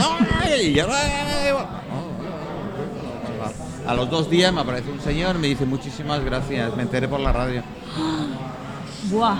A 3.86 3.94
los 3.94 4.10
dos 4.10 4.28
días 4.30 4.52
me 4.52 4.60
aparece 4.60 4.90
un 4.90 5.00
señor, 5.00 5.38
me 5.38 5.48
dice 5.48 5.64
muchísimas 5.64 6.22
gracias, 6.22 6.76
me 6.76 6.82
enteré 6.82 7.08
por 7.08 7.20
la 7.20 7.32
radio. 7.32 7.62
buah. 9.10 9.38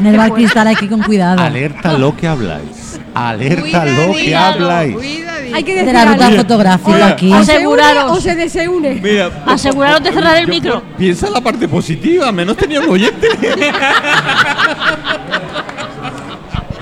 En 0.00 0.06
el 0.06 0.16
bar 0.16 0.32
cristal 0.32 0.72
ir 0.72 0.88
con 0.88 1.02
cuidado. 1.02 1.42
Alerta 1.42 1.98
lo 1.98 2.16
que 2.16 2.26
habláis. 2.26 2.98
Alerta 3.14 3.84
lo 3.84 4.14
que 4.14 4.34
habláis. 4.34 4.94
cuidadito. 4.96 5.35
Hay 5.54 5.62
que 5.64 5.72
De 5.74 5.78
decir 5.80 5.94
la 5.94 6.04
ruta 6.12 6.26
algo. 6.26 6.38
fotográfica 6.42 6.92
Mira, 6.92 7.06
aquí. 7.08 7.32
O 7.32 7.42
se 7.44 7.52
une 7.66 7.82
Aseguraros. 7.82 8.10
o 8.12 8.20
se 8.20 8.34
desune. 8.34 8.94
Mira, 9.02 9.30
Aseguraros 9.46 10.02
de 10.02 10.12
cerrar 10.12 10.36
el 10.36 10.46
yo- 10.46 10.52
micro. 10.52 10.82
Piensa 10.98 11.26
en 11.28 11.32
la 11.34 11.40
parte 11.40 11.66
positiva, 11.68 12.30
menos 12.32 12.56
tenía 12.56 12.80
un 12.80 12.90
oyente. 12.90 13.28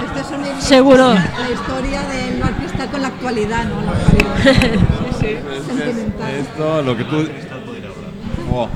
Esto 0.05 0.20
es 0.20 0.31
una 0.38 0.61
Seguro. 0.61 1.14
La 1.14 1.50
historia 1.53 2.03
del 2.03 2.40
bar 2.40 2.53
cristal 2.57 2.88
con 2.90 3.03
la 3.03 3.09
actualidad, 3.09 3.64
¿no? 3.64 3.83
La 3.83 3.90
actualidad. 3.92 4.74
Sentimental. 5.66 6.31
Esto, 6.35 6.83
lo 6.83 6.96
que 6.96 7.05
tú. 7.05 7.29
Oh. 8.53 8.68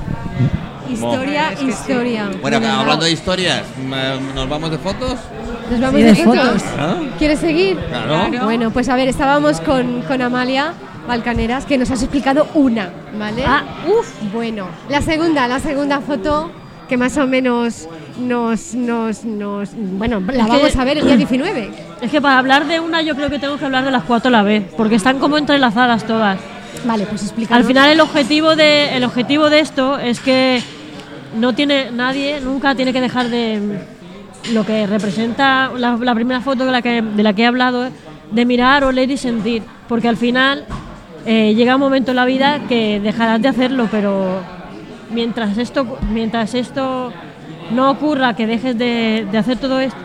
Historia, 0.90 1.52
historia. 1.60 2.30
Bueno, 2.40 2.56
hablando 2.66 3.04
de 3.04 3.12
historias, 3.12 3.62
¿me- 3.86 4.18
¿nos 4.34 4.48
vamos 4.48 4.70
de 4.70 4.78
fotos? 4.78 5.18
¿Nos 5.70 5.80
vamos 5.80 6.00
de 6.00 6.14
fotos? 6.14 6.62
¿Ah? 6.78 6.96
¿Quieres 7.18 7.38
seguir? 7.40 7.76
Claro. 7.76 8.44
Bueno, 8.44 8.70
pues 8.70 8.88
a 8.88 8.96
ver, 8.96 9.08
estábamos 9.08 9.60
con, 9.60 10.02
con 10.02 10.22
Amalia 10.22 10.72
Balcaneras, 11.06 11.64
que 11.66 11.78
nos 11.78 11.90
has 11.90 12.02
explicado 12.02 12.46
una, 12.54 12.90
¿vale? 13.18 13.44
Ah, 13.46 13.64
uff. 13.86 14.10
Bueno, 14.32 14.66
la 14.88 15.00
segunda, 15.02 15.46
la 15.48 15.58
segunda 15.60 16.00
foto, 16.00 16.50
que 16.88 16.96
más 16.96 17.16
o 17.18 17.26
menos 17.26 17.88
nos, 18.18 18.74
nos, 18.74 19.24
nos 19.24 19.70
bueno, 19.74 20.20
la 20.20 20.32
Es 20.32 20.50
que- 20.50 20.56
vamos 20.56 20.76
a 20.76 20.84
ver 20.84 20.98
el 20.98 21.06
día 21.06 21.16
19. 21.16 21.70
Es 22.00 22.12
que 22.12 22.20
para 22.20 22.38
hablar 22.38 22.66
de 22.66 22.78
una 22.78 23.02
yo 23.02 23.16
creo 23.16 23.28
que 23.28 23.40
tengo 23.40 23.56
que 23.58 23.64
hablar 23.64 23.84
de 23.84 23.90
las 23.90 24.04
cuatro 24.04 24.28
a 24.28 24.32
la 24.32 24.42
vez, 24.44 24.62
porque 24.76 24.94
están 24.94 25.18
como 25.18 25.36
entrelazadas 25.36 26.04
todas. 26.06 26.38
Vale, 26.84 27.06
pues 27.06 27.22
explica. 27.24 27.56
Al 27.56 27.64
final 27.64 27.90
el 27.90 28.00
objetivo 28.00 28.54
de 28.54 28.96
el 28.96 29.02
objetivo 29.02 29.50
de 29.50 29.58
esto 29.60 29.98
es 29.98 30.20
que 30.20 30.62
no 31.36 31.54
tiene 31.54 31.90
nadie 31.90 32.40
nunca 32.40 32.74
tiene 32.76 32.92
que 32.92 33.00
dejar 33.00 33.28
de 33.30 33.60
lo 34.52 34.64
que 34.64 34.86
representa 34.86 35.70
la, 35.76 35.96
la 35.96 36.14
primera 36.14 36.40
foto 36.40 36.64
de 36.64 36.72
la 36.72 36.82
que 36.82 37.02
de 37.02 37.22
la 37.22 37.32
que 37.32 37.42
he 37.42 37.46
hablado 37.46 37.88
de 38.30 38.44
mirar, 38.44 38.84
oler 38.84 39.10
y 39.10 39.16
sentir, 39.16 39.62
porque 39.88 40.08
al 40.08 40.16
final 40.16 40.64
eh, 41.26 41.54
llega 41.54 41.74
un 41.74 41.80
momento 41.80 42.12
en 42.12 42.16
la 42.16 42.24
vida 42.24 42.60
que 42.68 43.00
dejarás 43.00 43.40
de 43.42 43.48
hacerlo, 43.48 43.88
pero 43.90 44.40
mientras 45.10 45.56
esto 45.58 45.98
mientras 46.10 46.54
esto 46.54 47.12
no 47.72 47.90
ocurra, 47.90 48.34
que 48.34 48.46
dejes 48.46 48.76
de, 48.78 49.26
de 49.30 49.38
hacer 49.38 49.58
todo 49.58 49.80
esto, 49.80 49.98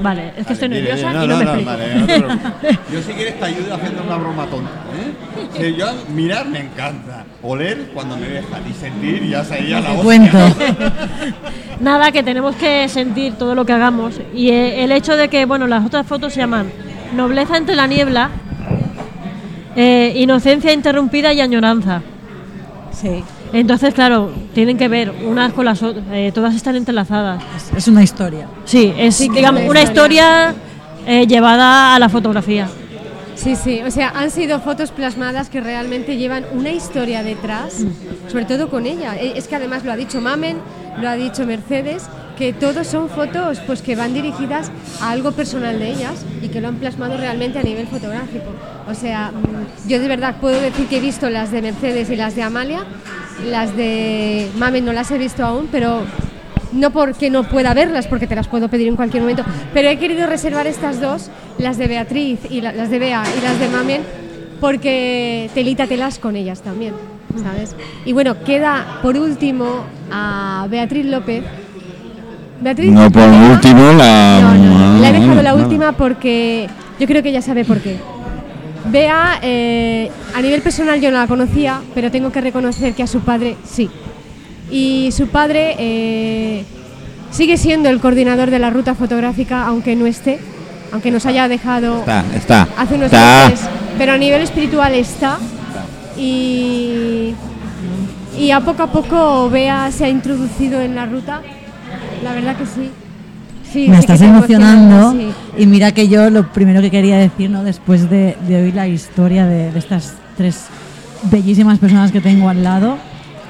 vale, 0.00 0.32
es 0.36 0.46
que 0.46 0.52
estoy 0.54 0.68
nerviosa 0.68 1.10
dile, 1.12 1.24
y 1.24 1.28
no, 1.28 1.36
me 1.36 1.44
explico. 1.44 1.70
vale, 1.70 1.94
no 1.94 2.06
te 2.06 2.18
preocupes. 2.20 2.78
Yo 2.92 3.02
si 3.02 3.12
quieres 3.12 3.38
te 3.38 3.44
ayudo 3.44 3.74
haciendo 3.74 4.02
una 4.02 4.16
broma 4.16 4.46
tonta. 4.46 4.70
¿eh? 4.70 5.12
Si 5.58 5.74
yo 5.76 5.86
mirar 6.14 6.46
me 6.48 6.60
encanta. 6.60 7.24
Oler 7.46 7.90
cuando 7.94 8.16
me 8.16 8.28
dejan 8.28 8.62
y 8.68 8.72
sentir 8.74 9.28
ya 9.28 9.44
sería 9.44 9.80
la 9.80 9.94
cuento. 9.94 10.36
Nada, 11.80 12.10
que 12.10 12.22
tenemos 12.22 12.56
que 12.56 12.88
sentir 12.88 13.34
todo 13.34 13.54
lo 13.54 13.64
que 13.64 13.72
hagamos. 13.72 14.20
Y 14.34 14.50
eh, 14.50 14.82
el 14.82 14.92
hecho 14.92 15.16
de 15.16 15.28
que, 15.28 15.44
bueno, 15.44 15.66
las 15.66 15.86
otras 15.86 16.06
fotos 16.06 16.32
se 16.32 16.40
llaman 16.40 16.70
Nobleza 17.14 17.56
entre 17.56 17.76
la 17.76 17.86
niebla, 17.86 18.30
eh, 19.76 20.12
Inocencia 20.16 20.72
interrumpida 20.72 21.32
y 21.32 21.40
Añoranza. 21.40 22.02
Sí. 22.92 23.22
Entonces, 23.52 23.94
claro, 23.94 24.32
tienen 24.54 24.76
que 24.76 24.88
ver 24.88 25.12
unas 25.24 25.52
con 25.52 25.64
las 25.64 25.82
otras, 25.82 26.04
eh, 26.12 26.32
todas 26.34 26.54
están 26.54 26.76
entrelazadas. 26.76 27.42
Es, 27.76 27.86
una 27.86 28.02
historia. 28.02 28.46
Sí, 28.64 28.92
es 28.96 29.18
digamos, 29.18 29.62
una 29.62 29.70
una 29.70 29.82
historia. 29.82 30.50
historia 30.50 30.54
eh, 31.06 31.26
llevada 31.26 31.94
a 31.94 31.98
la 31.98 32.08
fotografía. 32.08 32.68
Sí, 33.36 33.54
sí, 33.54 33.82
o 33.86 33.90
sea, 33.90 34.08
han 34.10 34.30
sido 34.30 34.60
fotos 34.60 34.90
plasmadas 34.90 35.50
que 35.50 35.60
realmente 35.60 36.16
llevan 36.16 36.44
una 36.52 36.70
historia 36.70 37.22
detrás, 37.22 37.84
sobre 38.28 38.46
todo 38.46 38.68
con 38.70 38.86
ella. 38.86 39.14
Eh, 39.16 39.34
Es 39.36 39.46
que 39.46 39.54
además 39.56 39.84
lo 39.84 39.92
ha 39.92 39.96
dicho 39.96 40.20
Mamen, 40.20 40.56
lo 41.00 41.08
ha 41.08 41.14
dicho 41.16 41.46
Mercedes, 41.46 42.04
que 42.38 42.52
todos 42.52 42.86
son 42.86 43.08
fotos 43.08 43.60
pues 43.66 43.82
que 43.82 43.94
van 43.94 44.14
dirigidas 44.14 44.70
a 45.00 45.10
algo 45.10 45.32
personal 45.32 45.78
de 45.78 45.90
ellas 45.90 46.24
y 46.42 46.48
que 46.48 46.60
lo 46.60 46.68
han 46.68 46.76
plasmado 46.76 47.16
realmente 47.16 47.58
a 47.58 47.62
nivel 47.62 47.86
fotográfico. 47.86 48.46
O 48.88 48.94
sea, 48.94 49.30
mm, 49.32 49.88
yo 49.88 50.00
de 50.00 50.08
verdad 50.08 50.36
puedo 50.40 50.60
decir 50.60 50.86
que 50.86 50.96
he 50.96 51.00
visto 51.00 51.28
las 51.30 51.50
de 51.52 51.62
Mercedes 51.62 52.10
y 52.10 52.16
las 52.16 52.34
de 52.36 52.42
Amalia, 52.42 52.84
las 53.48 53.76
de 53.76 54.50
Mamen 54.56 54.84
no 54.84 54.92
las 54.92 55.10
he 55.10 55.18
visto 55.18 55.44
aún, 55.44 55.68
pero 55.70 56.02
no 56.72 56.90
porque 56.90 57.30
no 57.30 57.44
pueda 57.44 57.74
verlas, 57.74 58.06
porque 58.06 58.26
te 58.26 58.34
las 58.34 58.48
puedo 58.48 58.68
pedir 58.68 58.88
en 58.88 58.96
cualquier 58.96 59.22
momento, 59.22 59.44
pero 59.72 59.88
he 59.88 59.98
querido 59.98 60.26
reservar 60.26 60.66
estas 60.66 61.00
dos, 61.00 61.30
las 61.58 61.78
de 61.78 61.86
Beatriz 61.86 62.38
y 62.50 62.60
la- 62.60 62.72
las 62.72 62.90
de 62.90 62.98
Bea 62.98 63.22
y 63.38 63.42
las 63.44 63.58
de 63.58 63.68
Mamen, 63.68 64.02
porque 64.60 65.50
telita 65.54 65.86
telas 65.86 66.18
con 66.18 66.36
ellas 66.36 66.62
también, 66.62 66.94
¿sabes? 67.42 67.74
Y 68.04 68.12
bueno, 68.12 68.42
queda 68.44 68.98
por 69.02 69.16
último 69.16 69.84
a 70.10 70.66
Beatriz 70.70 71.06
López. 71.06 71.42
Beatriz 72.60 72.90
No, 72.92 73.10
por 73.10 73.22
López, 73.22 73.50
último, 73.50 73.92
la- 73.92 74.40
No, 74.40 74.54
no, 74.54 74.78
no, 74.94 75.00
la 75.00 75.08
he 75.10 75.12
dejado 75.12 75.42
la 75.42 75.54
última 75.54 75.92
porque 75.92 76.68
yo 76.98 77.06
creo 77.06 77.22
que 77.22 77.28
ella 77.30 77.42
sabe 77.42 77.64
por 77.64 77.78
qué. 77.80 77.96
Bea, 78.90 79.40
eh, 79.42 80.10
a 80.34 80.40
nivel 80.40 80.62
personal 80.62 81.00
yo 81.00 81.10
no 81.10 81.18
la 81.18 81.26
conocía, 81.26 81.80
pero 81.94 82.10
tengo 82.10 82.30
que 82.30 82.40
reconocer 82.40 82.94
que 82.94 83.02
a 83.02 83.06
su 83.06 83.20
padre 83.20 83.56
sí. 83.64 83.90
Y 84.70 85.10
su 85.12 85.26
padre 85.28 85.74
eh, 85.78 86.64
sigue 87.30 87.56
siendo 87.56 87.88
el 87.88 88.00
coordinador 88.00 88.50
de 88.50 88.58
la 88.58 88.70
ruta 88.70 88.94
fotográfica, 88.94 89.66
aunque 89.66 89.96
no 89.96 90.06
esté, 90.06 90.38
aunque 90.92 91.10
nos 91.10 91.26
haya 91.26 91.48
dejado 91.48 92.00
Está, 92.00 92.24
está. 92.34 92.68
hace 92.76 92.94
unos 92.94 93.06
está. 93.06 93.48
meses, 93.50 93.66
pero 93.98 94.12
a 94.12 94.18
nivel 94.18 94.42
espiritual 94.42 94.94
está. 94.94 95.38
Y, 96.18 97.34
y 98.38 98.50
a 98.50 98.60
poco 98.60 98.82
a 98.84 98.86
poco 98.90 99.50
Bea 99.50 99.90
se 99.90 100.04
ha 100.06 100.08
introducido 100.08 100.80
en 100.80 100.94
la 100.94 101.06
ruta. 101.06 101.42
La 102.24 102.32
verdad 102.32 102.56
que 102.56 102.64
sí. 102.66 102.90
Sí, 103.72 103.88
Me 103.88 103.96
sí 103.96 104.00
estás 104.00 104.22
emocionando 104.22 105.12
sí. 105.12 105.28
y 105.58 105.66
mira 105.66 105.92
que 105.92 106.08
yo 106.08 106.30
lo 106.30 106.50
primero 106.52 106.80
que 106.80 106.90
quería 106.90 107.18
decir, 107.18 107.50
¿no? 107.50 107.62
después 107.64 108.08
de, 108.08 108.36
de 108.48 108.62
oír 108.62 108.74
la 108.74 108.86
historia 108.88 109.44
de, 109.44 109.70
de 109.72 109.78
estas 109.78 110.14
tres 110.36 110.66
bellísimas 111.24 111.78
personas 111.78 112.12
que 112.12 112.20
tengo 112.20 112.48
al 112.48 112.62
lado, 112.62 112.96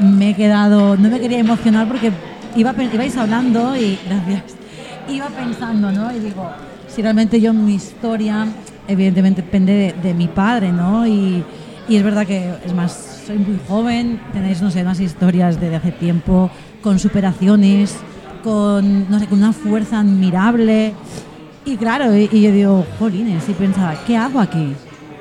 me 0.00 0.30
he 0.30 0.34
quedado, 0.34 0.96
no 0.96 1.10
me 1.10 1.20
quería 1.20 1.38
emocionar 1.38 1.86
porque 1.86 2.10
iba, 2.56 2.74
ibais 2.92 3.16
hablando 3.16 3.76
y 3.76 3.98
gracias, 4.08 4.42
iba 5.08 5.26
pensando, 5.26 5.92
¿no? 5.92 6.10
Y 6.12 6.18
digo, 6.18 6.48
si 6.96 7.02
realmente 7.02 7.38
yo 7.42 7.52
mi 7.52 7.74
historia, 7.74 8.46
evidentemente 8.88 9.42
depende 9.42 9.94
de, 10.02 10.14
mi 10.14 10.28
padre, 10.28 10.72
¿no? 10.72 11.06
Y, 11.06 11.44
y 11.90 11.96
es 11.96 12.02
verdad 12.02 12.26
que, 12.26 12.54
es 12.64 12.72
más, 12.72 13.22
soy 13.26 13.36
muy 13.36 13.58
joven, 13.68 14.18
tenéis, 14.32 14.62
no 14.62 14.70
sé, 14.70 14.82
más 14.82 14.98
historias 14.98 15.60
de, 15.60 15.76
hace 15.76 15.92
tiempo, 15.92 16.50
con 16.80 16.98
superaciones, 16.98 17.98
con, 18.42 19.10
no 19.10 19.18
sé, 19.18 19.26
con 19.26 19.40
una 19.40 19.52
fuerza 19.52 20.00
admirable. 20.00 20.94
Y 21.66 21.76
claro, 21.76 22.16
y, 22.16 22.28
yo 22.28 22.50
digo, 22.50 22.86
jolines, 22.98 23.46
y 23.46 23.52
pensaba, 23.52 23.94
¿qué 24.06 24.16
hago 24.16 24.40
aquí? 24.40 24.72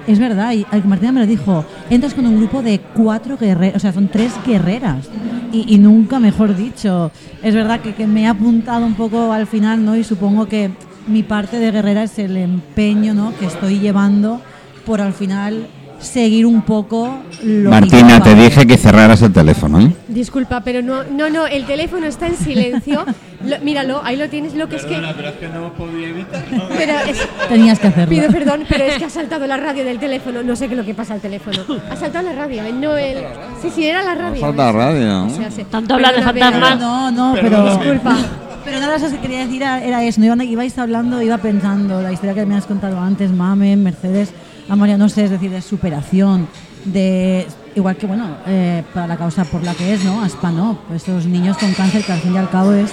Es 0.07 0.17
verdad, 0.17 0.53
y 0.53 0.65
Martina 0.87 1.11
me 1.11 1.19
lo 1.19 1.27
dijo, 1.27 1.65
entras 1.89 2.13
con 2.13 2.25
un 2.25 2.37
grupo 2.37 2.61
de 2.61 2.79
cuatro 2.79 3.37
guerreras, 3.37 3.75
o 3.75 3.79
sea, 3.79 3.91
son 3.91 4.07
tres 4.07 4.31
guerreras. 4.47 5.09
y, 5.51 5.75
y 5.75 5.77
nunca 5.77 6.21
mejor 6.21 6.55
dicho. 6.55 7.11
Es 7.43 7.53
verdad 7.53 7.81
que, 7.81 7.93
que 7.93 8.07
me 8.07 8.21
he 8.21 8.27
apuntado 8.27 8.85
un 8.85 8.93
poco 8.93 9.33
al 9.33 9.45
final, 9.45 9.83
¿no? 9.83 9.97
Y 9.97 10.05
supongo 10.05 10.45
que 10.47 10.71
mi 11.07 11.23
parte 11.23 11.59
de 11.59 11.71
guerrera 11.71 12.03
es 12.03 12.17
el 12.19 12.37
empeño, 12.37 13.13
¿no? 13.13 13.33
Que 13.37 13.45
estoy 13.45 13.79
llevando 13.79 14.41
por 14.85 15.01
al 15.01 15.13
final 15.13 15.67
seguir 15.99 16.45
un 16.45 16.61
poco 16.63 17.19
lo 17.41 17.69
que 17.71 17.75
Martina, 17.75 18.21
te 18.21 18.35
dije 18.35 18.67
que 18.67 18.77
cerraras 18.77 19.21
el 19.21 19.31
teléfono, 19.31 19.79
¿eh? 19.79 19.91
Disculpa, 20.09 20.61
pero 20.61 20.81
no, 20.81 21.03
no, 21.05 21.29
no, 21.29 21.47
el 21.47 21.65
teléfono 21.65 22.05
está 22.05 22.27
en 22.27 22.35
silencio. 22.35 23.05
Lo- 23.45 23.59
míralo, 23.59 24.01
ahí 24.03 24.15
lo 24.17 24.27
tienes. 24.27 24.55
Lo 24.55 24.67
que 24.67 24.75
es 24.77 24.85
que. 24.85 24.95
pero 25.15 25.29
es 25.29 25.35
que 25.35 25.47
no 25.47 25.71
podía 25.73 26.07
evitar. 26.09 26.43
Pero 26.77 26.93
es- 27.07 27.27
Tenías 27.47 27.77
que 27.79 27.87
hacerlo. 27.87 28.09
Pido 28.09 28.27
perdón, 28.31 28.63
pero 28.67 28.83
es 28.85 28.97
que 28.97 29.05
ha 29.05 29.09
saltado 29.21 29.45
la 29.45 29.57
radio 29.57 29.85
del 29.85 29.99
teléfono. 29.99 30.41
No 30.41 30.55
sé 30.55 30.67
qué 30.67 30.73
es 30.73 30.79
lo 30.79 30.85
que 30.85 30.95
pasa 30.95 31.13
al 31.13 31.21
teléfono. 31.21 31.59
Ha 31.91 31.95
saltado 31.95 32.25
la 32.27 32.33
radio, 32.35 32.63
¿eh? 32.63 32.73
no 32.73 32.97
el. 32.97 33.19
Sí, 33.61 33.69
sí, 33.73 33.85
era 33.85 34.01
la 34.01 34.15
radio. 34.15 34.41
falta 34.41 34.71
radio, 34.71 35.23
O 35.23 35.25
¿no? 35.25 35.29
sea, 35.29 35.51
sí. 35.51 35.63
Tanto 35.69 35.93
hablar 35.93 36.15
de 36.15 36.21
Perdona, 36.23 36.51
fantasmas. 36.51 36.79
No, 36.79 37.11
no, 37.11 37.33
pero. 37.39 37.63
Disculpa. 37.77 38.15
Pero 38.65 38.77
una 38.77 38.87
de 38.87 38.93
las 38.93 39.01
cosas 39.03 39.17
que 39.17 39.21
quería 39.21 39.45
decir 39.45 39.61
era, 39.61 40.03
eso. 40.03 40.19
¿no? 40.19 40.43
Ibais 40.43 40.77
hablando, 40.79 41.21
iba 41.21 41.37
pensando 41.37 42.01
la 42.01 42.11
historia 42.11 42.33
que 42.33 42.47
me 42.47 42.55
has 42.55 42.65
contado 42.65 42.99
antes, 42.99 43.31
Mame, 43.31 43.75
Mercedes, 43.75 44.31
Amalia, 44.67 44.97
no 44.97 45.07
sé, 45.07 45.25
es 45.25 45.29
decir, 45.29 45.51
de 45.51 45.61
superación, 45.61 46.47
de. 46.83 47.45
Igual 47.75 47.97
que, 47.97 48.07
bueno, 48.07 48.37
eh, 48.47 48.83
para 48.93 49.05
la 49.05 49.17
causa 49.17 49.43
por 49.43 49.61
la 49.61 49.75
que 49.75 49.93
es, 49.93 50.03
¿no? 50.03 50.21
ASPA, 50.21 50.49
¿no? 50.49 50.79
Esos 50.95 51.25
niños 51.27 51.57
con 51.57 51.73
cáncer 51.73 52.03
que 52.03 52.13
al 52.13 52.19
fin 52.19 52.33
y 52.33 52.37
al 52.37 52.49
cabo 52.49 52.71
es 52.71 52.91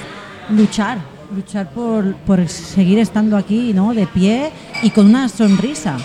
luchar, 0.50 0.98
luchar 1.34 1.70
por, 1.70 2.16
por 2.16 2.46
seguir 2.48 2.98
estando 2.98 3.36
aquí, 3.36 3.72
¿no? 3.72 3.94
De 3.94 4.06
pie 4.06 4.50
y 4.82 4.90
con 4.90 5.06
una 5.06 5.28
sonrisa. 5.28 5.96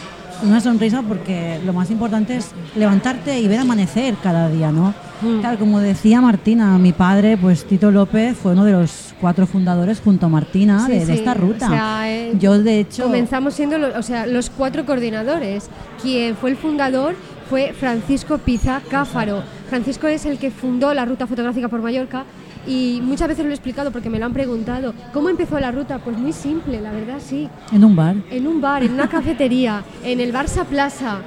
Una 0.44 0.62
sonrisa 0.62 1.02
porque 1.02 1.60
lo 1.66 1.74
más 1.74 1.90
importante 1.90 2.38
es 2.38 2.52
levantarte 2.76 3.40
y 3.40 3.48
ver 3.48 3.60
amanecer 3.60 4.16
cada 4.22 4.50
día, 4.50 4.72
¿no? 4.72 4.94
Claro, 5.42 5.58
como 5.58 5.80
decía 5.80 6.22
Martina, 6.22 6.78
mi 6.78 6.94
padre, 6.94 7.38
pues 7.38 7.66
Tito 7.66 7.90
López, 7.90 8.38
fue 8.38 8.52
uno 8.52 8.64
de 8.66 8.74
los 8.74 9.16
cuatro 9.20 9.48
fundadores 9.48 10.00
junto 10.00 10.28
a 10.28 10.30
Martina 10.30 10.86
Sí, 10.86 10.92
de, 10.92 11.00
de 11.00 11.06
sí, 11.08 11.12
esta 11.14 11.34
ruta. 11.34 11.66
o 11.66 11.70
sea, 11.70 12.02
eh, 12.12 12.34
Yo, 12.40 12.60
de 12.62 12.80
hecho, 12.82 13.04
Comenzamos 13.04 13.56
siendo 13.56 13.80
lo- 13.80 13.98
o 13.98 14.04
sea, 14.04 14.28
los 14.28 14.52
cuatro 14.52 14.86
coordinadores. 14.86 15.70
Quien 16.04 16.36
fue 16.36 16.52
el 16.52 16.56
fundador 16.58 17.16
fue 17.50 17.74
Francisco 17.74 18.38
Pizá 18.38 18.82
Cáfaro. 18.92 19.42
Francisco 19.70 20.06
es 20.08 20.26
el 20.28 20.38
que 20.38 20.52
fundó 20.52 20.94
la 20.94 21.06
ruta 21.06 21.26
fotográfica 21.26 21.68
por 21.68 21.82
Mallorca 21.82 22.24
y 22.68 23.00
muchas 23.02 23.30
veces 23.30 23.46
lo 23.46 23.52
he 23.52 23.54
explicado 23.54 23.92
porque 23.92 24.10
me 24.10 24.20
lo 24.20 24.26
han 24.26 24.34
preguntado. 24.34 24.94
¿Cómo 25.14 25.30
empezó 25.30 25.60
la 25.60 25.72
ruta? 25.72 26.00
Pues 26.00 26.18
muy 26.18 26.34
simple, 26.34 26.82
la 26.82 26.92
verdad 26.92 27.18
sí. 27.20 27.48
en 27.72 27.84
un 27.84 27.96
bar. 27.96 28.16
En 28.30 28.48
un 28.48 28.60
bar, 28.60 28.84
en 28.84 28.94
una 28.94 29.08
cafetería, 29.08 29.84
en 30.04 30.20
el 30.20 30.34
Barça 30.34 30.66
Plaza. 30.66 31.20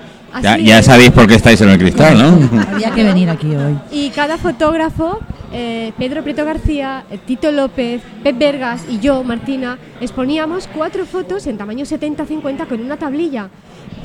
Ya, 0.43 0.55
así 0.55 0.65
ya 0.65 0.79
es. 0.79 0.87
sabéis 0.87 1.11
por 1.11 1.27
qué 1.27 1.35
estáis 1.35 1.61
en 1.61 1.71
el 1.71 1.79
cristal, 1.79 2.17
¿no? 2.17 2.61
Había 2.73 2.91
que 2.93 3.03
venir 3.03 3.29
aquí 3.31 3.49
hoy. 3.49 3.77
Y 3.91 4.11
cada 4.11 4.39
fotógrafo, 4.39 5.19
eh, 5.53 5.93
Pedro 5.99 6.23
Prieto 6.23 6.45
García, 6.45 7.05
eh, 7.11 7.19
Tito 7.19 7.51
López, 7.51 8.03
Pep 8.23 8.39
Vergas 8.39 8.85
y 8.89 9.01
yo, 9.01 9.25
Martina, 9.25 9.79
exponíamos 10.01 10.69
cuatro 10.69 11.05
fotos 11.05 11.47
en 11.47 11.59
tamaño 11.59 11.85
70-50 11.85 12.67
con 12.69 12.81
una 12.81 12.97
tablilla. 12.97 13.49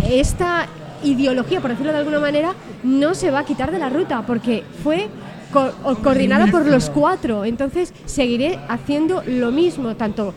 Esta 0.10 0.66
ideología, 1.04 1.62
por 1.62 1.70
decirlo 1.70 1.92
de 1.92 2.00
alguna 2.00 2.20
manera, 2.20 2.54
no 2.84 3.14
se 3.14 3.30
va 3.30 3.40
a 3.40 3.46
quitar 3.46 3.72
de 3.72 3.78
la 3.78 3.90
ruta 3.90 4.24
porque 4.26 4.64
fue 4.84 5.10
co- 5.52 5.72
coordinada 6.04 6.48
por 6.48 6.66
los 6.66 6.90
cuatro. 6.90 7.46
Entonces 7.46 7.94
seguiré 8.06 8.60
haciendo 8.70 9.24
lo 9.28 9.52
mismo, 9.52 9.96
tanto 9.96 10.34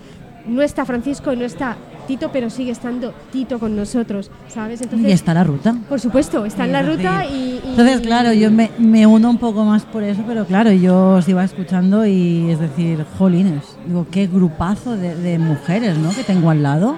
no 0.46 0.62
está 0.62 0.84
Francisco, 0.84 1.34
no 1.36 1.44
está 1.44 1.76
Tito, 2.06 2.30
pero 2.32 2.48
sigue 2.48 2.70
estando 2.70 3.12
Tito 3.30 3.59
con 3.59 3.76
nosotros, 3.76 4.30
¿sabes? 4.48 4.80
Entonces, 4.80 5.11
Y 5.11 5.12
está 5.12 5.34
la 5.34 5.44
ruta. 5.44 5.74
por 5.90 6.00
supuesto, 6.00 6.46
está 6.46 6.64
en 6.64 6.72
la 6.72 6.80
ruta 6.80 7.26
y, 7.26 7.34
y- 7.34 7.61
Entonces, 7.66 8.00
claro, 8.00 8.32
yo 8.32 8.50
me, 8.50 8.70
me 8.78 9.06
uno 9.06 9.28
un 9.28 9.36
poco 9.36 9.62
más 9.66 9.82
por 9.84 10.02
eso, 10.02 10.22
pero 10.26 10.46
claro, 10.46 10.72
yo 10.72 11.16
os 11.16 11.28
iba 11.28 11.44
escuchando 11.44 12.06
y 12.06 12.50
es 12.50 12.59
decir, 12.61 13.04
jolines, 13.18 13.62
digo, 13.86 14.06
qué 14.11 14.26
grupazo 14.26 14.96
de, 14.96 15.14
de 15.16 15.38
mujeres, 15.38 15.98
¿no? 15.98 16.09
Que 16.14 16.24
tengo 16.24 16.48
al 16.48 16.62
lado. 16.62 16.96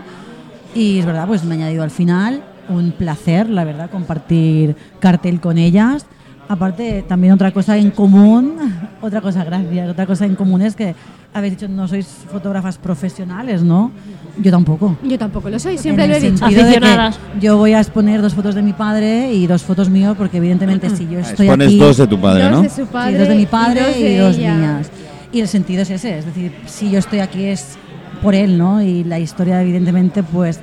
Y 0.77 1.01
es 1.01 1.07
verdad, 1.07 1.27
pues 1.27 1.43
me 1.43 1.55
ha 1.55 1.59
añadido 1.59 1.83
al 1.83 1.91
final 1.91 2.45
un 2.69 2.93
placer, 2.93 3.51
la 3.51 3.65
verdad, 3.65 3.91
compartir 3.91 4.77
cartel 5.01 5.41
con 5.41 5.59
ellas. 5.59 6.07
Aparte, 6.51 7.05
también 7.07 7.33
otra 7.33 7.53
cosa 7.53 7.77
en 7.79 7.93
común, 7.93 8.57
otra 9.01 9.21
cosa, 9.21 9.45
gracias, 9.45 9.89
otra 9.89 10.05
cosa 10.05 10.27
en 10.27 10.35
común 10.35 10.63
es 10.63 10.75
que 10.75 10.97
habéis 11.33 11.53
dicho 11.55 11.69
no 11.69 11.87
sois 11.87 12.05
fotógrafas 12.29 12.77
profesionales, 12.77 13.63
¿no? 13.63 13.93
Yo 14.37 14.51
tampoco. 14.51 14.97
Yo 15.05 15.17
tampoco 15.17 15.49
lo 15.49 15.61
soy, 15.61 15.79
siempre 15.79 16.07
En 16.07 16.11
lo 16.11 16.17
he 16.17 16.21
dicho. 16.21 16.39
sentido 16.39 16.65
de 16.65 16.73
que 16.73 16.77
Aficionadas. 16.79 17.21
yo 17.41 17.57
voy 17.57 17.73
a 17.75 17.79
exponer 17.79 18.21
dos 18.21 18.35
fotos 18.35 18.57
de 18.57 18.63
mi 18.63 18.73
padre 18.73 19.33
y 19.33 19.47
dos 19.47 19.63
fotos 19.63 19.89
mías 19.89 20.17
porque 20.19 20.39
evidentemente 20.39 20.91
si 20.91 21.07
yo 21.09 21.21
estoy 21.21 21.47
Pones 21.47 21.69
aquí 21.69 21.79
dos 21.79 21.97
de 21.99 22.07
tu 22.09 22.21
padre, 22.21 22.43
Dos 22.43 22.51
¿no? 22.51 22.63
de 22.63 22.69
su 22.69 22.75
sí, 22.75 22.89
padre, 22.91 23.19
dos 23.19 23.29
de 23.29 23.35
mi 23.37 23.47
padre 23.47 23.83
y 23.97 24.03
de 24.03 24.19
dos, 24.19 24.37
mías. 24.37 24.91
Y 25.33 25.41
el 25.41 25.47
sentido 25.47 25.83
es 25.83 25.91
ese, 25.91 26.19
es 26.19 26.27
decir, 26.27 26.51
si 26.67 26.91
yo 26.91 26.99
estoy 26.99 27.21
aquí 27.21 27.45
es 27.45 27.77
por 28.25 28.35
él, 28.35 28.59
¿no? 28.59 28.83
Y 28.83 29.05
la 29.05 29.21
historia 29.21 29.63
evidentemente 29.63 30.25
pues 30.25 30.59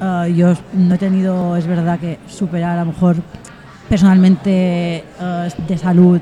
ah, 0.00 0.26
yo 0.28 0.54
no 0.72 0.94
he 0.94 0.98
tenido, 0.98 1.58
es 1.58 1.66
verdad 1.66 1.98
que 2.00 2.18
superar 2.26 2.78
a 2.78 2.84
lo 2.86 2.92
mejor 2.92 3.16
personalmente 3.90 5.04
ah, 5.20 5.48
de 5.68 5.76
salud 5.76 6.20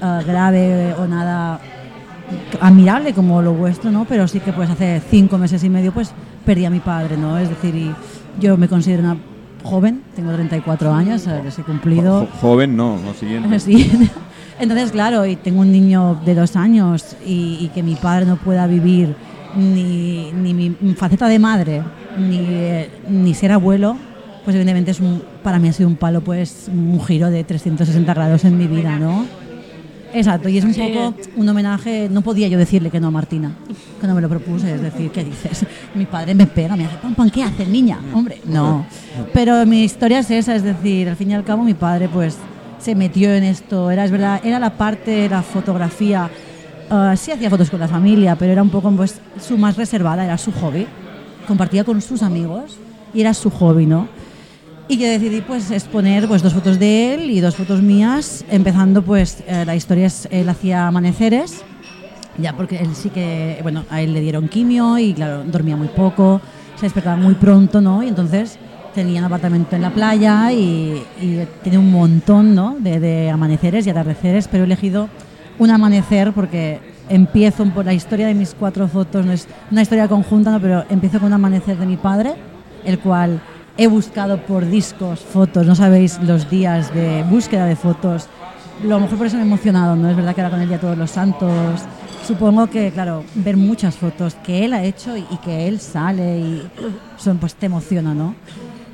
ah, 0.00 0.22
grave 0.26 0.94
o 0.98 1.06
nada 1.06 1.60
admirable 2.60 3.12
como 3.12 3.42
lo 3.42 3.52
vuestro, 3.52 3.90
¿no? 3.90 4.04
Pero 4.06 4.26
sí 4.28 4.40
que 4.40 4.52
pues 4.52 4.70
hace 4.70 5.02
cinco 5.10 5.36
meses 5.36 5.62
y 5.64 5.68
medio 5.68 5.92
pues 5.92 6.12
perdí 6.46 6.64
a 6.64 6.70
mi 6.70 6.80
padre, 6.80 7.16
¿no? 7.18 7.36
Es 7.38 7.48
decir, 7.50 7.74
y 7.74 7.92
yo 8.40 8.56
me 8.56 8.68
considero 8.68 9.02
una 9.02 9.16
joven, 9.62 10.02
tengo 10.16 10.32
34 10.32 10.92
años, 10.94 11.26
eh, 11.26 11.40
les 11.44 11.58
he 11.58 11.62
cumplido. 11.62 12.20
Jo- 12.20 12.38
joven, 12.40 12.76
no, 12.76 12.98
lo 13.04 13.12
siguiente. 13.14 13.58
Sí. 13.60 13.90
Entonces, 14.60 14.92
claro, 14.92 15.26
y 15.26 15.34
tengo 15.36 15.60
un 15.62 15.72
niño 15.72 16.20
de 16.24 16.34
dos 16.36 16.54
años 16.56 17.16
y, 17.26 17.58
y 17.60 17.68
que 17.74 17.82
mi 17.82 17.96
padre 17.96 18.26
no 18.26 18.36
pueda 18.36 18.66
vivir 18.68 19.16
ni, 19.56 20.30
ni 20.32 20.54
mi 20.54 20.94
faceta 20.94 21.26
de 21.26 21.38
madre, 21.38 21.82
ni, 22.16 22.38
eh, 22.48 22.90
ni 23.08 23.34
ser 23.34 23.50
abuelo, 23.52 23.96
pues 24.44 24.54
evidentemente 24.54 24.92
es 24.92 25.00
un, 25.00 25.20
para 25.42 25.58
mí 25.58 25.68
ha 25.68 25.72
sido 25.72 25.88
un 25.88 25.96
palo, 25.96 26.20
pues 26.22 26.68
un 26.68 27.00
giro 27.04 27.30
de 27.30 27.44
360 27.44 28.14
grados 28.14 28.44
en 28.44 28.56
mi 28.56 28.66
vida, 28.66 28.98
¿no? 28.98 29.24
Exacto, 30.14 30.48
y 30.48 30.58
es 30.58 30.64
un 30.64 30.74
poco 30.74 31.14
un 31.36 31.48
homenaje, 31.48 32.08
no 32.10 32.20
podía 32.20 32.46
yo 32.48 32.58
decirle 32.58 32.90
que 32.90 33.00
no 33.00 33.08
a 33.08 33.10
Martina, 33.10 33.52
que 34.00 34.06
no 34.06 34.14
me 34.14 34.20
lo 34.20 34.28
propuse, 34.28 34.74
es 34.74 34.82
decir, 34.82 35.10
¿qué 35.10 35.24
dices? 35.24 35.64
Mi 35.94 36.04
padre 36.04 36.34
me 36.34 36.46
pega, 36.46 36.76
me 36.76 36.84
hace, 36.84 36.96
pam, 36.96 37.14
pam, 37.14 37.30
¿qué 37.30 37.42
haces, 37.42 37.66
niña? 37.66 37.98
Hombre, 38.12 38.40
no. 38.44 38.84
Pero 39.32 39.64
mi 39.64 39.84
historia 39.84 40.18
es 40.18 40.30
esa, 40.30 40.54
es 40.54 40.62
decir, 40.62 41.08
al 41.08 41.16
fin 41.16 41.30
y 41.30 41.34
al 41.34 41.44
cabo 41.44 41.62
mi 41.62 41.74
padre 41.74 42.08
pues 42.08 42.36
se 42.78 42.94
metió 42.94 43.32
en 43.32 43.44
esto, 43.44 43.90
era, 43.90 44.04
es 44.04 44.10
verdad, 44.10 44.40
era 44.44 44.58
la 44.58 44.76
parte, 44.76 45.28
la 45.28 45.42
fotografía, 45.42 46.28
ah, 46.90 47.14
sí 47.16 47.30
hacía 47.32 47.48
fotos 47.48 47.70
con 47.70 47.80
la 47.80 47.88
familia, 47.88 48.36
pero 48.36 48.52
era 48.52 48.62
un 48.62 48.70
poco 48.70 48.90
pues 48.90 49.18
su 49.40 49.56
más 49.56 49.76
reservada, 49.76 50.24
era 50.24 50.36
su 50.36 50.52
hobby, 50.52 50.86
compartía 51.46 51.84
con 51.84 52.00
sus 52.02 52.22
amigos 52.22 52.76
y 53.14 53.20
era 53.22 53.32
su 53.32 53.50
hobby, 53.50 53.86
¿no? 53.86 54.08
Y 54.92 54.98
yo 54.98 55.08
decidí 55.08 55.40
pues 55.40 55.70
exponer 55.70 56.28
pues 56.28 56.42
dos 56.42 56.52
fotos 56.52 56.78
de 56.78 57.14
él 57.14 57.30
y 57.30 57.40
dos 57.40 57.56
fotos 57.56 57.80
mías, 57.80 58.44
empezando 58.50 59.00
pues 59.00 59.42
eh, 59.46 59.64
la 59.64 59.74
historia 59.74 60.06
es 60.06 60.28
él 60.30 60.46
hacía 60.50 60.86
amaneceres, 60.86 61.64
ya 62.36 62.54
porque 62.54 62.76
él 62.76 62.94
sí 62.94 63.08
que, 63.08 63.58
bueno, 63.62 63.86
a 63.88 64.02
él 64.02 64.12
le 64.12 64.20
dieron 64.20 64.48
quimio 64.48 64.98
y 64.98 65.14
claro, 65.14 65.44
dormía 65.44 65.76
muy 65.76 65.88
poco, 65.88 66.42
se 66.76 66.84
despertaba 66.84 67.16
muy 67.16 67.32
pronto, 67.36 67.80
¿no? 67.80 68.02
Y 68.02 68.08
entonces 68.08 68.58
tenía 68.94 69.20
un 69.20 69.24
apartamento 69.24 69.76
en 69.76 69.80
la 69.80 69.88
playa 69.88 70.52
y, 70.52 71.02
y 71.22 71.74
un 71.74 71.90
montón, 71.90 72.54
¿no? 72.54 72.76
De, 72.78 73.00
de 73.00 73.30
amaneceres 73.30 73.86
y 73.86 73.90
atardeceres, 73.90 74.46
pero 74.46 74.64
he 74.64 74.66
elegido 74.66 75.08
un 75.58 75.70
amanecer 75.70 76.34
porque 76.34 76.80
empiezo 77.08 77.64
por 77.70 77.86
la 77.86 77.94
historia 77.94 78.26
de 78.26 78.34
mis 78.34 78.52
cuatro 78.52 78.86
fotos, 78.88 79.24
no 79.24 79.32
es 79.32 79.48
una 79.70 79.80
historia 79.80 80.06
conjunta, 80.06 80.50
¿no? 80.50 80.60
pero 80.60 80.84
empiezo 80.90 81.18
con 81.18 81.28
un 81.28 81.32
amanecer 81.32 81.78
de 81.78 81.86
mi 81.86 81.96
padre, 81.96 82.34
el 82.84 82.98
cual 82.98 83.40
he 83.76 83.86
buscado 83.86 84.38
por 84.38 84.66
discos, 84.66 85.20
fotos, 85.20 85.66
no 85.66 85.74
sabéis 85.74 86.20
los 86.22 86.50
días 86.50 86.92
de 86.94 87.24
búsqueda 87.24 87.66
de 87.66 87.76
fotos. 87.76 88.28
Lo 88.84 88.98
mejor 89.00 89.18
por 89.18 89.26
eso 89.26 89.36
me 89.36 89.42
he 89.42 89.46
emocionado, 89.46 89.96
¿no? 89.96 90.10
Es 90.10 90.16
verdad 90.16 90.34
que 90.34 90.40
ahora 90.40 90.50
con 90.50 90.60
el 90.60 90.68
Día 90.68 90.80
Todos 90.80 90.98
los 90.98 91.10
Santos, 91.10 91.80
supongo 92.26 92.66
que, 92.68 92.90
claro, 92.90 93.24
ver 93.34 93.56
muchas 93.56 93.96
fotos 93.96 94.34
que 94.42 94.64
él 94.64 94.74
ha 94.74 94.82
hecho 94.82 95.16
y, 95.16 95.24
que 95.44 95.68
él 95.68 95.80
sale 95.80 96.38
y 96.38 96.70
son, 97.16 97.38
pues 97.38 97.54
te 97.54 97.66
emociona, 97.66 98.14
¿no? 98.14 98.34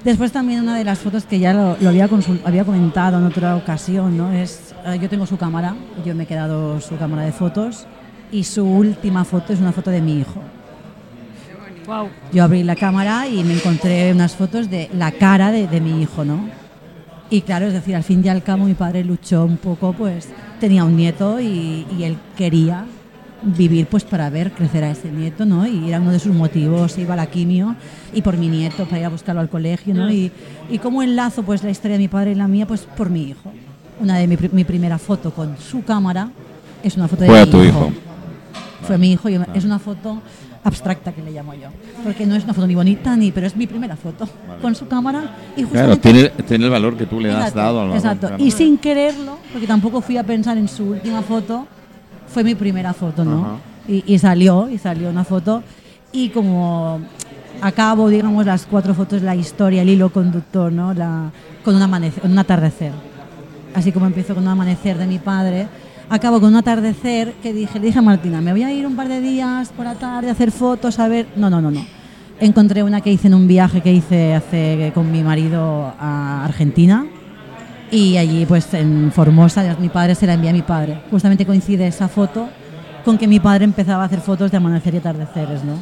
Después 0.04 0.30
también 0.30 0.60
una 0.60 0.76
de 0.76 0.84
las 0.84 1.00
fotos 1.00 1.24
que 1.24 1.38
ya 1.38 1.52
lo, 1.52 1.76
lo 1.80 1.88
había, 1.88 2.08
había 2.44 2.64
comentado 2.64 3.18
en 3.18 3.24
otra 3.24 3.56
ocasión, 3.56 4.16
¿no? 4.16 4.30
Es, 4.30 4.74
eh, 4.86 4.98
yo 5.00 5.08
tengo 5.08 5.26
su 5.26 5.36
cámara, 5.36 5.74
yo 6.04 6.14
me 6.14 6.22
he 6.22 6.26
quedado 6.26 6.80
su 6.80 6.96
cámara 6.96 7.22
de 7.22 7.32
fotos 7.32 7.86
y 8.30 8.44
su 8.44 8.64
última 8.64 9.24
foto 9.24 9.52
es 9.52 9.60
una 9.60 9.72
foto 9.72 9.90
de 9.90 10.00
mi 10.00 10.20
hijo. 10.20 10.40
Wow. 11.88 12.08
Yo 12.34 12.44
abrí 12.44 12.62
la 12.64 12.76
cámara 12.76 13.26
y 13.26 13.42
me 13.44 13.54
encontré 13.54 14.12
unas 14.12 14.36
fotos 14.36 14.68
de 14.68 14.90
la 14.94 15.10
cara 15.10 15.50
de, 15.50 15.66
de 15.66 15.80
mi 15.80 16.02
hijo, 16.02 16.22
¿no? 16.22 16.38
Y 17.30 17.40
claro, 17.40 17.66
es 17.66 17.72
decir, 17.72 17.96
al 17.96 18.04
fin 18.04 18.22
y 18.22 18.28
al 18.28 18.42
cabo 18.42 18.66
mi 18.66 18.74
padre 18.74 19.02
luchó 19.04 19.44
un 19.46 19.56
poco, 19.56 19.94
pues 19.94 20.28
tenía 20.60 20.84
un 20.84 20.96
nieto 20.96 21.40
y, 21.40 21.86
y 21.98 22.02
él 22.04 22.18
quería 22.36 22.84
vivir 23.42 23.86
pues 23.86 24.04
para 24.04 24.28
ver 24.28 24.52
crecer 24.52 24.84
a 24.84 24.90
ese 24.90 25.10
nieto, 25.10 25.46
¿no? 25.46 25.66
Y 25.66 25.88
era 25.88 25.98
uno 25.98 26.10
de 26.12 26.18
sus 26.18 26.34
motivos, 26.34 26.98
iba 26.98 27.14
a 27.14 27.16
la 27.16 27.26
quimio 27.26 27.74
y 28.12 28.20
por 28.20 28.36
mi 28.36 28.48
nieto, 28.48 28.84
para 28.84 28.98
ir 28.98 29.04
a 29.06 29.08
buscarlo 29.08 29.40
al 29.40 29.48
colegio, 29.48 29.94
¿no? 29.94 30.10
Y, 30.10 30.30
y 30.70 30.78
cómo 30.78 31.02
enlazo 31.02 31.42
pues 31.42 31.62
la 31.64 31.70
historia 31.70 31.96
de 31.96 32.02
mi 32.02 32.08
padre 32.08 32.32
y 32.32 32.34
la 32.34 32.48
mía, 32.48 32.66
pues 32.66 32.82
por 32.82 33.08
mi 33.08 33.22
hijo. 33.22 33.50
Una 33.98 34.18
de 34.18 34.26
mi, 34.26 34.36
mi 34.52 34.64
primera 34.64 34.98
foto 34.98 35.30
con 35.32 35.56
su 35.56 35.82
cámara 35.84 36.28
es 36.82 36.96
una 36.98 37.08
foto 37.08 37.24
Fue 37.24 37.34
de 37.34 37.40
a 37.40 37.46
mi 37.46 37.50
tu 37.50 37.62
hijo. 37.62 37.86
hijo. 37.86 37.92
Fue 38.82 38.98
mi 38.98 39.12
hijo 39.12 39.28
y 39.30 39.38
es 39.54 39.64
una 39.64 39.78
foto 39.78 40.20
abstracta 40.64 41.12
que 41.12 41.22
le 41.22 41.30
llamo 41.30 41.54
yo. 41.54 41.68
Porque 42.04 42.26
no 42.26 42.34
es 42.34 42.44
una 42.44 42.54
foto 42.54 42.66
ni 42.66 42.74
bonita 42.74 43.16
ni, 43.16 43.32
pero 43.32 43.46
es 43.46 43.56
mi 43.56 43.66
primera 43.66 43.96
foto 43.96 44.28
con 44.60 44.74
su 44.74 44.86
cámara 44.88 45.36
y 45.56 45.64
Claro, 45.64 45.96
tiene, 45.96 46.28
tiene 46.46 46.66
el 46.66 46.70
valor 46.70 46.96
que 46.96 47.06
tú 47.06 47.20
le 47.20 47.30
has 47.30 47.54
dado 47.54 47.82
al 47.82 47.92
Exacto. 47.92 48.28
claro. 48.28 48.42
Y 48.42 48.50
sin 48.50 48.78
quererlo, 48.78 49.38
porque 49.52 49.66
tampoco 49.66 50.00
fui 50.00 50.16
a 50.16 50.24
pensar 50.24 50.58
en 50.58 50.68
su 50.68 50.84
última 50.84 51.22
foto, 51.22 51.66
fue 52.26 52.44
mi 52.44 52.54
primera 52.54 52.92
foto, 52.92 53.24
¿no? 53.24 53.60
Y, 53.86 54.04
y 54.06 54.18
salió, 54.18 54.68
y 54.68 54.78
salió 54.78 55.08
una 55.08 55.24
foto. 55.24 55.62
Y 56.12 56.30
como 56.30 57.00
acabo, 57.60 58.08
digamos, 58.08 58.46
las 58.46 58.66
cuatro 58.66 58.94
fotos, 58.94 59.22
la 59.22 59.34
historia, 59.34 59.82
el 59.82 59.88
hilo 59.88 60.10
conductor, 60.10 60.72
¿no? 60.72 60.94
La, 60.94 61.30
con 61.64 61.74
un, 61.74 61.82
amanecer, 61.82 62.24
un 62.24 62.38
atardecer. 62.38 62.92
Así 63.74 63.92
como 63.92 64.06
empiezo 64.06 64.34
con 64.34 64.44
un 64.44 64.48
amanecer 64.48 64.96
de 64.98 65.06
mi 65.06 65.18
padre, 65.18 65.68
acabo 66.10 66.40
con 66.40 66.50
un 66.50 66.56
atardecer 66.56 67.34
que 67.42 67.52
dije, 67.52 67.78
le 67.78 67.86
dije 67.86 67.98
a 67.98 68.02
Martina, 68.02 68.40
me 68.40 68.52
voy 68.52 68.62
a 68.62 68.72
ir 68.72 68.86
un 68.86 68.96
par 68.96 69.08
de 69.08 69.20
días 69.20 69.70
por 69.70 69.84
la 69.84 69.94
tarde 69.94 70.28
a 70.28 70.32
hacer 70.32 70.50
fotos, 70.50 70.98
a 70.98 71.08
ver. 71.08 71.28
No, 71.36 71.50
no, 71.50 71.60
no, 71.60 71.70
no. 71.70 71.84
Encontré 72.40 72.82
una 72.82 73.00
que 73.00 73.12
hice 73.12 73.26
en 73.26 73.34
un 73.34 73.48
viaje 73.48 73.80
que 73.80 73.92
hice 73.92 74.34
hace 74.34 74.92
con 74.94 75.10
mi 75.10 75.22
marido 75.22 75.92
a 75.98 76.44
Argentina 76.44 77.06
y 77.90 78.16
allí 78.16 78.44
pues 78.46 78.72
en 78.74 79.10
Formosa 79.12 79.76
mi 79.80 79.88
padre 79.88 80.14
se 80.14 80.26
la 80.26 80.34
envía 80.34 80.50
a 80.50 80.52
mi 80.52 80.62
padre. 80.62 81.00
Justamente 81.10 81.44
coincide 81.44 81.86
esa 81.86 82.08
foto 82.08 82.48
con 83.04 83.18
que 83.18 83.26
mi 83.26 83.40
padre 83.40 83.64
empezaba 83.64 84.02
a 84.02 84.06
hacer 84.06 84.20
fotos 84.20 84.50
de 84.50 84.56
amanecer 84.56 84.94
y 84.94 84.98
atardeceres, 84.98 85.64
¿no? 85.64 85.74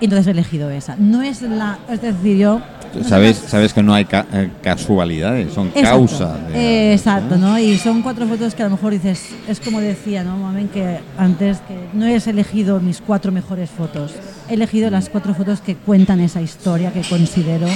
Y 0.00 0.06
entonces 0.06 0.26
he 0.26 0.30
elegido 0.32 0.70
esa. 0.70 0.96
No 0.96 1.22
es 1.22 1.42
la, 1.42 1.78
es 1.88 2.02
decir, 2.02 2.38
yo 2.38 2.60
Sabes, 3.06 3.36
sabes 3.48 3.72
que 3.72 3.82
no 3.82 3.94
hay 3.94 4.04
ca- 4.04 4.26
eh, 4.32 4.50
casualidades, 4.62 5.52
son 5.52 5.68
Exacto. 5.68 5.88
causa. 5.90 6.36
de- 6.48 6.54
Eh, 6.90 6.92
exacto, 6.94 7.36
¿no? 7.38 7.58
Y 7.58 7.78
son 7.78 8.02
cuatro 8.02 8.26
fotos 8.26 8.54
que 8.54 8.62
a 8.62 8.66
lo 8.66 8.72
mejor 8.72 8.92
dices, 8.92 9.30
es 9.48 9.60
como 9.60 9.80
decía, 9.80 10.22
¿no? 10.24 10.36
Mamen, 10.36 10.68
que 10.68 10.98
antes 11.16 11.58
que 11.66 11.76
no 11.94 12.06
he 12.06 12.16
elegido 12.16 12.80
mis 12.80 13.00
cuatro 13.00 13.32
mejores 13.32 13.70
fotos, 13.70 14.12
he 14.48 14.54
elegido 14.54 14.90
las 14.90 15.08
cuatro 15.08 15.34
fotos 15.34 15.60
que 15.60 15.74
cuentan 15.76 16.20
esa 16.20 16.42
historia 16.42 16.92
que 16.92 17.02
considero 17.02 17.66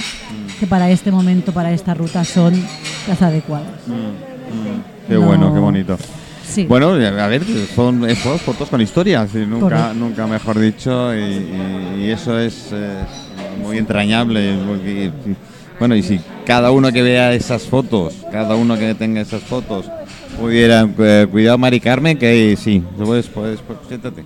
que 0.61 0.67
para 0.67 0.91
este 0.91 1.11
momento, 1.11 1.53
para 1.53 1.73
esta 1.73 1.95
ruta 1.95 2.25
son 2.25 2.53
las 3.09 3.23
adecuadas. 3.23 3.69
Qué 5.09 5.15
No. 5.15 5.21
bueno, 5.23 5.53
qué 5.55 5.61
bonito. 5.61 5.97
Sí. 6.47 6.65
Bueno, 6.67 6.91
a 6.91 7.27
ver, 7.27 7.43
son 7.75 8.07
fotos 8.45 8.69
con 8.69 8.81
historias, 8.81 9.35
nunca, 9.35 9.61
Correcto. 9.61 9.95
nunca 9.95 10.27
mejor 10.27 10.59
dicho, 10.59 11.15
y, 11.15 11.19
y- 11.19 12.03
y 12.05 12.11
eso 12.11 12.39
es, 12.39 12.69
eh, 12.73 13.03
muy 13.57 13.79
entrañable. 13.79 14.55
porque- 14.67 15.11
y- 15.27 15.37
bueno, 15.79 15.95
y 15.95 16.03
si 16.03 16.21
cada 16.47 16.71
uno 16.71 16.91
que 16.93 17.03
vea 17.03 17.35
esas 17.35 17.63
fotos, 17.65 18.15
cada 18.33 18.55
uno 18.57 18.79
que 18.79 18.95
tenga 18.95 19.21
esas 19.21 19.43
fotos, 19.43 19.87
pudiera, 20.41 20.89
eh, 20.99 21.27
cuidado 21.31 21.59
Mari 21.59 21.81
Carmen, 21.81 22.17
que 22.19 22.57
sí, 22.59 22.83
puedes, 22.97 23.27
puedes, 23.27 23.61
pues, 23.61 23.79
siéntate. 23.89 24.25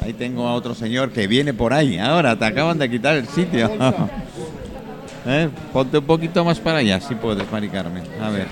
Ahí 0.00 0.12
tengo 0.12 0.46
a 0.46 0.54
otro 0.54 0.74
señor 0.74 1.10
que 1.10 1.26
viene 1.26 1.54
por 1.54 1.72
ahí, 1.72 1.98
ahora 1.98 2.38
te 2.38 2.44
acaban 2.44 2.78
de 2.78 2.90
quitar 2.90 3.16
el 3.16 3.26
sitio. 3.26 3.70
¿Eh? 5.26 5.48
Ponte 5.72 5.98
un 5.98 6.04
poquito 6.04 6.44
más 6.44 6.60
para 6.60 6.78
allá, 6.78 7.00
si 7.00 7.14
puedes, 7.14 7.50
Mari 7.50 7.68
Carmen. 7.68 8.02
A 8.22 8.28
ver. 8.30 8.46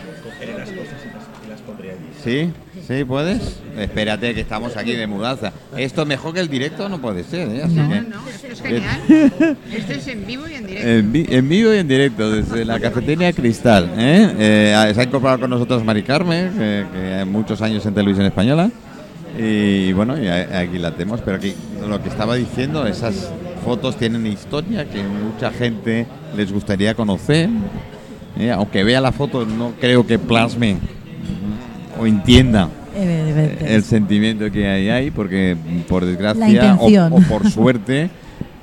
¿Sí? 2.25 2.51
¿Sí 2.87 3.05
puedes? 3.05 3.59
Espérate 3.79 4.35
que 4.35 4.41
estamos 4.41 4.77
aquí 4.77 4.93
de 4.93 5.07
mudanza. 5.07 5.53
Esto 5.77 6.05
mejor 6.05 6.35
que 6.35 6.41
el 6.41 6.49
directo 6.49 6.89
no 6.89 7.01
puede 7.01 7.23
ser, 7.23 7.49
¿eh? 7.49 7.63
Así 7.63 7.75
No, 7.77 7.89
que- 7.89 8.01
no, 8.01 8.29
esto 8.29 8.47
es 8.51 8.61
genial. 8.61 9.01
Esto 9.73 9.93
es 9.93 10.09
en 10.09 10.27
vivo 10.27 10.49
y 10.49 10.55
en 10.55 10.67
directo. 10.67 10.89
en, 10.89 11.13
vi- 11.13 11.27
en 11.31 11.49
vivo 11.49 11.73
y 11.73 11.79
en 11.79 11.89
directo 11.89 12.31
desde 12.31 12.65
la 12.65 12.81
cafetería 12.81 13.33
Cristal. 13.33 13.89
¿eh? 13.97 14.35
Eh, 14.39 14.93
se 14.95 15.01
ha 15.01 15.05
incorporado 15.05 15.41
con 15.41 15.51
nosotros 15.51 15.85
Mari 15.85 16.03
Carmen, 16.03 16.51
que, 16.55 16.85
que 16.93 17.15
hay 17.15 17.25
muchos 17.25 17.63
años 17.63 17.87
en 17.87 17.95
televisión 17.95 18.27
española. 18.27 18.71
Y 19.39 19.93
bueno, 19.93 20.21
y 20.23 20.27
aquí 20.29 20.79
la 20.79 20.91
tenemos. 20.91 21.21
Pero 21.23 21.37
aquí 21.37 21.55
lo 21.89 22.03
que 22.03 22.09
estaba 22.09 22.35
diciendo, 22.35 22.87
esas 22.87 23.31
fotos 23.65 23.97
tienen 23.97 24.27
historia 24.27 24.85
que 24.91 25.03
mucha 25.05 25.51
gente 25.53 26.07
les 26.37 26.53
gustaría 26.53 26.95
conocer. 26.95 27.49
¿eh? 28.39 28.51
Aunque 28.51 28.83
vea 28.83 29.01
la 29.01 29.13
foto, 29.13 29.47
no 29.47 29.73
creo 29.81 30.05
que 30.07 30.19
plasme 30.19 30.79
o 31.99 32.07
entienda 32.07 32.69
el 32.95 33.83
sentimiento 33.83 34.51
que 34.51 34.67
hay 34.69 34.89
ahí, 34.89 35.11
porque 35.11 35.57
por 35.89 36.03
La 36.03 36.09
desgracia 36.11 36.79
o, 37.11 37.21
por 37.23 37.51
suerte, 37.51 38.11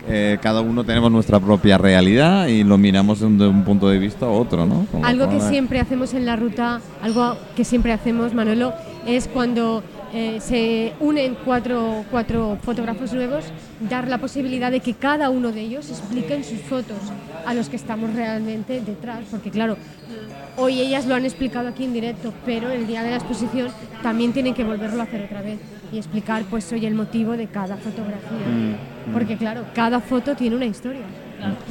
eh, 0.07 0.37
cada 0.41 0.61
uno 0.61 0.83
tenemos 0.83 1.11
nuestra 1.11 1.39
propia 1.39 1.77
realidad 1.77 2.47
y 2.47 2.63
lo 2.63 2.77
miramos 2.77 3.19
de 3.19 3.25
un, 3.25 3.63
punto 3.63 3.89
de 3.89 3.99
vista 3.99 4.27
u 4.27 4.33
otro, 4.33 4.65
¿no? 4.65 4.85
Como- 4.91 5.05
Algo 5.05 5.29
que 5.29 5.39
siempre 5.39 5.79
hacemos 5.79 6.13
en 6.13 6.25
la 6.25 6.35
ruta, 6.35 6.81
algo 7.01 7.37
que 7.55 7.63
siempre 7.63 7.91
hacemos, 7.91 8.33
Manolo, 8.33 8.73
es 9.05 9.27
cuando 9.27 9.83
eh, 10.13 10.39
se 10.41 10.93
unen 10.99 11.37
cuatro, 11.45 12.03
cuatro 12.09 12.57
fotógrafos 12.63 13.13
nuevos, 13.13 13.45
dar 13.89 14.07
la 14.07 14.17
posibilidad 14.17 14.71
de 14.71 14.79
que 14.79 14.95
cada 14.95 15.29
uno 15.29 15.51
de 15.51 15.61
ellos 15.61 15.89
expliquen 15.89 16.43
sus 16.43 16.61
fotos 16.61 16.97
a 17.45 17.53
los 17.53 17.69
que 17.69 17.75
estamos 17.75 18.13
realmente 18.13 18.81
detrás, 18.81 19.25
porque 19.29 19.51
claro, 19.51 19.77
hoy 20.57 20.81
ellas 20.81 21.05
lo 21.05 21.15
han 21.15 21.25
explicado 21.25 21.67
aquí 21.67 21.83
en 21.83 21.93
directo, 21.93 22.33
pero 22.45 22.69
el 22.69 22.87
día 22.87 23.03
de 23.03 23.11
la 23.11 23.17
exposición 23.17 23.69
también 24.01 24.33
tienen 24.33 24.53
que 24.53 24.63
volverlo 24.63 25.01
a 25.01 25.03
hacer 25.03 25.23
otra 25.23 25.41
vez 25.41 25.59
y 25.91 25.97
explicar 25.97 26.43
pues 26.49 26.71
hoy 26.71 26.85
el 26.85 26.95
motivo 26.95 27.33
de 27.33 27.47
cada 27.47 27.77
fotografía, 27.77 28.19
Mm, 28.49 29.13
porque 29.13 29.37
claro, 29.37 29.65
cada 29.73 29.99
foto 29.99 30.35
tiene 30.35 30.55
una 30.55 30.65
historia. 30.65 31.01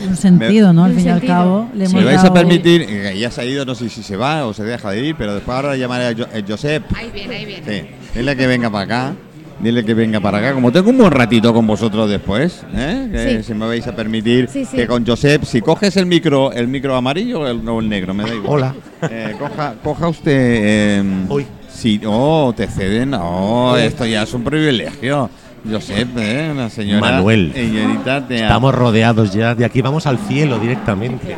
Un 0.09 0.17
sentido, 0.17 0.73
¿no? 0.73 0.85
Al 0.85 0.95
fin 0.95 1.07
y 1.07 1.09
al 1.11 1.23
cabo, 1.23 1.69
le 1.75 1.87
Si 1.87 1.93
hemos 1.93 2.05
me 2.05 2.13
vais 2.15 2.25
a 2.25 2.33
permitir, 2.33 2.83
eh, 2.89 3.19
ya 3.19 3.31
se 3.31 3.41
ha 3.41 3.45
ido, 3.45 3.65
no 3.65 3.75
sé 3.75 3.89
si 3.89 4.03
se 4.03 4.17
va 4.17 4.47
o 4.47 4.55
se 4.55 4.65
deja 4.65 4.91
de 4.91 5.05
ir, 5.05 5.17
pero 5.17 5.35
después 5.35 5.55
ahora 5.57 5.77
llamaré 5.77 6.07
a 6.07 6.15
Jo- 6.15 6.29
eh, 6.33 6.43
Josep. 6.47 6.85
Ahí 6.97 7.11
viene, 7.13 7.35
ahí 7.37 7.45
viene. 7.45 7.65
Sí, 7.81 7.89
dile 8.19 8.37
que 8.37 8.47
venga 8.47 8.71
para 8.71 8.85
acá. 8.85 9.13
Dile 9.61 9.85
que 9.85 9.93
venga 9.93 10.21
para 10.21 10.39
acá. 10.39 10.53
Como 10.55 10.71
tengo 10.71 10.89
un 10.91 10.99
buen 10.99 11.11
ratito 11.11 11.53
con 11.53 11.67
vosotros 11.67 12.09
después, 12.09 12.63
¿eh? 12.77 13.09
que 13.11 13.39
Sí. 13.39 13.43
si 13.49 13.55
me 13.55 13.67
vais 13.67 13.85
a 13.89 13.97
permitir 13.97 14.49
Sí, 14.49 14.65
sí. 14.65 14.77
que 14.77 14.87
con 14.87 15.05
Josep, 15.05 15.43
si 15.43 15.61
coges 15.61 15.97
el 15.97 16.07
micro, 16.07 16.53
el 16.53 16.69
micro 16.69 16.95
amarillo 16.95 17.41
o 17.41 17.47
el, 17.49 17.69
o 17.69 17.81
el 17.81 17.89
negro, 17.89 18.15
me 18.15 18.23
da 18.23 18.35
igual. 18.35 18.53
Hola. 18.53 18.75
Eh, 19.11 19.35
coja, 19.37 19.75
coja 19.83 20.09
usted. 20.09 20.33
eh, 20.33 21.03
Uy. 21.29 21.45
Sí, 21.69 22.01
oh, 22.07 22.53
te 22.57 22.69
ceden. 22.69 23.15
Oh, 23.15 23.77
esto 23.77 24.07
ya 24.07 24.23
es 24.23 24.33
un 24.33 24.45
privilegio. 24.45 25.29
Josep, 25.71 26.17
¿eh? 26.19 26.49
Una 26.51 26.71
señora. 26.71 27.01
Manuel. 27.01 27.53
Señorita, 27.55 28.27
Estamos 28.29 28.75
rodeados 28.75 29.33
ya, 29.33 29.55
de 29.55 29.65
aquí 29.65 29.83
vamos 29.83 30.07
al 30.07 30.19
cielo 30.19 30.59
directamente. 30.59 31.37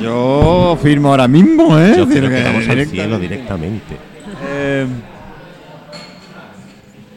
Yo 0.00 0.78
firmo 0.82 1.08
ahora 1.10 1.28
mismo, 1.28 1.78
¿eh? 1.78 1.94
Yo 1.96 2.08
creo 2.08 2.28
que 2.28 2.42
vamos 2.42 2.68
al 2.68 2.86
cielo 2.86 3.18
directamente. 3.18 3.96
Eh, 4.48 4.86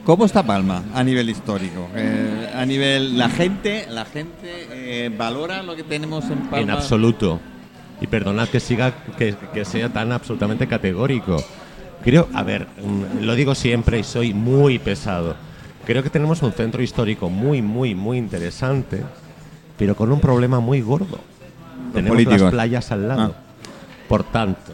¿Cómo 0.06 0.26
está 0.26 0.44
Palma 0.44 0.84
a 0.94 1.04
nivel 1.04 1.30
histórico? 1.30 1.88
Eh, 1.96 2.50
a 2.54 2.66
nivel 2.66 3.18
la 3.18 3.30
gente, 3.30 3.86
la 3.90 4.04
gente 4.04 4.68
eh, 4.72 5.10
valora 5.18 5.64
lo 5.64 5.76
que 5.76 5.84
tenemos 5.84 6.26
en 6.26 6.40
Palma. 6.40 6.60
En 6.60 6.70
absoluto. 6.72 7.40
Y 8.02 8.08
perdonad 8.08 8.50
que 8.50 8.60
siga, 8.60 8.94
que, 9.18 9.36
que 9.54 9.64
sea 9.64 9.88
tan 9.90 10.12
absolutamente 10.12 10.68
categórico. 10.68 11.38
Creo, 12.04 12.28
a 12.34 12.44
ver, 12.44 12.68
mm, 12.84 13.24
lo 13.24 13.34
digo 13.36 13.56
siempre 13.56 14.00
y 14.00 14.04
soy 14.04 14.34
muy 14.34 14.78
pesado. 14.78 15.38
Creo 15.86 16.02
que 16.02 16.10
tenemos 16.10 16.42
un 16.42 16.54
centro 16.54 16.82
histórico 16.82 17.30
muy, 17.30 17.62
muy, 17.62 17.94
muy 17.94 18.18
interesante, 18.18 19.04
pero 19.78 19.96
con 19.96 20.12
un 20.12 20.20
problema 20.20 20.60
muy 20.60 20.82
gordo. 20.82 21.20
tenemos 21.94 22.16
políticos. 22.16 22.42
las 22.42 22.52
playas 22.52 22.92
al 22.92 23.08
lado. 23.08 23.36
Ah. 23.36 23.42
Por 24.08 24.24
tanto, 24.24 24.74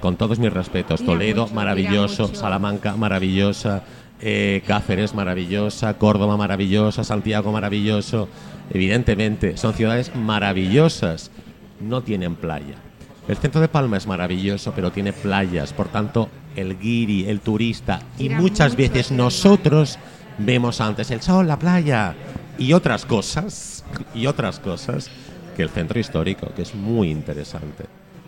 con 0.00 0.16
todos 0.16 0.38
mis 0.38 0.52
respetos, 0.52 1.00
Mira 1.00 1.12
Toledo, 1.12 1.42
mucho, 1.42 1.54
maravilloso. 1.54 2.34
Salamanca, 2.34 2.96
maravillosa, 2.96 3.82
eh, 4.20 4.62
Cáceres, 4.66 5.14
maravillosa, 5.14 5.98
Córdoba, 5.98 6.36
maravillosa, 6.36 7.04
Santiago, 7.04 7.52
maravilloso. 7.52 8.28
Evidentemente, 8.70 9.56
son 9.56 9.74
ciudades 9.74 10.14
maravillosas, 10.14 11.30
no 11.80 12.02
tienen 12.02 12.36
playa. 12.36 12.76
El 13.28 13.36
centro 13.36 13.60
de 13.60 13.68
Palma 13.68 13.98
es 13.98 14.06
maravilloso, 14.06 14.72
pero 14.74 14.90
tiene 14.90 15.12
playas, 15.12 15.74
por 15.74 15.88
tanto, 15.88 16.30
el 16.56 16.78
guiri, 16.78 17.28
el 17.28 17.40
turista, 17.40 18.00
y 18.18 18.30
muchas 18.30 18.74
veces 18.74 19.12
nosotros 19.12 19.98
vemos 20.38 20.80
antes 20.80 21.10
el 21.10 21.20
sol, 21.20 21.46
la 21.46 21.58
playa 21.58 22.14
y 22.58 22.72
otras 22.72 23.04
cosas, 23.04 23.84
y 24.14 24.26
otras 24.26 24.58
cosas 24.60 25.10
que 25.56 25.62
el 25.62 25.68
centro 25.70 25.98
histórico, 25.98 26.48
que 26.54 26.62
es 26.62 26.74
muy 26.74 27.10
interesante. 27.10 27.84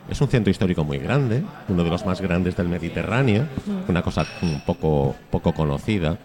Es 0.08 0.20
un 0.20 0.28
centro 0.28 0.50
histórico 0.50 0.82
muy 0.84 0.98
grande, 0.98 1.42
uno 1.68 1.84
de 1.84 1.90
los 1.90 2.04
más 2.04 2.20
grandes 2.20 2.56
del 2.56 2.68
Mediterráneo, 2.68 3.46
una 3.88 4.02
cosa 4.02 4.26
un 4.42 4.61
poco, 4.66 5.14
poco 5.30 5.52
conocida, 5.54 6.18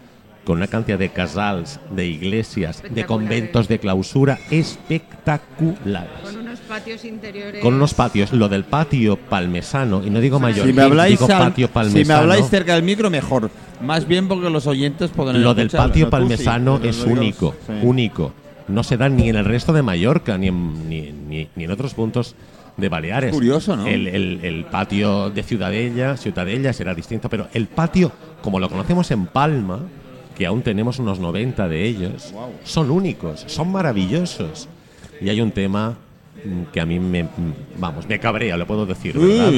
con 0.44 0.58
una 0.58 0.66
cantidad 0.68 0.98
de 0.98 1.08
casals, 1.10 1.80
de 1.90 2.06
iglesias, 2.06 2.82
de 2.88 3.04
conventos 3.04 3.66
de 3.68 3.78
clausura 3.80 4.38
espectaculares. 4.50 6.10
Con 6.22 6.36
unos 6.38 6.58
patios 6.60 7.04
interiores. 7.04 7.62
Con 7.62 7.74
unos 7.74 7.94
patios, 7.94 8.32
lo 8.32 8.48
del 8.48 8.64
patio 8.64 9.16
palmesano, 9.16 10.04
y 10.04 10.10
no 10.10 10.20
digo 10.20 10.38
mayor, 10.38 10.66
Si 10.66 10.72
me 10.72 10.82
habláis, 10.82 11.18
digo 11.18 11.32
al- 11.32 11.38
patio 11.48 11.66
si 11.66 11.72
palmesano. 11.72 12.06
me 12.06 12.14
habláis 12.14 12.48
cerca 12.48 12.74
del 12.74 12.82
micro, 12.84 13.10
mejor. 13.10 13.50
Más 13.80 14.06
bien 14.08 14.28
porque 14.28 14.48
los 14.50 14.66
oyentes 14.66 15.10
podrán 15.10 15.42
Lo 15.42 15.54
del 15.54 15.66
escucharlo. 15.66 15.88
patio 15.92 16.06
sí, 16.06 16.10
palmesano 16.10 16.78
pero 16.78 16.90
es 16.90 17.04
único, 17.04 17.54
sí. 17.66 17.72
único. 17.82 18.32
No 18.68 18.82
se 18.82 18.96
da 18.96 19.08
ni 19.08 19.28
en 19.28 19.36
el 19.36 19.44
resto 19.44 19.72
de 19.72 19.82
Mallorca, 19.82 20.36
ni 20.38 20.48
en, 20.48 20.88
ni, 20.88 21.12
ni- 21.12 21.48
ni 21.54 21.64
en 21.64 21.70
otros 21.70 21.94
puntos 21.94 22.34
de 22.76 22.88
Baleares. 22.88 23.32
Curioso, 23.32 23.76
¿no? 23.76 23.86
El, 23.86 24.06
el- 24.08 24.40
el 24.44 24.64
patio 24.64 25.30
de 25.30 25.42
Ciudadella, 25.42 26.16
Ciudadella 26.16 26.72
será 26.72 26.94
distinto, 26.94 27.28
pero 27.28 27.48
el 27.54 27.66
patio, 27.68 28.10
como 28.42 28.58
lo 28.58 28.68
conocemos 28.68 29.10
en 29.10 29.26
Palma, 29.26 29.80
que 30.36 30.46
aún 30.46 30.62
tenemos 30.62 30.98
unos 30.98 31.18
90 31.20 31.68
de 31.68 31.84
ellos, 31.84 32.34
son 32.64 32.90
únicos, 32.90 33.44
son 33.46 33.70
maravillosos. 33.72 34.68
Y 35.20 35.28
hay 35.30 35.40
un 35.40 35.50
tema 35.52 35.96
mm, 36.44 36.72
que 36.72 36.80
a 36.80 36.86
mí 36.86 36.98
me, 36.98 37.22
mm, 37.24 37.28
vamos, 37.78 38.06
me 38.08 38.18
cabrea, 38.18 38.56
lo 38.56 38.66
puedo 38.66 38.84
decir, 38.84 39.16
¿verdad? 39.18 39.50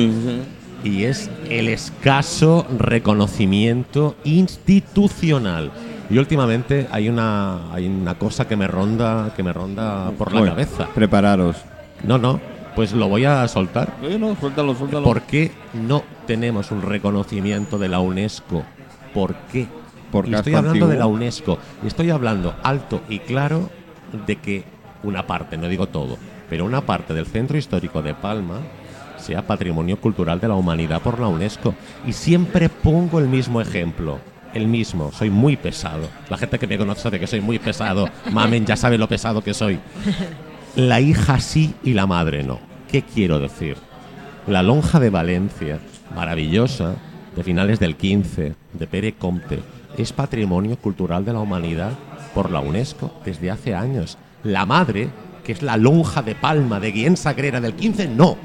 Y 0.84 1.04
es 1.04 1.30
el 1.48 1.68
escaso 1.68 2.66
reconocimiento 2.78 4.16
institucional. 4.24 5.70
Y 6.10 6.18
últimamente 6.18 6.88
hay 6.90 7.08
una 7.08 7.72
hay 7.72 7.86
una 7.86 8.14
cosa 8.14 8.48
que 8.48 8.56
me 8.56 8.66
ronda 8.66 9.32
que 9.36 9.42
me 9.42 9.52
ronda 9.52 10.10
por 10.16 10.32
la 10.32 10.44
cabeza. 10.44 10.88
Prepararos. 10.94 11.56
No, 12.04 12.16
no, 12.16 12.40
pues 12.74 12.92
lo 12.92 13.08
voy 13.08 13.24
a 13.24 13.46
soltar. 13.48 13.94
Bueno, 14.00 14.36
suéltalo, 14.38 14.74
suéltalo. 14.74 15.04
¿Por 15.04 15.22
qué 15.22 15.52
no 15.74 16.02
tenemos 16.26 16.70
un 16.70 16.82
reconocimiento 16.82 17.78
de 17.78 17.88
la 17.88 18.00
UNESCO? 18.00 18.62
¿Por 19.12 19.34
qué? 19.52 19.66
Porque 20.10 20.30
Y 20.30 20.34
estoy 20.34 20.54
hablando 20.54 20.86
de 20.86 20.96
la. 20.96 21.06
UNESCO. 21.06 21.58
Y 21.82 21.88
estoy 21.88 22.10
hablando 22.10 22.54
alto 22.62 23.02
y 23.08 23.18
claro 23.18 23.68
de 24.26 24.36
que 24.36 24.64
una 25.02 25.26
parte, 25.26 25.56
no 25.58 25.68
digo 25.68 25.88
todo, 25.88 26.16
pero 26.48 26.64
una 26.64 26.82
parte 26.82 27.14
del 27.14 27.26
centro 27.26 27.58
histórico 27.58 28.00
de 28.00 28.14
Palma 28.14 28.60
sea 29.28 29.46
patrimonio 29.46 30.00
cultural 30.00 30.40
de 30.40 30.48
la 30.48 30.54
humanidad 30.54 31.02
por 31.02 31.20
la 31.20 31.28
UNESCO. 31.28 31.74
Y 32.06 32.14
siempre 32.14 32.70
pongo 32.70 33.18
el 33.18 33.28
mismo 33.28 33.60
ejemplo. 33.60 34.18
El 34.54 34.66
mismo, 34.66 35.12
soy 35.12 35.28
muy 35.28 35.58
pesado. 35.58 36.08
La 36.30 36.38
gente 36.38 36.58
que 36.58 36.66
me 36.66 36.78
conoce 36.78 37.02
sabe 37.02 37.20
que 37.20 37.26
soy 37.26 37.42
muy 37.42 37.58
pesado. 37.58 38.08
Mamen 38.32 38.64
ya 38.64 38.74
sabe 38.74 38.96
lo 38.96 39.06
pesado 39.06 39.42
que 39.42 39.52
soy. 39.52 39.78
La 40.76 41.00
hija 41.02 41.38
sí 41.40 41.74
y 41.84 41.92
la 41.92 42.06
madre 42.06 42.42
no. 42.42 42.58
¿Qué 42.90 43.02
quiero 43.02 43.38
decir? 43.38 43.76
La 44.46 44.62
lonja 44.62 44.98
de 44.98 45.10
Valencia, 45.10 45.78
maravillosa, 46.14 46.94
de 47.36 47.44
finales 47.44 47.78
del 47.78 47.96
15, 47.96 48.54
de 48.72 48.86
Pere 48.86 49.12
Comte, 49.12 49.60
es 49.98 50.14
patrimonio 50.14 50.76
cultural 50.78 51.26
de 51.26 51.34
la 51.34 51.40
humanidad 51.40 51.92
por 52.34 52.50
la 52.50 52.60
UNESCO 52.60 53.12
desde 53.26 53.50
hace 53.50 53.74
años. 53.74 54.16
La 54.42 54.64
madre, 54.64 55.10
que 55.44 55.52
es 55.52 55.60
la 55.60 55.76
lonja 55.76 56.22
de 56.22 56.34
Palma 56.34 56.80
de 56.80 56.92
Guillén 56.92 57.18
Sagrera 57.18 57.60
del 57.60 57.74
15, 57.74 58.08
no. 58.08 58.38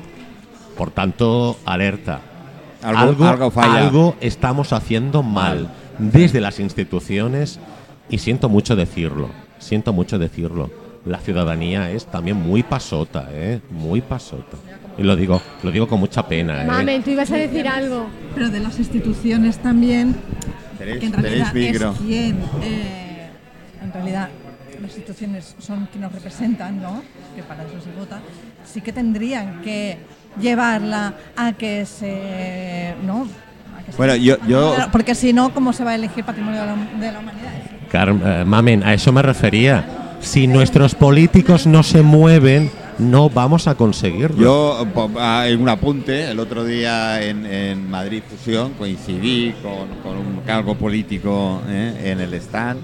Por 0.77 0.91
tanto, 0.91 1.57
alerta. 1.65 2.21
Algo- 2.81 3.25
algo 3.25 3.51
falla. 3.51 3.77
algo 3.87 4.15
estamos 4.19 4.73
haciendo 4.73 5.23
mal 5.23 5.69
desde 5.99 6.41
las 6.41 6.59
instituciones 6.59 7.59
y 8.09 8.17
siento 8.17 8.49
mucho 8.49 8.75
decirlo, 8.75 9.29
siento 9.59 9.93
mucho 9.93 10.19
decirlo. 10.19 10.69
La 11.05 11.19
ciudadanía 11.19 11.91
es 11.91 12.05
también 12.05 12.37
muy 12.37 12.63
pasota, 12.63 13.27
¿eh? 13.31 13.61
Muy 13.69 14.01
pasota. 14.01 14.57
Y 14.97 15.03
lo 15.03 15.15
digo, 15.15 15.41
lo 15.63 15.71
digo 15.71 15.87
con 15.87 15.99
mucha 15.99 16.25
pena, 16.27 16.63
¿eh? 16.63 16.67
Mamen, 16.67 17.03
tú 17.03 17.09
ibas 17.11 17.29
a 17.31 17.35
decir 17.37 17.67
algo. 17.67 18.07
Pero 18.35 18.49
de 18.49 18.59
las 18.59 18.77
instituciones 18.79 19.57
también, 19.59 20.15
Tenéis, 20.77 20.99
que 20.99 21.05
en 21.05 21.13
realidad 21.13 21.57
es 21.57 21.83
quien, 21.99 22.37
eh, 22.63 23.27
en 23.81 23.93
realidad 23.93 24.29
las 24.81 24.91
instituciones 24.95 25.55
son 25.59 25.87
quienes 25.91 26.09
nos 26.11 26.13
representan, 26.13 26.81
¿no? 26.81 27.01
Que 27.35 27.43
para 27.43 27.63
eso 27.63 27.79
se 27.81 27.91
vota. 27.97 28.19
Sí 28.65 28.81
que 28.81 28.91
tendrían 28.93 29.61
que 29.61 29.97
llevarla 30.39 31.13
a 31.35 31.53
que 31.53 31.85
se, 31.85 32.93
¿no? 33.05 33.27
A 33.77 33.83
que 33.85 33.91
se- 33.91 33.97
Bueno, 33.97 34.15
yo- 34.15 34.37
yo- 34.47 34.75
porque 34.91 35.15
si 35.15 35.33
no, 35.33 35.53
¿cómo 35.53 35.73
se 35.73 35.83
va 35.83 35.91
a 35.91 35.95
elegir 35.95 36.23
patrimonio 36.23 36.61
de 36.61 36.67
la, 36.67 36.75
de 36.75 37.11
la 37.11 37.19
humanidad? 37.19 37.51
Car- 37.91 38.15
eh, 38.23 38.43
Mamen, 38.45 38.83
a 38.83 38.93
eso 38.93 39.11
me 39.11 39.21
refería. 39.21 39.85
Si 40.19 40.47
nuestros 40.47 40.95
políticos 40.95 41.67
no 41.67 41.83
se 41.83 42.01
mueven, 42.01 42.71
no 42.97 43.29
vamos 43.29 43.67
a 43.67 43.75
conseguirlo. 43.75 44.37
Yo, 44.41 44.87
po- 44.93 45.11
ah, 45.19 45.45
en 45.47 45.61
un 45.61 45.67
apunte, 45.69 46.29
el 46.31 46.39
otro 46.39 46.63
día 46.63 47.21
en, 47.21 47.45
en 47.45 47.89
Madrid 47.89 48.23
Fusión 48.29 48.73
coincidí 48.73 49.53
con, 49.61 49.87
con 50.01 50.17
un 50.17 50.41
cargo 50.45 50.75
político 50.75 51.61
eh, 51.67 52.11
en 52.11 52.21
el 52.21 52.33
stand 52.35 52.79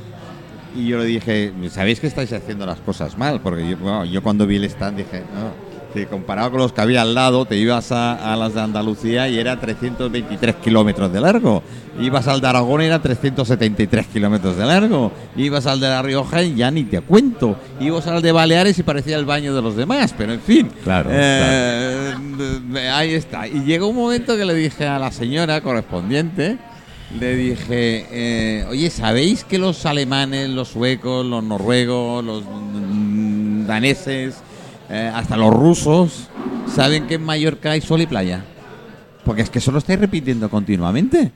y 0.76 0.88
yo 0.88 0.98
le 1.00 1.06
dije, 1.06 1.52
¿sabéis 1.70 2.00
que 2.00 2.08
estáis 2.08 2.32
haciendo 2.34 2.66
las 2.66 2.80
cosas 2.80 3.18
mal? 3.18 3.40
Porque 3.42 3.70
yo, 3.70 3.78
bueno, 3.78 4.06
yo 4.06 4.22
cuando 4.22 4.46
vi 4.46 4.58
el 4.58 4.66
stand 4.66 4.98
dije, 4.98 5.24
no, 5.34 5.69
que 5.94 6.06
comparado 6.08 6.52
con 6.52 6.60
los 6.62 6.72
que 6.74 6.82
había 6.82 7.02
al 7.02 7.14
lado, 7.16 7.46
te 7.46 7.56
ibas 7.58 7.92
a, 7.92 8.34
a 8.34 8.36
las 8.36 8.54
de 8.54 8.62
Andalucía 8.62 9.28
y 9.30 9.38
era 9.40 9.60
323 9.60 10.56
kilómetros 10.56 11.12
de 11.12 11.22
largo. 11.22 11.64
Ibas 12.00 12.28
al 12.28 12.40
de 12.40 12.48
Aragón 12.48 12.82
y 12.82 12.86
era 12.86 13.02
373 13.02 14.08
kilómetros 14.08 14.56
de 14.56 14.66
largo. 14.66 15.12
Ibas 15.36 15.66
al 15.66 15.80
de 15.80 15.88
La 15.90 16.02
Rioja 16.02 16.44
y 16.44 16.56
ya 16.56 16.72
ni 16.72 16.84
te 16.84 17.02
cuento. 17.02 17.58
Ibas 17.80 18.08
al 18.08 18.22
de 18.22 18.32
Baleares 18.32 18.78
y 18.80 18.84
parecía 18.84 19.18
el 19.18 19.26
baño 19.26 19.54
de 19.54 19.62
los 19.62 19.76
demás, 19.76 20.14
pero 20.18 20.32
en 20.34 20.40
fin. 20.40 20.70
Claro, 20.84 21.10
Eh, 21.12 22.14
eh, 22.76 22.90
Ahí 22.90 23.14
está. 23.14 23.48
Y 23.48 23.64
llegó 23.66 23.88
un 23.88 23.96
momento 23.98 24.38
que 24.38 24.46
le 24.46 24.54
dije 24.54 24.86
a 24.88 24.98
la 25.00 25.12
señora 25.12 25.60
correspondiente, 25.62 26.58
le 27.20 27.36
dije, 27.36 28.06
eh, 28.12 28.66
oye, 28.70 28.90
¿sabéis 28.92 29.44
que 29.44 29.58
los 29.58 29.86
alemanes, 29.86 30.50
los 30.50 30.70
suecos, 30.70 31.26
los 31.26 31.44
noruegos, 31.44 32.24
los 32.24 32.44
mm, 32.44 33.66
daneses, 33.66 34.36
eh, 34.90 35.12
hasta 35.14 35.38
los 35.38 35.54
rusos, 35.54 36.30
saben 36.74 37.08
que 37.08 37.16
en 37.16 37.24
Mallorca 37.24 37.72
hay 37.72 37.82
sol 37.82 38.02
y 38.02 38.08
playa? 38.08 38.44
Porque 39.26 39.42
es 39.42 39.50
que 39.50 39.60
eso 39.60 39.72
lo 39.72 39.78
estáis 39.80 40.00
repitiendo 40.00 40.50
continuamente. 40.50 41.32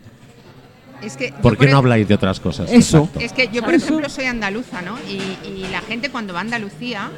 Es 1.01 1.18
que 1.18 1.34
¿Por 1.41 1.58
qué 1.58 1.66
por 1.66 1.70
no 1.72 1.78
habláis 1.80 2.08
de 2.08 2.14
otras 2.16 2.39
cosas? 2.39 2.72
Eso. 2.72 2.99
Exacto. 2.99 3.20
Es 3.20 3.34
que 3.34 3.49
yo, 3.51 3.62
por 3.62 3.74
ejemplo, 3.74 4.08
soy 4.10 4.26
andaluza, 4.26 4.82
¿no? 4.82 4.95
Y, 5.10 5.20
y 5.49 5.68
la 5.70 5.82
gente 5.82 6.10
cuando 6.10 6.34
va 6.34 6.39
a 6.39 6.43
Andalucía 6.43 7.10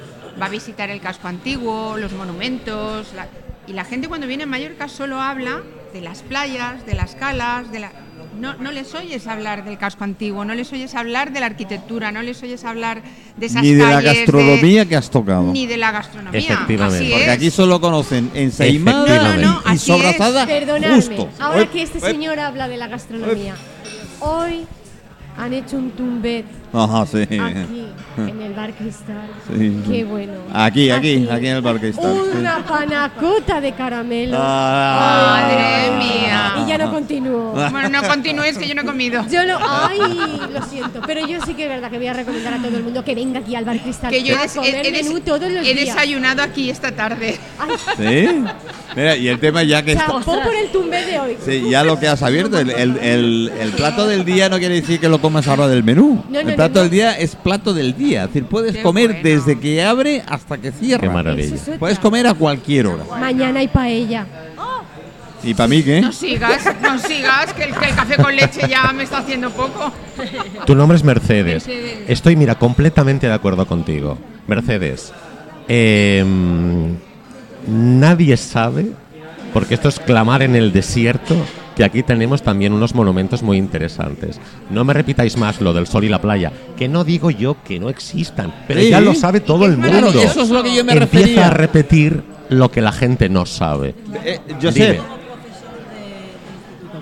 va 0.41 0.47
a 0.47 0.49
visitar 0.49 0.89
el 0.89 0.99
casco 1.01 1.27
antiguo, 1.27 1.95
los 1.97 2.11
monumentos. 2.13 3.13
la- 3.15 3.27
y 3.67 3.73
la 3.73 3.83
gente 3.85 4.07
cuando 4.07 4.27
viene 4.27 4.43
a 4.43 4.47
Mallorca 4.47 4.87
solo 4.87 5.21
habla 5.21 5.61
de 5.93 6.01
las 6.01 6.21
playas, 6.23 6.85
de 6.85 6.93
las 6.95 7.15
calas, 7.15 7.71
de 7.71 7.79
la. 7.79 7.91
No, 8.39 8.53
no 8.55 8.71
les 8.71 8.93
oyes 8.93 9.27
hablar 9.27 9.63
del 9.65 9.77
casco 9.77 10.03
antiguo, 10.03 10.43
no 10.45 10.53
les 10.53 10.71
oyes 10.73 10.93
hablar 10.95 11.31
de 11.31 11.39
la 11.39 11.45
arquitectura, 11.47 12.11
no 12.11 12.21
les 12.21 12.41
oyes 12.43 12.63
hablar 12.65 13.01
de 13.37 13.45
esas 13.45 13.63
Ni 13.63 13.73
de 13.73 13.83
la 13.83 14.01
calles, 14.01 14.17
gastronomía 14.19 14.85
que 14.85 14.95
has 14.95 15.09
tocado. 15.09 15.51
Ni 15.51 15.65
de 15.67 15.77
la 15.77 15.91
gastronomía. 15.91 16.39
Efectivamente. 16.39 17.05
Así 17.05 17.11
Porque 17.11 17.25
es. 17.25 17.31
aquí 17.31 17.51
solo 17.51 17.79
conocen 17.81 18.31
ensaimada. 18.33 19.37
No, 19.37 19.61
no, 19.63 19.73
y 19.73 20.45
Perdonadme, 20.45 20.95
justo. 20.95 21.29
ahora 21.39 21.65
que 21.67 21.81
este 21.81 21.99
señor 21.99 22.39
habla 22.39 22.67
de 22.67 22.77
la 22.77 22.87
gastronomía, 22.87 23.55
hoy 24.19 24.65
han 25.37 25.53
hecho 25.53 25.77
un 25.77 25.91
tumbet 25.91 26.45
Ajá, 26.75 27.05
sí. 27.05 27.21
aquí, 27.23 27.85
en 28.17 28.41
el 28.41 28.53
Bar 28.53 28.71
Cristal. 28.73 29.27
Sí. 29.47 29.81
Qué 29.89 30.03
bueno. 30.05 30.33
Aquí, 30.53 30.89
aquí, 30.89 31.27
aquí 31.29 31.47
en 31.47 31.55
el 31.57 31.61
Bar 31.61 31.79
Cristal, 31.79 32.13
sí. 32.31 32.37
Una 32.39 32.65
panacota 32.65 33.59
de 33.61 33.71
caramelo. 33.73 34.37
Ah. 34.39 35.41
Madre 35.41 35.97
mía. 35.97 36.53
Y 36.65 36.69
ya 36.69 36.77
no 36.77 36.91
continúo. 36.91 37.51
Bueno, 37.71 37.89
no 37.89 38.03
continúes 38.07 38.57
que 38.57 38.67
yo 38.67 38.75
no 38.75 38.81
he 38.81 38.85
comido. 38.85 39.25
Yo 39.29 39.45
no, 39.45 39.57
ay, 39.61 39.99
lo 40.53 40.61
siento, 40.65 41.01
pero 41.05 41.25
yo 41.27 41.39
sí 41.45 41.53
que 41.53 41.63
es 41.63 41.69
verdad 41.69 41.89
que 41.91 41.97
voy 41.97 42.07
a 42.07 42.13
recomendar 42.13 42.53
a 42.53 42.57
todo 42.57 42.75
el 42.77 42.83
mundo 42.83 43.03
que 43.03 43.15
venga 43.15 43.39
aquí 43.39 43.55
al 43.55 43.65
Bar 43.65 43.79
Cristal 43.79 44.11
Que 44.11 44.23
yo 44.23 44.33
he, 44.33 44.37
a 44.37 44.41
des- 44.43 44.53
comer 44.53 44.75
he- 44.75 44.87
he 44.87 44.91
des- 44.91 45.05
menú 45.07 45.19
todos 45.21 45.41
los 45.51 45.65
he 45.65 45.73
días. 45.73 45.85
desayunado 45.95 46.41
aquí 46.41 46.69
esta 46.69 46.91
tarde. 46.91 47.37
Ay, 47.59 47.75
¿Sí? 47.97 48.43
Mira, 48.95 49.17
y 49.17 49.27
el 49.27 49.39
tema 49.39 49.61
ya 49.63 49.83
que 49.83 49.91
está... 49.91 50.07
por 50.07 50.55
el 50.55 50.69
tumbet 50.71 51.05
de 51.05 51.19
hoy. 51.19 51.37
Sí, 51.45 51.69
ya 51.69 51.83
lo 51.83 51.99
que 51.99 52.07
has 52.07 52.23
abierto, 52.23 52.57
el, 52.57 52.69
el- 52.69 52.97
el- 52.97 53.51
el 53.59 53.71
plato 53.71 54.07
del 54.07 54.23
día 54.23 54.47
no 54.47 54.57
quiere 54.57 54.75
decir 54.75 54.99
que 55.01 55.09
lo 55.09 55.19
comas 55.19 55.47
ahora 55.49 55.67
del 55.67 55.83
menú. 55.83 56.23
No, 56.29 56.41
no, 56.43 56.49
el 56.49 56.55
plato 56.67 56.81
del 56.81 56.89
día 56.89 57.17
es 57.17 57.35
plato 57.35 57.73
del 57.73 57.97
día. 57.97 58.23
Es 58.23 58.27
decir, 58.29 58.45
puedes 58.45 58.75
Qué 58.75 58.81
comer 58.81 59.07
bueno. 59.07 59.23
desde 59.23 59.59
que 59.59 59.83
abre 59.83 60.23
hasta 60.27 60.57
que 60.57 60.71
cierra. 60.71 61.01
Qué 61.01 61.09
maravilla. 61.09 61.45
Eso 61.47 61.55
es 61.55 61.61
otra. 61.63 61.79
Puedes 61.79 61.99
comer 61.99 62.27
a 62.27 62.33
cualquier 62.33 62.87
hora. 62.87 63.03
Mañana 63.19 63.59
hay 63.59 63.67
paella. 63.67 64.25
¿Y 65.43 65.53
para 65.53 65.67
mí 65.67 65.83
qué? 65.83 66.01
No 66.01 66.11
sigas, 66.11 66.65
no 66.81 66.97
sigas, 66.97 67.53
que 67.53 67.65
el, 67.65 67.75
que 67.75 67.85
el 67.85 67.95
café 67.95 68.15
con 68.17 68.35
leche 68.35 68.61
ya 68.67 68.91
me 68.93 69.03
está 69.03 69.19
haciendo 69.19 69.51
poco. 69.51 69.91
Tu 70.65 70.73
nombre 70.73 70.97
es 70.97 71.03
Mercedes. 71.03 71.67
Mercedes. 71.67 71.99
Estoy, 72.07 72.35
mira, 72.35 72.55
completamente 72.55 73.27
de 73.27 73.33
acuerdo 73.33 73.67
contigo. 73.67 74.17
Mercedes, 74.47 75.13
em, 75.67 76.95
nadie 77.67 78.37
sabe, 78.37 78.87
porque 79.53 79.75
esto 79.75 79.87
es 79.89 79.99
clamar 79.99 80.41
en 80.41 80.55
el 80.55 80.71
desierto, 80.71 81.35
que 81.75 81.83
aquí 81.83 82.03
tenemos 82.03 82.41
también 82.41 82.71
unos 82.73 82.95
monumentos 82.95 83.43
muy 83.43 83.57
interesantes. 83.57 84.39
No 84.69 84.83
me 84.85 84.93
repitáis 84.93 85.35
más 85.37 85.59
lo 85.61 85.73
del 85.73 85.87
sol 85.87 86.03
y 86.05 86.09
la 86.09 86.21
playa, 86.21 86.51
que 86.77 86.87
no 86.87 87.03
digo 87.03 87.29
yo 87.31 87.57
que 87.63 87.79
no 87.79 87.89
existan, 87.89 88.53
pero 88.67 88.79
Sí. 88.81 88.89
ya 88.89 89.01
lo 89.01 89.13
sabe 89.13 89.39
todo 89.41 89.65
el 89.65 89.77
mundo. 89.77 90.09
eso 90.21 90.41
es 90.41 90.49
lo 90.49 90.63
que 90.63 90.73
yo 90.75 90.83
me 90.85 90.93
Empieza 90.93 91.17
refería. 91.25 91.47
a 91.47 91.49
repetir 91.51 92.23
lo 92.49 92.69
que 92.71 92.81
la 92.81 92.91
gente 92.91 93.27
no 93.29 93.45
sabe. 93.45 93.93
Eh, 94.23 94.39
Josep, 94.61 94.73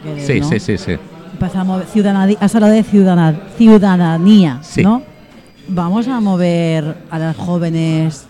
Dime. 0.03 0.23
Sí, 0.25 0.39
¿no? 0.41 0.49
sí, 0.49 0.59
sí, 0.59 0.77
sí. 0.77 0.95
Empieza 1.33 1.61
a 1.61 1.63
mover 1.63 1.87
ciudadanía, 1.87 2.37
has 2.39 2.55
hablado 2.55 2.73
de 2.73 2.83
ciudadanía, 2.83 4.59
Sí. 4.61 4.81
¿no? 4.83 5.03
Vamos 5.67 6.07
a 6.07 6.19
mover 6.19 6.97
a 7.09 7.19
las 7.19 7.35
jóvenes 7.37 8.25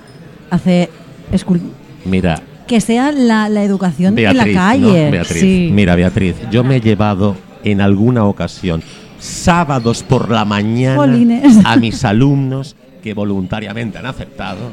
a 0.52 0.56
hacer 0.56 0.90
escul- 1.32 1.62
Mira, 2.06 2.40
que 2.68 2.82
sea 2.82 3.12
la, 3.12 3.50
la 3.50 3.64
educación 3.64 4.16
Beatriz, 4.16 4.42
en 4.42 4.54
la 4.54 4.60
calle. 4.60 5.06
¿no? 5.06 5.12
Beatriz. 5.12 5.42
Sí. 5.42 5.70
Mira, 5.72 5.96
Beatriz, 5.96 6.36
yo 6.52 6.64
me 6.64 6.78
he 6.78 6.82
llevado 6.82 7.36
en 7.64 7.82
alguna 7.82 8.26
ocasión 8.26 8.82
sábados 9.20 10.04
por 10.04 10.30
la 10.30 10.46
mañana 10.46 10.98
Jolines. 10.98 11.66
a 11.66 11.76
mis 11.78 12.04
alumnos 12.04 12.76
que 13.02 13.14
voluntariamente 13.14 13.98
han 13.98 14.06
aceptado 14.06 14.72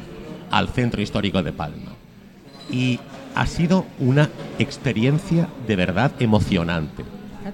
al 0.51 0.69
Centro 0.69 1.01
Histórico 1.01 1.43
de 1.43 1.53
Palma. 1.53 1.93
Y 2.71 2.99
ha 3.35 3.47
sido 3.47 3.87
una 3.99 4.29
experiencia 4.59 5.49
de 5.67 5.77
verdad 5.77 6.13
emocionante. 6.19 7.05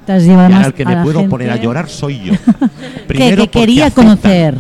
Te 0.05 0.13
has 0.13 0.25
Y 0.25 0.31
el 0.31 0.75
que 0.75 0.85
me 0.85 0.97
puedo 1.03 1.21
gente 1.21 1.31
poner 1.31 1.51
a 1.51 1.57
llorar 1.57 1.89
soy 1.89 2.21
yo. 2.21 2.33
Primero 3.07 3.45
que 3.45 3.49
quería 3.49 3.91
conocer. 3.91 4.57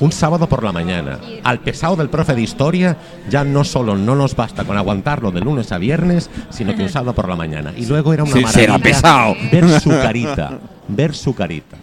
Un 0.00 0.12
sábado 0.12 0.48
por 0.48 0.62
la 0.64 0.72
mañana. 0.72 1.18
Al 1.44 1.60
pesado 1.60 1.96
del 1.96 2.08
profe 2.08 2.34
de 2.34 2.42
historia 2.42 2.96
ya 3.30 3.44
no 3.44 3.64
solo 3.64 3.96
no 3.96 4.14
nos 4.14 4.34
basta 4.36 4.64
con 4.64 4.76
aguantarlo 4.76 5.30
de 5.30 5.40
lunes 5.40 5.72
a 5.72 5.78
viernes, 5.78 6.30
sino 6.50 6.74
que 6.74 6.82
un 6.82 6.88
sábado 6.88 7.14
por 7.14 7.28
la 7.28 7.36
mañana. 7.36 7.72
Y 7.76 7.86
luego 7.86 8.12
era 8.12 8.24
una 8.24 8.32
Sí, 8.32 8.40
maravilla 8.42 8.60
será 8.60 8.78
pesado. 8.78 9.36
ver 9.52 9.80
su 9.80 9.90
carita, 9.90 10.58
ver 10.88 11.14
su 11.14 11.34
carita. 11.34 11.76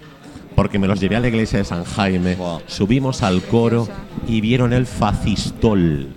Porque 0.56 0.80
me 0.80 0.88
los 0.88 1.00
llevé 1.02 1.18
a 1.18 1.20
la 1.20 1.28
iglesia 1.28 1.60
de 1.60 1.66
San 1.66 1.84
Jaime, 1.84 2.36
Wow. 2.36 2.62
subimos 2.68 3.24
al 3.24 3.42
coro 3.44 3.88
y 4.28 4.40
vieron 4.42 4.72
el 4.72 4.86
facistol. 4.86 6.08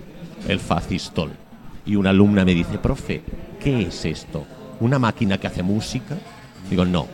El 0.47 0.59
facistol. 0.59 1.31
Y 1.85 1.95
una 1.95 2.11
alumna 2.11 2.45
me 2.45 2.53
dice, 2.53 2.77
profe, 2.77 3.21
¿qué 3.59 3.81
es 3.87 4.05
esto? 4.05 4.45
¿Una 4.79 4.97
máquina 4.99 5.37
que 5.37 5.47
hace 5.47 5.61
música? 5.63 6.15
Digo, 6.69 6.85
no, 6.85 7.07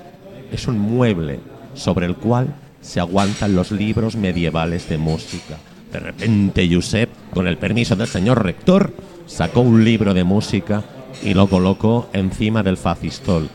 es 0.51 0.67
un 0.67 0.77
mueble 0.77 1.39
sobre 1.73 2.05
el 2.05 2.15
cual 2.15 2.53
se 2.85 2.99
aguantan 2.99 3.55
los 3.55 3.71
libros 3.71 4.15
medievales 4.15 4.87
de 4.87 4.97
música. 4.97 5.57
De 5.91 5.99
repente, 5.99 6.69
Josep, 6.71 7.09
con 7.33 7.47
el 7.47 7.57
permiso 7.57 7.95
del 7.95 8.07
señor 8.07 8.43
rector, 8.43 8.93
sacó 9.25 9.61
un 9.61 9.83
libro 9.83 10.13
de 10.13 10.23
música 10.23 10.83
y 11.23 11.33
lo 11.33 11.47
colocó 11.47 12.09
encima 12.13 12.61
del 12.63 12.77
facistol. 12.77 13.49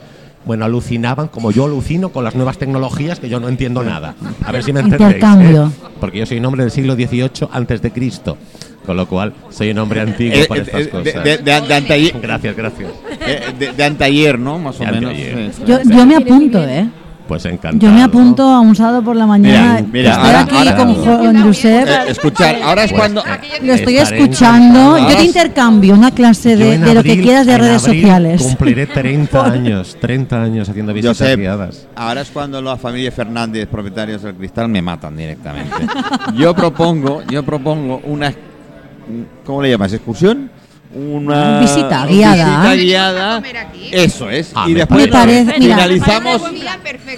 Bueno, 0.46 0.64
alucinaban 0.64 1.28
como 1.28 1.50
yo 1.52 1.66
alucino 1.66 2.08
con 2.08 2.24
las 2.24 2.34
nuevas 2.34 2.56
tecnologías 2.58 3.20
que 3.20 3.28
yo 3.28 3.38
no 3.40 3.48
entiendo 3.48 3.82
nada. 3.84 4.14
A 4.44 4.50
ver 4.52 4.62
si 4.64 4.72
me 4.72 4.80
entendéis. 4.80 5.14
Intercambio. 5.16 5.66
¿eh? 5.66 5.88
Porque 6.00 6.18
yo 6.18 6.26
soy 6.26 6.38
un 6.38 6.46
hombre 6.46 6.62
del 6.62 6.70
siglo 6.70 6.94
XVIII 6.94 7.48
antes 7.52 7.82
de 7.82 7.90
Cristo. 7.92 8.38
Con 8.86 8.96
lo 8.96 9.06
cual, 9.06 9.34
soy 9.50 9.70
un 9.70 9.78
hombre 9.78 10.00
antiguo 10.00 10.34
Eh, 10.38 10.46
para 10.48 10.62
eh, 10.62 10.64
estas 10.64 10.80
eh, 10.86 10.88
cosas. 10.88 11.04
de, 11.24 11.36
de- 11.36 11.38
de- 11.38 11.60
de 11.60 11.74
anteayer, 11.74 12.18
Gracias, 12.22 12.56
gracias. 12.56 12.90
eh, 13.20 13.40
de- 13.58 13.72
de 13.74 13.84
anteayer, 13.84 14.38
¿no? 14.38 14.58
Más 14.58 14.80
o 14.80 14.84
menos. 14.84 15.12
sí. 15.14 15.62
Yo, 15.66 15.78
yo 15.82 16.06
me 16.06 16.16
apunto, 16.16 16.64
¿eh? 16.66 16.88
Pues 17.30 17.44
encantado. 17.44 17.78
Yo 17.78 17.96
me 17.96 18.02
apunto 18.02 18.42
a 18.42 18.58
un 18.58 18.74
sábado 18.74 19.04
por 19.04 19.14
la 19.14 19.24
mañana. 19.24 19.74
Mira, 19.74 19.86
mira, 19.92 20.10
estoy 20.10 20.26
ahora- 20.26 20.40
aquí 20.40 20.56
ahora- 20.56 20.76
con, 20.76 20.94
con 21.04 21.42
Josep. 21.44 21.88
Eh, 21.88 21.98
escuchar, 22.08 22.56
ahora 22.60 22.82
es 22.82 22.90
Pues, 22.90 23.00
cuando. 23.00 23.20
eh, 23.20 23.38
Lo 23.62 23.72
estoy 23.72 23.98
escuchando. 23.98 24.98
Yo 24.98 25.16
te 25.16 25.24
intercambio 25.26 25.94
una 25.94 26.10
clase 26.10 26.56
de, 26.56 26.92
lo 26.92 27.04
que 27.04 27.20
quieras 27.22 27.46
de 27.46 27.56
redes 27.56 27.84
abril 27.86 28.00
sociales. 28.02 28.42
Cumpliré 28.42 28.88
30 28.88 29.44
años, 29.52 29.96
30 30.00 30.42
años 30.42 30.68
haciendo 30.68 30.92
visitas 30.92 31.18
Josep, 31.18 31.38
guiadas. 31.38 31.86
ahora 31.94 32.22
es 32.22 32.30
cuando 32.30 32.60
la 32.60 32.76
familia 32.76 33.12
Fernández, 33.12 33.68
propietarios 33.68 34.22
del 34.22 34.34
cristal, 34.34 34.68
me 34.68 34.82
matan 34.82 35.16
directamente. 35.16 35.70
Yo 36.36 36.52
propongo, 36.52 37.22
yo 37.30 37.44
propongo 37.44 38.00
una, 38.06 38.34
¿cómo 39.44 39.62
le 39.62 39.70
llamas? 39.70 39.92
¿Excursión? 39.92 40.50
Una 40.92 41.60
Visita 41.60 42.04
guiada. 42.06 42.62
visita 42.62 42.74
guiada. 42.74 43.34
comer 43.36 43.56
aquí. 43.58 43.88
Eso 43.92 44.28
es. 44.28 44.50
Ah, 44.56 44.64
y 44.68 44.74
después 44.74 45.06
Me 45.06 45.12
parece- 45.12 45.44
mira. 45.60 45.76
finalizamos, 45.76 46.42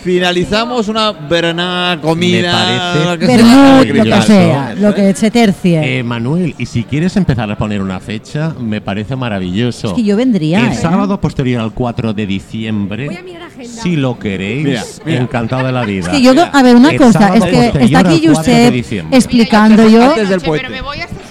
finalizamos 0.03 0.89
una 0.89 1.13
verana 1.13 1.99
comida, 2.03 3.05
lo 3.13 3.19
que 3.19 3.27
sea, 3.27 3.37
Vermut, 3.37 3.57
en 3.57 3.65
el 3.65 3.79
lo 3.79 3.83
que 3.95 4.01
cristal. 4.01 4.23
sea, 4.25 4.73
Eso 4.73 4.81
lo 4.83 4.89
es. 4.91 4.95
que 4.95 5.15
se 5.15 5.31
tercie. 5.31 5.99
Eh, 5.99 6.03
Manuel, 6.03 6.55
y 6.59 6.67
si 6.67 6.85
quieres 6.85 7.17
empezar 7.17 7.51
a 7.51 7.57
poner 7.57 7.81
una 7.81 7.99
fecha, 8.01 8.53
me 8.61 8.81
parece 8.81 9.17
maravilloso. 9.17 9.89
es 9.89 9.95
que 9.95 10.03
yo 10.03 10.17
vendría. 10.17 10.67
El 10.67 10.73
¿eh? 10.73 10.75
sábado 10.75 11.21
posterior 11.21 11.63
al 11.63 11.73
4 11.73 12.13
de 12.13 12.27
diciembre, 12.27 13.07
Voy 13.07 13.17
a 13.17 13.23
mirar 13.23 13.43
agenda. 13.43 13.83
si 13.83 13.97
lo 13.97 14.19
queréis, 14.19 14.65
Mira, 14.65 14.83
mira. 15.07 15.21
encantado 15.23 15.67
de 15.67 15.73
la 15.73 15.83
vida. 15.85 16.07
Es 16.07 16.09
que 16.09 16.23
yo, 16.23 16.33
a 16.53 16.63
ver, 16.63 16.77
una 16.77 16.91
El 16.91 16.99
cosa, 16.99 17.35
es 17.35 17.45
que 17.45 17.67
está 17.69 17.79
aquí 17.81 17.95
al 17.95 18.03
4 18.05 18.21
de 18.21 18.29
Josep 18.29 19.13
explicando 19.13 19.89
yo. 19.89 20.03
Antes 20.11 20.29
del 20.29 20.37
Noche, 20.39 20.47
puente. 20.47 20.67
Pero 20.67 20.75
me 20.77 20.83
voy 20.83 20.99
hasta 21.01 21.15
sin 21.15 21.22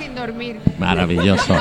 dormir. 0.50 0.62
Maravilloso. 0.80 1.56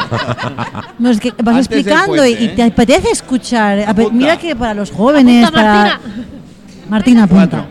No, 0.98 1.10
es 1.10 1.20
que 1.20 1.30
vas 1.42 1.56
Antes 1.56 1.66
explicando 1.66 2.16
y- 2.26 2.34
puente, 2.34 2.42
y, 2.44 2.46
¿eh? 2.46 2.52
te 2.56 2.62
apetece 2.62 3.10
escuchar. 3.10 3.80
A 3.80 3.90
Apunta. 3.90 4.12
mira 4.12 4.36
que 4.38 4.56
para 4.56 4.74
los 4.74 4.90
jóvenes, 4.90 5.44
Apunta, 5.46 5.60
para. 5.62 5.84
Martina. 5.84 6.00
Martina, 6.88 7.22
apunta. 7.24 7.66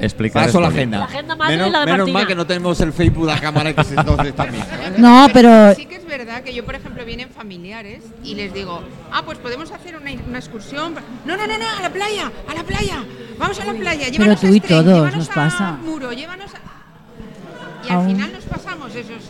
Explicar 0.00 0.46
Paso 0.46 0.60
la 0.62 0.68
agenda. 0.68 0.98
La 0.98 1.04
agenda 1.04 1.36
madre 1.36 1.56
menos 1.56 1.68
y 1.68 1.72
la 1.72 1.80
de 1.80 1.84
menos 1.86 1.98
Martina. 1.98 2.18
mal 2.20 2.26
que 2.26 2.34
no 2.34 2.46
tenemos 2.46 2.80
el 2.80 2.92
Facebook 2.92 3.26
de 3.26 3.34
la 3.34 3.40
cámara 3.40 3.74
que 3.74 3.84
se 3.84 3.94
entonces 3.94 4.34
también. 4.34 4.64
No, 4.98 5.28
pero. 5.32 5.74
Sí 5.74 5.84
que 5.86 5.96
es 5.96 6.06
verdad 6.06 6.42
que 6.42 6.54
yo, 6.54 6.64
por 6.64 6.74
ejemplo, 6.74 7.04
vienen 7.04 7.28
familiares 7.30 8.02
y 8.24 8.34
les 8.34 8.52
digo, 8.54 8.80
ah, 9.12 9.22
pues 9.24 9.38
podemos 9.38 9.70
hacer 9.72 9.96
una, 9.96 10.10
una 10.28 10.38
excursión. 10.38 10.94
No, 11.26 11.36
no, 11.36 11.46
no, 11.46 11.58
no, 11.58 11.64
a 11.78 11.82
la 11.82 11.90
playa, 11.90 12.30
a 12.48 12.54
la 12.54 12.62
playa. 12.62 13.04
Vamos 13.38 13.60
a 13.60 13.64
la 13.66 13.74
playa. 13.74 14.08
Llévanos 14.08 14.40
tú 14.40 14.46
a 14.46 14.50
y 14.50 14.56
Estreñ, 14.56 14.68
todos 14.84 14.84
llévanos 14.96 15.16
nos 15.16 15.30
a 15.30 15.34
pasa. 15.34 15.78
Muro, 15.84 16.12
llévanos 16.12 16.50
a... 16.54 17.86
Y 17.86 17.90
al 17.90 17.96
Aún. 17.96 18.06
final 18.14 18.32
nos 18.32 18.44
pasamos 18.44 18.94
esos 18.94 19.22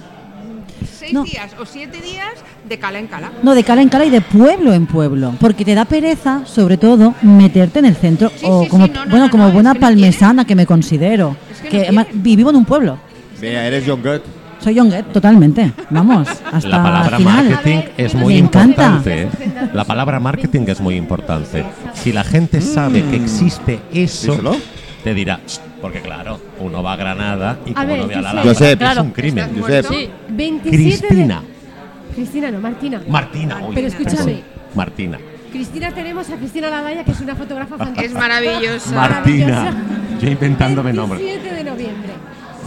seis 0.86 1.12
No. 1.12 1.24
días 1.24 1.50
o 1.60 1.66
siete 1.66 2.00
días 2.00 2.34
de 2.68 2.78
cala 2.78 2.98
en 2.98 3.06
cala. 3.06 3.32
No, 3.42 3.54
de 3.54 3.64
cala 3.64 3.82
en 3.82 3.88
cala 3.88 4.04
y 4.04 4.10
de 4.10 4.20
pueblo 4.20 4.72
en 4.72 4.86
pueblo. 4.86 5.34
Porque 5.40 5.64
te 5.64 5.74
da 5.74 5.84
pereza, 5.84 6.42
sobre 6.46 6.76
todo, 6.76 7.14
meterte 7.22 7.78
en 7.80 7.86
el 7.86 7.96
centro. 7.96 8.30
Sí, 8.36 8.44
o 8.48 8.62
sí, 8.64 8.68
como, 8.68 8.86
sí, 8.86 8.92
no, 8.94 9.04
no, 9.04 9.10
bueno, 9.10 9.24
no, 9.26 9.30
como 9.30 9.44
no, 9.46 9.52
buena 9.52 9.74
que 9.74 9.80
palmesana 9.80 10.44
que 10.44 10.54
me 10.54 10.66
considero. 10.66 11.36
Es 11.52 11.68
que 11.68 11.82
además, 11.82 12.06
vivo 12.12 12.50
en 12.50 12.56
un 12.56 12.64
pueblo. 12.64 12.98
Vea, 13.40 13.66
eres 13.66 13.84
John 13.86 14.02
Goethe. 14.02 14.24
Soy 14.62 14.74
Yonguet, 14.74 15.06
totalmente. 15.10 15.72
Vamos, 15.88 16.28
hasta 16.52 16.68
La 16.68 16.82
palabra 16.82 17.16
final. 17.16 17.48
marketing 17.48 17.78
es 17.96 18.14
muy 18.14 18.34
Me 18.34 18.40
importante. 18.40 19.22
¿eh? 19.22 19.28
La 19.72 19.84
palabra 19.84 20.20
marketing 20.20 20.64
es 20.66 20.80
muy 20.82 20.96
importante. 20.96 21.64
Si 21.94 22.12
la 22.12 22.24
gente 22.24 22.60
sabe 22.60 23.02
que 23.06 23.16
existe 23.16 23.80
eso, 23.90 24.32
Díselo. 24.32 24.56
te 25.02 25.14
dirá, 25.14 25.40
porque 25.80 26.00
claro, 26.00 26.38
uno 26.60 26.82
va 26.82 26.92
a 26.94 26.96
Granada 26.96 27.58
y 27.66 27.72
como 27.72 27.86
ver, 27.86 27.98
no 28.00 28.06
ve 28.08 28.14
a 28.14 28.20
la 28.20 28.30
Josep. 28.30 28.42
Alhambra, 28.42 28.52
Josep. 28.52 28.72
es 28.72 28.76
Claro. 28.78 29.02
un 29.02 29.10
crimen. 29.10 29.44
Estás 29.44 29.60
Josep. 29.60 29.88
muerto. 29.90 29.94
Sí. 29.94 30.10
27 30.30 30.76
Cristina. 30.76 31.40
de... 31.40 32.14
Cristina, 32.14 32.50
no, 32.50 32.60
Martina. 32.60 33.02
Martina. 33.08 33.58
uy, 33.66 33.74
Pero 33.74 33.86
escúchame. 33.86 34.16
perdón. 34.18 34.40
Martina. 34.74 35.18
Cristina 35.52 35.90
tenemos 35.92 36.30
a 36.30 36.36
Cristina 36.36 36.70
Ladaya, 36.70 37.04
que 37.04 37.10
es 37.10 37.20
una 37.20 37.34
fotógrafa 37.34 37.74
Es 37.74 37.78
fantástica. 37.80 38.18
maravillosa. 38.18 38.94
Martina. 38.94 39.74
Yo 40.20 40.28
inventándome 40.30 40.92
nombres. 40.92 41.20
27 41.22 41.54
de 41.56 41.64
noviembre. 41.64 42.10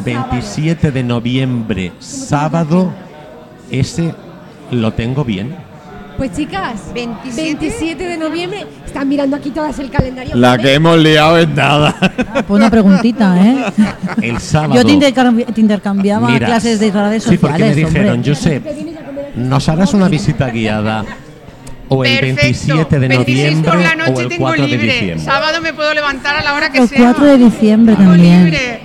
27 0.03 0.91
de 0.91 1.03
noviembre, 1.03 1.91
sábado. 1.99 2.91
Ese 3.71 4.13
lo 4.71 4.93
tengo 4.93 5.23
bien. 5.23 5.55
Pues 6.23 6.37
chicas, 6.37 6.79
27. 6.93 7.41
27 7.43 8.01
de 8.07 8.17
noviembre, 8.17 8.65
están 8.85 9.09
mirando 9.09 9.35
aquí 9.35 9.49
todas 9.49 9.77
el 9.79 9.89
calendario. 9.89 10.33
La 10.37 10.57
que 10.57 10.73
hemos 10.73 10.97
liado 10.97 11.37
es 11.37 11.49
nada. 11.49 11.93
Ah, 11.99 12.43
pues 12.47 12.49
una 12.49 12.69
preguntita, 12.71 13.35
¿eh? 13.45 13.65
El 14.21 14.39
sábado. 14.39 14.75
Yo 14.75 14.85
te, 14.85 14.93
intercambi- 14.93 15.53
te 15.53 15.59
intercambiaba 15.59 16.29
Mira, 16.29 16.45
clases 16.45 16.79
de 16.79 16.91
redes 16.91 17.23
Sí, 17.23 17.37
porque 17.37 17.59
me 17.65 17.73
sociales, 17.73 17.75
dijeron, 17.75 18.13
hombre. 18.13 18.33
Josep, 18.33 18.65
¿nos 19.35 19.67
harás 19.67 19.93
una 19.93 20.07
visita 20.07 20.49
guiada 20.49 21.03
o 21.89 22.05
el 22.05 22.11
Perfecto. 22.13 22.41
27 22.41 22.99
de 23.01 23.07
26 23.09 23.37
noviembre 23.57 23.71
por 23.71 23.81
la 23.81 23.91
o 23.91 23.95
noche 24.09 24.21
el 24.23 24.29
tengo 24.29 24.43
4 24.45 24.61
de 24.63 24.67
libre. 24.69 24.93
diciembre? 24.93 25.25
Sábado 25.25 25.61
me 25.61 25.73
puedo 25.73 25.93
levantar 25.93 26.37
a 26.37 26.41
la 26.41 26.53
hora 26.53 26.71
que 26.71 26.77
El 26.77 26.87
sea. 26.87 26.99
4 27.01 27.25
de 27.25 27.37
diciembre 27.37 27.95
Tengo 27.97 28.11
también. 28.11 28.45
libre. 28.45 28.79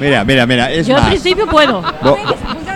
Mira, 0.00 0.24
mira, 0.24 0.44
mira, 0.46 0.72
es 0.72 0.86
Yo 0.88 0.96
al 0.96 1.08
principio 1.10 1.46
puedo. 1.46 1.82
Bo- 2.02 2.16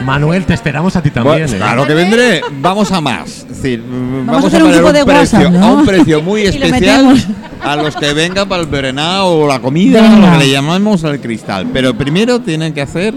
Manuel, 0.04 0.44
te 0.44 0.54
esperamos 0.54 0.94
a 0.96 1.02
ti 1.02 1.10
también. 1.10 1.38
Bueno, 1.42 1.52
¿eh? 1.52 1.56
claro 1.58 1.86
que 1.86 1.94
vendré. 1.94 2.40
Vamos 2.60 2.92
a 2.92 3.00
más. 3.00 3.28
Es 3.38 3.48
decir, 3.48 3.80
mm, 3.82 4.26
Vamos 4.26 4.44
a 4.44 4.46
hacer 4.48 4.60
a 4.60 4.64
un 4.64 4.72
grupo 4.72 4.92
de 4.92 5.04
precio, 5.04 5.38
WhatsApp, 5.38 5.52
¿no? 5.52 5.66
a 5.66 5.72
un 5.72 5.86
precio 5.86 6.22
muy 6.22 6.42
Y 6.42 6.44
lo 6.58 6.66
especial 6.66 7.24
a 7.62 7.76
los 7.76 7.96
que 7.96 8.12
vengan 8.12 8.48
para 8.48 8.62
el 8.62 8.68
berená 8.68 9.24
o 9.24 9.46
la 9.48 9.58
comida, 9.60 10.00
Venga. 10.02 10.26
lo 10.32 10.38
que 10.38 10.44
le 10.44 10.50
llamamos 10.52 11.02
el 11.04 11.20
cristal. 11.20 11.66
Pero 11.72 11.94
primero 11.94 12.38
tienen 12.40 12.72
que 12.74 12.82
hacer 12.82 13.14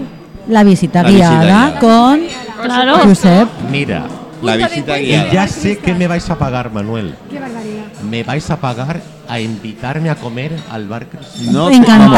La 0.48 0.64
visita 0.64 1.02
La 1.02 1.08
visita 1.10 1.30
guiada 1.30 1.44
guiada. 1.44 1.78
con 1.80 2.20
Claro. 2.64 2.98
Josep. 3.04 3.48
Mira, 3.70 4.06
la 4.42 4.56
visita 4.56 4.98
y 4.98 5.06
guiada. 5.06 5.32
ya 5.32 5.46
sé 5.48 5.78
que 5.78 5.94
me 5.94 6.06
vais 6.08 6.28
a 6.30 6.38
pagar, 6.38 6.72
Manuel. 6.72 7.14
Qué 7.30 7.38
barbaridad. 7.38 7.84
Me 8.10 8.22
vais 8.24 8.50
a 8.50 8.56
pagar 8.56 9.00
a 9.28 9.38
invitarme 9.40 10.08
a 10.10 10.14
comer 10.14 10.52
al 10.70 10.88
bar. 10.88 11.06
No 11.50 11.70
Encantados. 11.70 12.10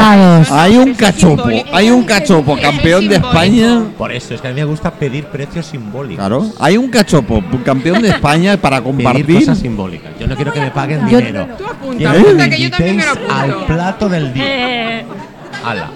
vamos. 0.49 0.51
Hay 0.53 0.77
un 0.77 0.95
cachopo, 0.95 1.45
hay 1.73 1.91
un 1.91 2.05
cachopo, 2.05 2.57
campeón 2.61 3.09
de. 3.09 3.17
España. 3.17 3.83
Por 3.99 4.13
eso, 4.13 4.35
es 4.35 4.41
que 4.41 4.49
a 4.49 4.51
mí 4.51 4.57
me 4.57 4.65
gusta 4.65 4.91
pedir 4.93 5.25
precios 5.27 5.67
simbólicos. 5.67 6.17
Claro, 6.25 6.47
hay 6.61 6.77
un 6.77 6.89
cachopo, 6.89 7.43
campeón 7.65 8.01
de 8.03 8.09
España 8.11 8.57
para 8.57 8.81
Pedir 8.81 8.95
compartir. 9.05 9.39
cosas 9.41 9.59
simbólicas. 9.59 10.13
Yo 10.21 10.27
no 10.27 10.37
quiero 10.37 10.53
que 10.53 10.61
me 10.61 10.71
paguen 10.71 11.09
Yo- 11.09 11.19
dinero. 11.19 11.49
Tú 11.59 11.65
apunta, 11.65 11.97
Quiero 11.97 12.11
apunta, 12.13 12.35
me 12.45 12.51
que 12.51 12.63
yo 12.63 12.71
también 12.71 12.97
me 12.97 13.05
lo 13.05 13.13
invitéis 13.13 13.35
apunto. 13.39 13.55
al 13.57 13.67
plato 13.67 14.09
del 14.09 14.33
día. 14.35 14.45
Eh, 15.01 15.05
Ala. 15.65 15.91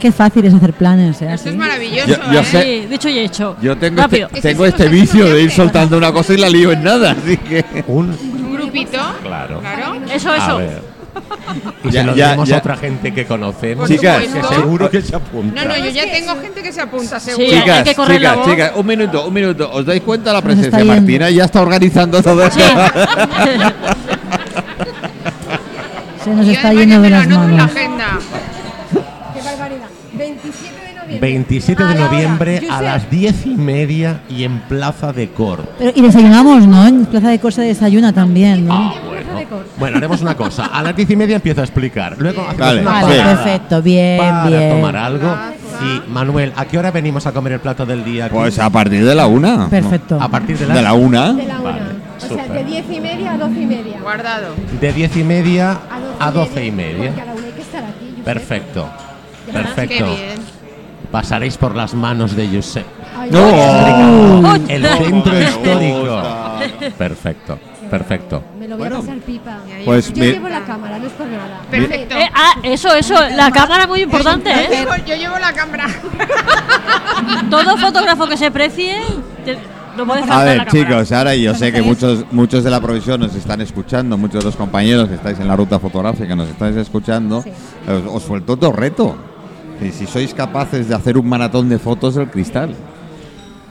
Qué 0.00 0.12
fácil 0.12 0.44
es 0.44 0.54
hacer 0.54 0.72
planes, 0.74 1.20
¿eh? 1.22 1.24
Esto 1.24 1.34
Así. 1.34 1.48
es 1.48 1.56
maravilloso. 1.56 2.06
Yo- 2.06 2.32
yo 2.32 2.40
¿eh? 2.40 2.44
sé- 2.44 2.62
sí, 2.62 2.86
dicho 2.88 3.08
y 3.08 3.18
hecho. 3.18 3.56
Yo 3.60 3.76
tengo 3.76 4.00
este, 4.00 4.18
Rápido. 4.20 4.40
tengo 4.40 4.64
Es 4.64 4.74
que 4.74 4.82
este 4.84 4.88
vicio 4.94 5.24
de 5.26 5.42
ir 5.42 5.50
soltando 5.50 5.98
una 5.98 6.12
cosa 6.12 6.34
y 6.34 6.36
la 6.36 6.48
lío 6.48 6.70
en 6.70 6.84
nada, 6.84 7.16
así 7.20 7.36
que 7.36 7.64
Un. 7.88 8.10
Un 8.10 8.57
grupito. 8.84 9.02
Claro. 9.22 9.60
Claro. 9.60 9.94
Eso, 10.12 10.30
A 10.30 10.36
eso. 10.36 10.56
ver. 10.58 10.82
Y 11.84 11.90
Ya, 11.90 12.00
se 12.02 12.06
lo 12.06 12.14
ya, 12.14 12.36
ya. 12.44 12.56
a 12.56 12.58
otra 12.58 12.76
gente 12.76 13.12
que 13.12 13.24
conocemos. 13.26 13.88
Chicas, 13.88 14.18
que 14.22 14.42
seguro 14.54 14.88
que 14.90 15.02
se 15.02 15.16
apunta. 15.16 15.64
No, 15.64 15.68
no, 15.70 15.76
yo 15.76 15.90
ya 15.90 16.04
tengo 16.12 16.36
gente 16.40 16.62
que 16.62 16.72
se 16.72 16.80
apunta, 16.80 17.18
seguro. 17.18 17.44
Sí, 17.48 17.54
hay 17.54 17.60
Chicas, 17.60 17.82
que 17.84 17.94
correr 17.94 18.20
la 18.22 18.30
chicas, 18.30 18.46
voz. 18.46 18.54
chicas, 18.54 18.72
un 18.76 18.86
minuto, 18.86 19.26
un 19.26 19.34
minuto. 19.34 19.70
¿Os 19.72 19.84
dais 19.86 20.00
cuenta 20.02 20.32
la 20.32 20.40
Nos 20.40 20.44
presencia? 20.54 20.84
Martina 20.84 21.30
ya 21.30 21.44
está 21.46 21.60
organizando 21.62 22.22
todo 22.22 22.44
esto. 22.44 22.60
Se 26.24 26.30
nos 26.30 26.46
está 26.48 26.72
yendo 26.72 27.00
de 27.00 27.10
las 27.10 27.24
en 27.24 27.30
la 27.30 27.38
manos. 27.38 27.70
agenda. 27.70 28.18
Qué 31.08 31.14
barbaridad. 31.14 31.20
27 31.20 31.84
de 31.84 31.94
noviembre. 31.94 32.50
27 32.60 32.66
de 32.66 32.72
A 32.72 32.82
las 32.82 33.10
10 33.10 33.46
y 33.46 33.54
media 33.56 34.20
y 34.28 34.44
en 34.44 34.60
Plaza 34.60 35.12
de 35.12 35.28
Cor. 35.30 35.64
Pero, 35.78 35.92
y 35.94 36.00
desayunamos, 36.02 36.66
¿no? 36.66 36.86
En 36.86 37.06
Plaza 37.06 37.28
de 37.30 37.38
Cosa 37.38 37.62
desayuna 37.62 38.12
también, 38.12 38.66
¿no? 38.66 38.92
Plaza 39.10 39.38
de 39.38 39.44
Cor. 39.46 39.66
Bueno, 39.78 39.96
haremos 39.96 40.20
una 40.22 40.36
cosa. 40.36 40.66
A 40.66 40.82
las 40.82 40.94
10 40.94 41.10
y 41.10 41.16
media 41.16 41.36
empiezo 41.36 41.60
a 41.60 41.64
explicar. 41.64 42.16
Luego 42.18 42.42
hacemos 42.42 42.58
Vale, 42.60 42.80
una 42.82 42.90
Vale, 42.92 43.16
parada 43.18 43.44
perfecto, 43.44 43.82
bien, 43.82 44.18
para 44.18 44.46
bien. 44.48 44.70
tomar 44.70 44.96
algo. 44.96 45.34
Y 45.80 46.10
Manuel, 46.10 46.52
¿a 46.56 46.64
qué 46.64 46.76
hora 46.76 46.90
venimos 46.90 47.24
a 47.26 47.32
comer 47.32 47.52
el 47.54 47.60
plato 47.60 47.86
del 47.86 48.04
día? 48.04 48.24
aquí? 48.26 48.34
Pues 48.34 48.58
a 48.58 48.68
partir 48.68 49.04
de 49.04 49.14
la 49.14 49.26
una. 49.28 49.68
Perfecto. 49.68 50.18
a 50.20 50.28
partir 50.28 50.58
de 50.58 50.66
la 50.66 50.92
una. 50.92 51.32
De 51.32 51.46
la 51.46 51.60
una. 51.60 51.70
Vale, 51.70 51.80
o 52.16 52.20
sea, 52.20 52.28
súper. 52.30 52.50
de 52.52 52.64
diez 52.64 52.84
y 52.90 53.00
media 53.00 53.32
a 53.34 53.38
doce 53.38 53.60
y 53.60 53.66
media. 53.66 54.00
Guardado. 54.02 54.54
de 54.80 54.92
10 54.92 55.16
y 55.18 55.22
media 55.24 55.78
A 56.18 56.26
a 56.26 56.30
12 56.32 56.66
y 56.66 56.70
media. 56.72 57.06
Porque 57.10 57.20
a 57.20 57.24
la 57.26 57.32
una 57.32 57.46
hay 57.46 57.52
que 57.52 57.62
estar 57.62 57.84
aquí. 57.84 58.06
Josep. 58.10 58.24
Perfecto. 58.24 58.88
Qué 59.46 59.52
Perfecto. 59.52 60.04
bien. 60.04 60.57
Pasaréis 61.10 61.56
por 61.56 61.74
las 61.74 61.94
manos 61.94 62.36
de 62.36 62.48
Josep. 62.48 62.86
No. 63.30 64.54
El 64.68 64.86
centro 64.86 65.40
histórico. 65.40 66.22
Perfecto. 66.98 67.58
Perfecto. 67.90 68.42
Me 68.58 68.68
lo 68.68 68.76
voy 68.76 68.88
Bueno, 68.88 68.96
a 68.96 69.00
pasar 69.00 69.18
pipa. 69.20 69.56
Pues 69.86 70.12
Yo 70.12 70.22
mi- 70.22 70.30
llevo 70.32 70.48
la 70.48 70.60
cámara, 70.64 70.98
no 70.98 71.06
es 71.06 71.12
por 71.14 71.26
nada. 71.26 71.60
Perfecto. 71.70 72.14
Eh, 72.16 72.28
ah, 72.34 72.54
eso, 72.62 72.94
eso, 72.94 73.14
la 73.34 73.50
cámara 73.50 73.86
muy 73.86 74.02
importante, 74.02 74.50
Yo 74.52 74.60
¿eh? 74.60 74.68
llevo, 74.70 74.96
yo 75.06 75.14
llevo 75.16 75.38
la 75.38 75.52
cámara. 75.54 75.86
Todo 77.50 77.76
fotógrafo 77.78 78.26
que 78.28 78.36
se 78.36 78.50
precie, 78.50 78.96
te- 79.44 79.56
no 79.96 80.04
puede 80.06 80.20
A 80.30 80.44
ver, 80.44 80.58
cámara. 80.58 80.70
chicos, 80.70 81.12
ahora 81.12 81.34
yo 81.34 81.54
sé 81.54 81.72
que 81.72 81.80
muchos 81.82 82.24
muchos 82.30 82.62
de 82.62 82.70
la 82.70 82.80
provisión 82.80 83.20
nos 83.20 83.34
están 83.34 83.60
escuchando, 83.62 84.18
muchos 84.18 84.40
de 84.40 84.44
los 84.50 84.56
compañeros 84.56 85.08
que 85.08 85.14
estáis 85.14 85.40
en 85.40 85.48
la 85.48 85.56
ruta 85.56 85.78
fotográfica 85.78 86.36
nos 86.36 86.48
estáis 86.48 86.76
escuchando. 86.76 87.40
Sí. 87.42 87.50
Os, 87.90 88.16
os 88.16 88.22
suelto 88.22 88.52
otro 88.52 88.70
reto. 88.72 89.16
Y 89.80 89.90
si 89.92 90.06
sois 90.06 90.34
capaces 90.34 90.88
de 90.88 90.94
hacer 90.94 91.16
un 91.18 91.28
maratón 91.28 91.68
de 91.68 91.78
fotos 91.78 92.14
del 92.16 92.28
cristal. 92.28 92.74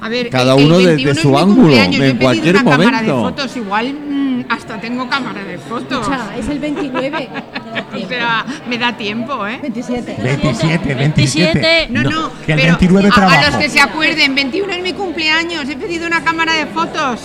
A 0.02 0.10
ver, 0.10 0.30
Cada 0.30 0.54
el- 0.54 0.60
el 0.60 0.66
uno 0.66 0.78
desde 0.78 0.90
21 0.96 1.12
es 1.12 1.20
su 1.20 1.38
ángulo, 1.38 1.74
en 1.76 2.18
cualquier 2.18 2.56
una 2.56 2.64
cámara 2.64 3.02
de 3.02 3.08
momento. 3.12 3.30
fotos, 3.42 3.58
igual 3.58 3.94
mm, 3.94 4.46
hasta 4.50 4.80
tengo 4.80 5.10
cámara 5.10 5.44
de 5.44 5.58
fotos. 5.58 6.02
Escucha, 6.02 6.38
es 6.38 6.48
el 6.50 6.60
29. 6.60 7.30
O 7.94 8.08
sea, 8.08 8.46
me 8.68 8.78
da 8.78 8.96
tiempo, 8.98 9.46
¿eh? 9.48 9.60
27. 9.62 10.16
27, 10.22 10.94
27. 10.96 11.60
27. 11.60 11.88
No, 11.92 12.04
no, 12.04 12.32
que 12.46 12.54
el 12.54 12.60
pero 12.60 12.78
29 12.78 13.08
a- 13.08 13.12
a, 13.12 13.16
trabajo. 13.16 13.42
los 13.52 13.56
que 13.58 13.70
se 13.70 13.80
acuerden, 13.80 14.36
21 14.36 14.74
es 14.74 14.82
mi 14.84 14.94
cumpleaños, 14.94 15.68
he 15.70 15.76
pedido 15.76 16.08
una 16.08 16.24
cámara 16.24 16.54
de 16.54 16.66
fotos. 16.68 17.22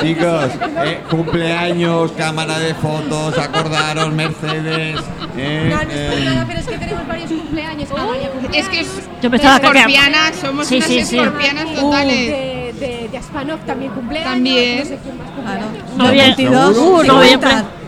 Chicos, 0.00 0.50
eh, 0.84 1.00
cumpleaños, 1.10 2.12
cámara 2.12 2.58
de 2.58 2.74
fotos, 2.74 3.36
acordaros, 3.38 4.12
Mercedes. 4.12 5.00
eh, 5.36 5.68
No, 5.70 5.76
no 5.76 5.82
es 5.82 6.10
por 6.10 6.18
eh, 6.18 6.24
nada, 6.24 6.44
pero 6.46 6.60
es 6.60 6.66
que 6.66 6.78
tenemos 6.78 7.06
varios 7.06 7.30
cumpleaños. 7.30 7.90
Amalia 7.90 8.28
cumpleaños. 8.30 8.56
Es 8.56 8.68
que 8.68 8.80
es 8.80 8.88
Yo 9.22 9.30
pensaba 9.30 9.60
que- 9.60 9.66
escorpianas, 9.66 10.36
somos 10.36 10.66
Sí, 10.66 10.76
unas 10.76 10.88
sí, 10.88 11.04
sí. 11.04 11.18
escorpianas 11.18 11.66
Uh, 11.66 11.74
totales. 11.80 12.16
de, 12.16 12.59
de, 12.80 13.08
de 13.10 13.18
Aspanov 13.18 13.58
también 13.60 13.92
cumpleaños. 13.92 14.32
También. 14.32 14.78
No 14.78 14.84
sé 14.86 14.98
quién 15.02 15.18
más 15.18 15.30
cumpleaños. 15.30 15.68
No, 15.96 16.10
bien. 16.10 16.34
22, 16.36 16.78
Uh. 16.78 17.02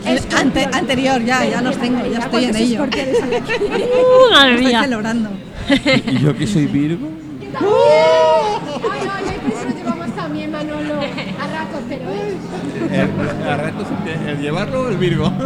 El 0.05 0.19
ante- 0.37 0.69
anterior, 0.73 1.23
ya, 1.25 1.45
ya 1.45 1.63
los 1.63 1.77
tengo, 1.77 2.05
ya 2.07 2.19
estoy 2.19 2.45
en 2.45 2.51
¿Cuántos 2.51 2.61
ello. 2.61 2.85
Uh, 2.85 2.87
madre 4.33 4.51
Estoy 4.55 4.67
mía. 4.67 4.83
celebrando. 4.83 5.31
¿Y 6.07 6.19
yo 6.19 6.37
que 6.37 6.47
soy 6.47 6.67
Virgo? 6.67 7.09
Ay, 7.55 7.63
ay, 8.91 9.09
ay, 9.29 9.37
pues 9.49 9.65
nos 9.65 9.75
llevamos 9.77 10.11
también, 10.17 10.51
Manolo, 10.51 10.95
a 10.95 11.47
ratos, 11.47 11.81
pero 11.89 12.11
¿eh? 12.11 12.35
El, 12.91 13.11
a 13.49 13.57
ratos 13.57 13.87
el, 14.07 14.29
el 14.29 14.39
llevarlo 14.41 14.81
o 14.83 14.89
el 14.89 14.97
Virgo. 14.97 15.33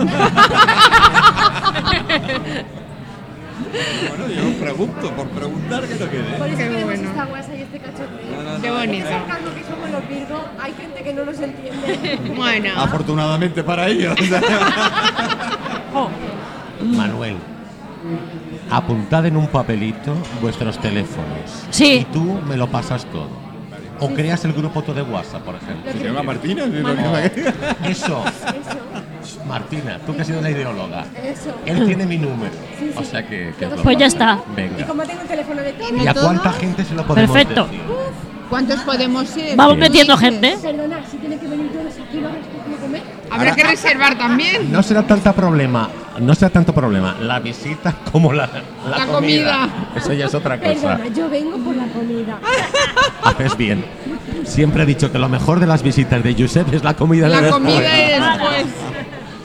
bueno, 4.09 4.29
yo 4.29 4.59
pregunto, 4.59 5.11
por 5.13 5.29
preguntar 5.29 5.85
que 5.85 5.95
no 5.95 6.11
quede. 6.11 6.39
Por 6.39 6.49
eso 6.49 6.57
Qué 6.57 6.63
queremos 6.65 6.85
bueno. 6.85 7.09
esta 7.11 7.25
guasa 7.25 7.55
y 7.55 7.63
este 7.63 7.79
cachondeo. 7.79 8.63
Qué 8.63 8.71
bonito. 8.71 9.07
Ese 9.07 9.09
sarcasmo 9.09 9.55
que 9.55 9.65
somos 9.65 9.91
los 9.91 10.09
Virgo, 10.09 10.45
hay 10.61 10.73
gente 10.75 11.03
que 11.03 11.13
no 11.13 11.25
los 11.25 11.41
entiende. 11.41 12.19
Bueno, 12.37 12.71
Afortunadamente 12.77 13.63
para 13.63 13.89
ellos. 13.89 14.15
Manuel, 16.83 17.37
apuntad 18.71 19.27
en 19.27 19.37
un 19.37 19.47
papelito 19.49 20.15
vuestros 20.41 20.79
teléfonos. 20.79 21.65
Sí. 21.71 22.01
Y 22.01 22.05
tú 22.13 22.41
me 22.47 22.57
lo 22.57 22.69
pasas 22.69 23.05
todo. 23.07 23.47
O 23.99 24.11
creas 24.11 24.45
el 24.45 24.53
grupo 24.53 24.83
todo 24.83 24.95
de 24.95 25.03
WhatsApp, 25.03 25.43
por 25.43 25.55
ejemplo. 25.55 25.91
Se 25.91 26.05
llama 26.05 26.23
Martina. 26.23 26.65
Eso, 26.65 27.83
Eso, 27.89 28.25
Martina, 29.47 29.99
tú 30.07 30.15
que 30.15 30.23
has 30.23 30.27
sido 30.27 30.41
la 30.41 30.51
ideóloga. 30.51 31.05
eso. 31.25 31.55
Él 31.65 31.87
tiene 31.87 32.07
mi 32.07 32.19
número. 32.19 32.53
Sí, 32.79 32.91
sí. 32.93 32.95
O 32.97 33.05
sea 33.05 33.27
que, 33.27 33.53
Pues 33.83 33.97
ya 33.99 34.07
está. 34.07 34.39
Y 34.53 34.57
Venga. 34.57 34.87
como 34.87 35.03
tengo 35.05 35.23
el 35.23 35.29
teléfono 35.29 35.63
de 35.63 35.73
todos, 35.73 35.93
¿Y 36.03 36.07
a 36.09 36.15
todo? 36.15 36.25
cuánta 36.27 36.53
gente 36.53 36.85
se 36.85 36.95
lo 36.95 37.07
podemos 37.07 37.31
Perfecto. 37.31 37.65
decir? 37.67 37.81
¿cuántos 38.49 38.81
podemos 38.83 39.29
ser? 39.29 39.57
Vamos 39.57 39.77
metiendo 39.79 40.17
gente. 40.17 40.57
perdona, 40.63 41.01
si 41.11 41.17
tienen 41.17 41.39
que 41.41 41.49
venir 41.49 41.71
todos 41.73 41.93
aquí, 42.09 42.21
¿lo 42.21 42.29
como 42.29 42.77
comer? 42.81 43.03
Habrá 43.31 43.55
que 43.57 43.65
reservar 43.65 44.17
también. 44.17 44.71
No 44.71 44.83
será 44.85 45.03
tanto 45.03 45.33
problema, 45.33 45.89
no 46.21 46.33
será 46.35 46.51
tanto 46.51 46.73
problema 46.73 47.17
la 47.21 47.41
visita 47.41 47.93
como 48.13 48.33
la, 48.33 48.49
la, 48.89 48.99
La 48.99 49.07
comida. 49.07 49.69
Eso 49.97 50.13
ya 50.13 50.27
es 50.27 50.35
otra 50.35 50.59
cosa. 50.61 50.73
Perdona, 50.97 51.09
yo 51.09 51.29
vengo 51.29 51.57
por 51.59 51.75
la 51.75 51.87
comida. 51.89 52.39
Haces 53.25 53.57
bien. 53.57 53.85
Siempre 54.45 54.85
he 54.85 54.87
dicho 54.87 55.11
que 55.11 55.19
lo 55.19 55.29
mejor 55.29 55.59
de 55.59 55.67
las 55.67 55.83
visitas 55.83 56.23
de 56.23 56.35
Josep 56.39 56.73
es 56.73 56.85
la 56.85 56.95
comida 56.95 57.25
de 57.27 57.33
La 57.35 57.41
después. 57.41 57.63
comida 57.65 57.99
y 57.99 58.09
después. 58.11 58.67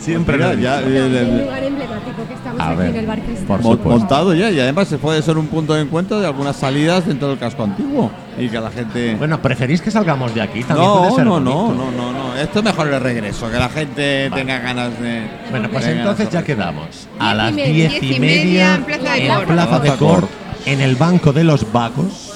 Siempre 0.01 0.37
lo 0.37 0.51
he 0.51 0.59
ya, 0.61 0.79
El 0.79 0.95
eh, 1.15 1.41
lugar 1.43 1.63
emblemático 1.63 2.27
que 2.27 2.33
estamos 2.33 2.59
aquí 2.59 2.75
ver, 2.75 2.87
en 2.89 2.95
el 2.95 3.05
bar 3.05 3.19
Cristal. 3.21 3.45
por 3.45 3.61
Mon- 3.61 3.77
supuesto. 3.77 3.99
montado 3.99 4.33
ya 4.33 4.49
y 4.49 4.59
además 4.59 4.87
se 4.87 4.97
puede 4.97 5.21
ser 5.21 5.37
un 5.37 5.45
punto 5.47 5.73
de 5.75 5.81
encuentro 5.81 6.19
de 6.19 6.25
algunas 6.25 6.55
salidas 6.55 7.05
dentro 7.05 7.27
del 7.29 7.37
casco 7.37 7.63
antiguo 7.63 8.11
y 8.37 8.49
que 8.49 8.59
la 8.59 8.71
gente 8.71 9.15
Bueno, 9.15 9.39
¿preferís 9.41 9.79
que 9.81 9.91
salgamos 9.91 10.33
de 10.33 10.41
aquí? 10.41 10.63
También 10.63 10.89
puede 10.91 11.09
no, 11.09 11.15
ser 11.15 11.25
no, 11.25 11.39
no, 11.39 11.73
no, 11.73 11.91
no, 11.91 12.11
no. 12.11 12.35
Esto 12.35 12.59
es 12.59 12.65
mejor 12.65 12.87
el 12.87 12.99
regreso, 12.99 13.49
que 13.51 13.57
la 13.59 13.69
gente 13.69 14.31
tenga 14.33 14.57
ganas 14.59 14.99
de. 14.99 15.21
Bueno, 15.51 15.69
pues 15.71 15.85
entonces 15.85 16.29
ya 16.31 16.43
quedamos. 16.43 17.07
A 17.19 17.33
las 17.35 17.53
media. 17.53 17.89
diez 17.89 18.03
y 18.03 18.19
media 18.19 18.75
en 18.75 18.83
Plaza 18.83 19.13
de 19.13 19.25
en 19.27 19.33
Cor. 19.35 19.45
Plaza 19.45 19.79
de 19.79 19.89
Cor, 19.91 20.27
en 20.65 20.81
el 20.81 20.95
Banco 20.95 21.31
de 21.33 21.43
los 21.43 21.71
Vagos. 21.71 22.31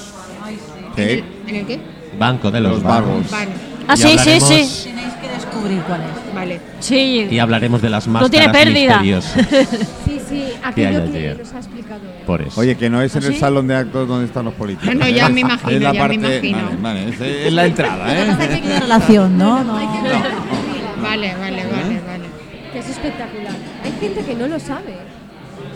Sí. 0.96 1.24
¿En 1.48 1.56
el 1.56 1.66
qué? 1.66 1.80
Banco 2.18 2.50
de 2.50 2.60
los, 2.60 2.72
Los 2.74 2.82
Vagos. 2.82 3.30
Vale, 3.30 3.50
Ah, 3.88 3.96
sí, 3.96 4.16
sí, 4.18 4.40
sí. 4.40 4.90
Que 5.62 5.68
descubrir 5.68 5.82
cuál 5.82 6.00
es. 6.02 6.34
vale. 6.34 6.60
Sí. 6.80 7.28
Y 7.30 7.38
hablaremos 7.38 7.80
de 7.82 7.90
las 7.90 8.06
No 8.06 8.14
máscaras 8.14 8.30
tiene 8.30 8.52
pérdida. 8.52 9.00
misteriosas. 9.00 9.46
Sí, 10.06 10.20
sí, 10.28 10.42
hay 10.62 10.70
aquello 10.72 11.12
que 11.12 11.18
ayer? 11.18 11.38
nos 11.38 11.52
ha 11.52 11.58
explicado 11.58 12.00
él. 12.02 12.24
Por 12.26 12.42
eso. 12.42 12.60
Oye, 12.60 12.76
que 12.76 12.90
no 12.90 13.00
es 13.00 13.14
en 13.14 13.22
¿Ah, 13.22 13.26
el 13.28 13.34
sí? 13.34 13.38
salón 13.40 13.68
de 13.68 13.76
actos 13.76 14.08
donde 14.08 14.26
están 14.26 14.44
los 14.44 14.54
políticos. 14.54 14.92
No, 14.94 15.00
no, 15.04 15.08
ya 15.08 15.26
¿eh? 15.26 15.30
me 15.30 15.40
imagino, 15.40 15.70
Es 15.70 15.80
la 15.82 15.92
ya 15.92 15.92
me 15.92 15.98
parte, 15.98 16.14
imagino. 16.16 16.58
Vale, 16.80 17.04
vale, 17.04 17.08
es, 17.10 17.20
es 17.46 17.52
la 17.52 17.66
entrada, 17.66 18.18
¿eh? 18.18 18.36
Tiene 18.60 18.80
relación, 18.80 19.38
¿no? 19.38 19.62
no. 19.62 19.76
Hay 19.76 19.86
que 19.86 19.98
arriba, 19.98 20.22
Vale, 21.00 21.34
vale, 21.34 21.62
vale, 21.64 22.00
vale. 22.06 22.24
que 22.72 22.78
es 22.80 22.88
espectacular. 22.88 23.52
Hay 23.84 23.92
gente 24.00 24.20
que 24.24 24.34
no 24.34 24.48
lo 24.48 24.58
sabe. 24.58 24.94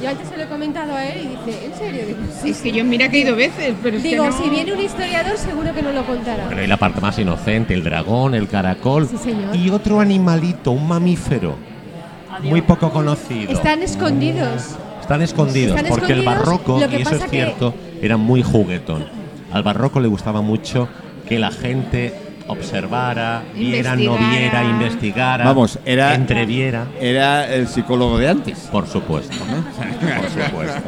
Yo 0.02 0.08
antes 0.08 0.28
se 0.28 0.36
lo 0.36 0.44
he 0.44 0.46
comentado 0.46 0.94
a 0.94 1.04
él 1.04 1.26
y 1.26 1.28
dice, 1.46 1.66
¿en 1.66 1.74
serio? 1.74 2.06
Digo, 2.06 2.18
sí. 2.42 2.50
Es 2.50 2.58
que 2.62 2.72
yo 2.72 2.84
mira 2.84 3.08
que 3.10 3.18
he 3.18 3.20
ido 3.20 3.36
veces, 3.36 3.74
pero 3.82 3.96
es 3.98 4.02
Digo, 4.02 4.24
que 4.24 4.30
no... 4.30 4.36
si 4.42 4.48
viene 4.48 4.72
un 4.72 4.80
historiador 4.80 5.36
seguro 5.36 5.74
que 5.74 5.82
no 5.82 5.92
lo 5.92 6.04
contará. 6.04 6.46
Bueno, 6.46 6.62
y 6.62 6.66
la 6.66 6.76
parte 6.78 7.00
más 7.00 7.18
inocente, 7.18 7.74
el 7.74 7.84
dragón, 7.84 8.34
el 8.34 8.48
caracol. 8.48 9.06
Sí, 9.08 9.18
señor. 9.18 9.54
Y 9.54 9.68
otro 9.70 10.00
animalito, 10.00 10.70
un 10.70 10.88
mamífero. 10.88 11.56
Muy 12.42 12.62
poco 12.62 12.90
conocido. 12.90 13.52
Están 13.52 13.82
escondidos. 13.82 14.76
Están 15.02 15.20
escondidos, 15.22 15.76
Están 15.76 15.90
porque 15.90 16.12
el 16.12 16.22
barroco, 16.24 16.78
y 16.80 17.02
eso 17.02 17.16
es 17.16 17.22
que- 17.24 17.28
cierto, 17.28 17.74
era 18.00 18.16
muy 18.16 18.42
juguetón. 18.42 19.04
Al 19.52 19.62
barroco 19.62 19.98
le 20.00 20.08
gustaba 20.08 20.40
mucho 20.40 20.88
que 21.28 21.38
la 21.38 21.50
gente 21.50 22.14
observara, 22.50 23.42
viera, 23.54 23.96
no 23.96 24.16
viera, 24.16 24.64
investigara, 24.64 25.44
Vamos, 25.44 25.78
era- 25.84 26.14
entreviera. 26.14 26.86
Era 27.00 27.52
el 27.52 27.68
psicólogo 27.68 28.18
de 28.18 28.28
antes. 28.28 28.58
Por 28.72 28.86
supuesto, 28.86 29.34
por 29.36 30.30
supuesto, 30.30 30.80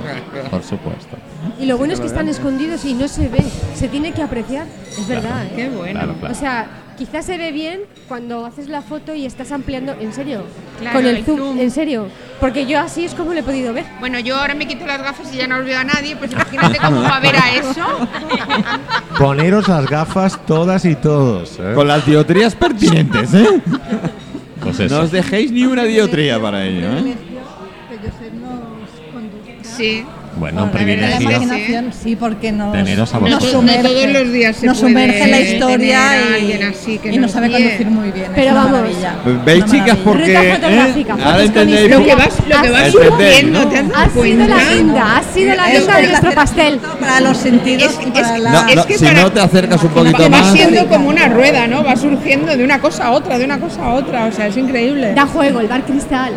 por 0.51 0.63
supuesto. 0.63 1.17
Y 1.61 1.67
lo 1.67 1.79
bueno 1.79 1.95
es 1.95 2.01
que 2.01 2.07
están 2.07 2.29
escondidos 2.29 2.85
y 2.85 2.95
no 2.95 3.09
se 3.09 3.29
ve. 3.29 3.43
Se 3.75 3.89
tiene 3.89 4.13
que 4.13 4.23
apreciar. 4.23 4.67
Es 4.91 5.07
verdad, 5.09 5.45
¿eh? 5.47 5.53
Qué 5.57 5.69
bueno. 5.71 5.99
Claro, 6.01 6.15
claro. 6.19 6.33
O 6.35 6.37
sea, 6.37 6.67
quizás 7.05 7.26
se 7.26 7.36
ve 7.36 7.50
bien 7.50 7.80
cuando 8.07 8.46
haces 8.46 8.68
la 8.68 8.80
foto 8.80 9.12
y 9.12 9.26
estás 9.26 9.50
ampliando. 9.50 9.92
¿En 10.00 10.12
serio? 10.12 10.44
Claro, 10.78 10.98
Con 10.98 11.07
el, 11.09 11.16
el 11.16 11.24
zoom, 11.24 11.38
zoom. 11.38 11.59
En 11.59 11.70
serio. 11.72 12.07
Porque 12.38 12.64
yo 12.64 12.78
así 12.78 13.05
es 13.05 13.12
como 13.14 13.32
lo 13.32 13.40
he 13.40 13.42
podido 13.42 13.74
ver. 13.74 13.84
Bueno, 13.98 14.20
yo 14.20 14.36
ahora 14.36 14.55
me 14.55 14.68
quito 14.68 14.86
las 14.86 15.03
gafas 15.03 15.34
y 15.34 15.38
ya 15.38 15.48
no 15.48 15.59
os 15.59 15.64
veo 15.64 15.80
a 15.80 15.82
nadie, 15.82 16.14
pues 16.14 16.30
imagínate 16.30 16.78
cómo 16.78 17.03
va 17.03 17.16
a 17.16 17.20
ver 17.20 17.34
a 17.34 17.55
eso. 17.57 17.84
Poneros 19.18 19.66
las 19.66 19.86
gafas 19.90 20.46
todas 20.46 20.84
y 20.84 20.94
todos. 20.94 21.59
¿eh? 21.59 21.72
Con 21.74 21.88
las 21.88 22.07
diotrías 22.07 22.55
pertinentes, 22.55 23.34
¿eh? 23.34 23.48
Pues 24.61 24.78
eso. 24.78 24.94
No 24.94 25.03
os 25.03 25.11
dejéis 25.11 25.50
ni 25.50 25.64
una 25.64 25.82
diotría 25.82 26.40
para 26.40 26.64
ello, 26.64 26.86
¿eh? 26.98 27.14
Sí, 29.62 30.05
Bueno, 30.37 30.64
un 30.64 30.70
La 30.72 30.78
verdad 30.78 31.11
La 31.11 31.16
privilegio. 31.18 31.28
es 31.30 31.39
que 31.39 31.45
imaginación, 31.45 31.93
sí, 31.93 32.16
porque 32.16 32.53
nos, 32.53 32.72
Teneros 32.72 33.14
a 33.14 33.20
nos. 33.20 33.30
No 33.30 33.41
sumerge, 33.41 33.83
todos 33.83 34.07
los 34.09 34.33
días 34.33 34.57
se 34.57 34.66
nos 34.66 34.78
sumerge 34.78 35.22
en 35.24 35.30
la 35.30 35.41
historia 35.41 36.01
y, 36.30 36.35
alguien 36.35 36.62
así 36.62 36.99
que 36.99 37.09
y 37.11 37.12
nos 37.12 37.20
nos 37.22 37.30
sabe 37.33 37.51
conducir 37.51 37.87
muy 37.89 38.11
bien. 38.12 38.26
Pero 38.35 38.47
es 38.47 38.53
una 38.53 38.64
vamos. 38.64 38.80
maravilla, 38.80 39.14
¿Veis, 39.45 39.64
una 39.64 39.72
chicas? 39.72 39.97
Porque 40.03 40.33
¿eh? 40.33 40.55
fotográfica, 40.55 41.12
ahora 41.12 41.24
fotos 41.24 41.37
con 41.37 41.47
entendéis 41.62 41.91
Lo 41.91 42.05
que 42.05 42.14
vas, 42.14 42.39
lo 42.49 42.62
que 42.62 42.70
vas 42.70 42.95
¿no? 43.45 43.68
¿te 43.68 43.78
has 43.78 43.89
dado 43.89 44.03
Ha 44.03 44.09
sido 44.11 44.47
la 44.49 44.64
guinda, 44.74 45.16
ha 45.18 45.22
sido 45.35 45.55
la 45.55 45.70
Es 45.72 45.78
guinda 45.78 45.97
de 45.99 46.07
nuestro 46.09 46.33
pastel. 46.33 46.80
Para 46.99 47.20
los 47.20 47.37
sentidos 47.37 47.93
Es- 48.01 48.07
y 48.07 48.11
para 48.11 48.37
es- 48.37 48.43
la... 48.43 48.53
No, 48.53 48.87
que 48.87 48.99
si 48.99 49.05
para- 49.05 49.22
no 49.22 49.33
te 49.33 49.41
acercas 49.41 49.83
un 49.85 49.91
poquito 49.91 50.18
Va, 50.22 50.28
va 50.28 50.39
más. 50.41 50.53
siendo 50.53 50.89
como 50.89 51.09
una 51.11 51.28
rueda, 51.28 51.66
¿no? 51.66 51.85
Va 51.85 51.95
surgiendo 51.97 52.57
de 52.57 52.64
una 52.64 52.80
cosa 52.80 53.07
a 53.07 53.11
otra, 53.12 53.39
de 53.39 53.45
una 53.45 53.61
cosa 53.61 53.85
a 53.85 53.93
otra. 53.95 54.24
O 54.26 54.33
sea, 54.33 54.47
es 54.47 54.57
increíble. 54.57 55.12
Da 55.14 55.26
juego, 55.26 55.61
el 55.61 55.68
bar 55.68 55.83
cristal. 55.85 56.33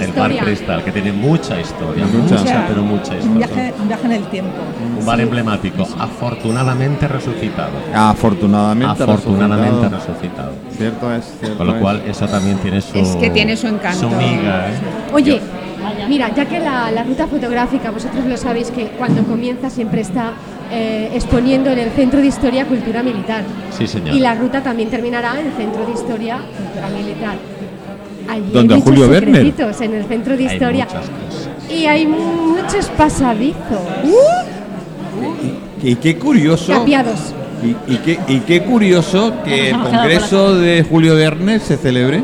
El 0.00 0.12
Bar. 0.12 0.36
Cristal, 0.36 0.84
que 0.84 0.92
tiene 0.92 1.12
mucha 1.12 1.60
historia, 1.60 2.04
Mucha. 2.06 2.36
mucha, 2.38 2.66
pero 2.68 2.82
mucha 2.82 3.12
un, 3.12 3.18
historia. 3.18 3.46
viaje, 3.46 3.74
un 3.80 3.88
viaje 3.88 4.06
en 4.06 4.12
el 4.12 4.24
tiempo. 4.28 4.52
Un 4.98 5.06
bar 5.06 5.20
emblemático, 5.20 5.86
afortunadamente 5.98 7.08
resucitado. 7.08 7.70
Afortunadamente, 7.94 9.02
Afortunadamente 9.02 9.88
resucitado. 9.88 10.12
resucitado. 10.14 10.52
Cierto 10.76 11.14
es. 11.14 11.24
Cierto 11.40 11.58
Con 11.58 11.66
lo 11.68 11.74
es. 11.76 11.80
cual, 11.80 12.02
eso 12.06 12.26
también 12.28 12.58
tiene 12.58 12.80
su. 12.80 12.98
Es 12.98 13.16
que 13.16 13.30
tiene 13.30 13.56
su 13.56 13.66
encanto. 13.66 13.98
Su 14.00 14.08
miga, 14.10 14.68
¿eh? 14.68 14.74
Oye, 15.12 15.40
mira, 16.08 16.32
ya 16.34 16.44
que 16.46 16.58
la, 16.60 16.90
la 16.90 17.02
ruta 17.04 17.26
fotográfica, 17.26 17.90
vosotros 17.90 18.24
lo 18.26 18.36
sabéis 18.36 18.70
que 18.70 18.86
cuando 18.98 19.22
comienza 19.24 19.70
siempre 19.70 20.00
está 20.02 20.32
eh, 20.70 21.10
exponiendo 21.14 21.70
en 21.70 21.78
el 21.78 21.90
Centro 21.90 22.20
de 22.20 22.26
Historia 22.26 22.66
Cultura 22.66 23.02
Militar. 23.02 23.42
Sí, 23.76 23.86
señor. 23.86 24.14
Y 24.14 24.20
la 24.20 24.34
ruta 24.34 24.62
también 24.62 24.90
terminará 24.90 25.40
en 25.40 25.46
el 25.46 25.52
Centro 25.54 25.84
de 25.86 25.92
Historia 25.92 26.38
Cultura 26.56 26.88
Militar. 26.90 27.36
Allí 28.28 28.50
¿Donde 28.52 28.74
hay 28.74 28.80
Julio 28.82 29.08
secretitos 29.12 29.80
en 29.80 29.94
el 29.94 30.04
Centro 30.04 30.36
de 30.36 30.42
Historia. 30.42 30.86
Y 31.70 31.86
hay 31.86 32.06
muchos 32.06 32.86
pasadizos. 32.96 33.80
Y 35.82 35.94
qué 35.96 36.16
curioso. 36.16 36.72
Tapiados. 36.72 37.34
Y, 37.62 37.92
y 37.92 37.96
qué, 37.98 38.18
y 38.28 38.40
qué 38.40 38.62
curioso 38.62 39.32
que 39.44 39.70
el 39.70 39.78
congreso 39.78 40.54
de 40.54 40.84
Julio 40.88 41.14
Verne 41.16 41.58
se 41.60 41.76
celebre. 41.76 42.22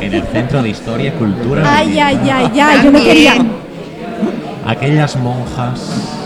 En 0.00 0.14
el 0.14 0.22
Centro 0.24 0.62
de 0.62 0.70
Historia 0.70 1.08
y 1.08 1.18
Cultura. 1.18 1.62
Ay, 1.76 1.98
ay, 1.98 2.18
ay, 2.32 2.60
ay, 2.60 2.80
yo 2.84 2.92
me 2.92 3.02
quería. 3.02 3.34
Aquellas 4.64 5.16
monjas, 5.16 6.18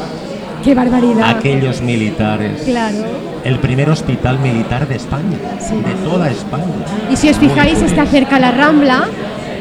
Qué 0.67 0.75
barbaridad. 0.75 1.31
aquellos 1.31 1.81
militares. 1.81 2.63
Claro. 2.65 2.97
El 3.45 3.61
primer 3.61 3.89
hospital 3.89 4.41
militar 4.41 4.89
de 4.89 4.97
España, 4.97 5.39
Sí. 5.61 5.77
de 5.77 5.93
toda 6.09 6.29
España. 6.29 6.65
Y 7.09 7.15
si 7.17 7.29
os 7.31 7.39
Muy 7.39 7.49
fijáis, 7.49 7.75
está 7.75 7.89
curioso. 8.05 8.11
cerca 8.11 8.39
la 8.41 8.51
Rambla 8.51 9.05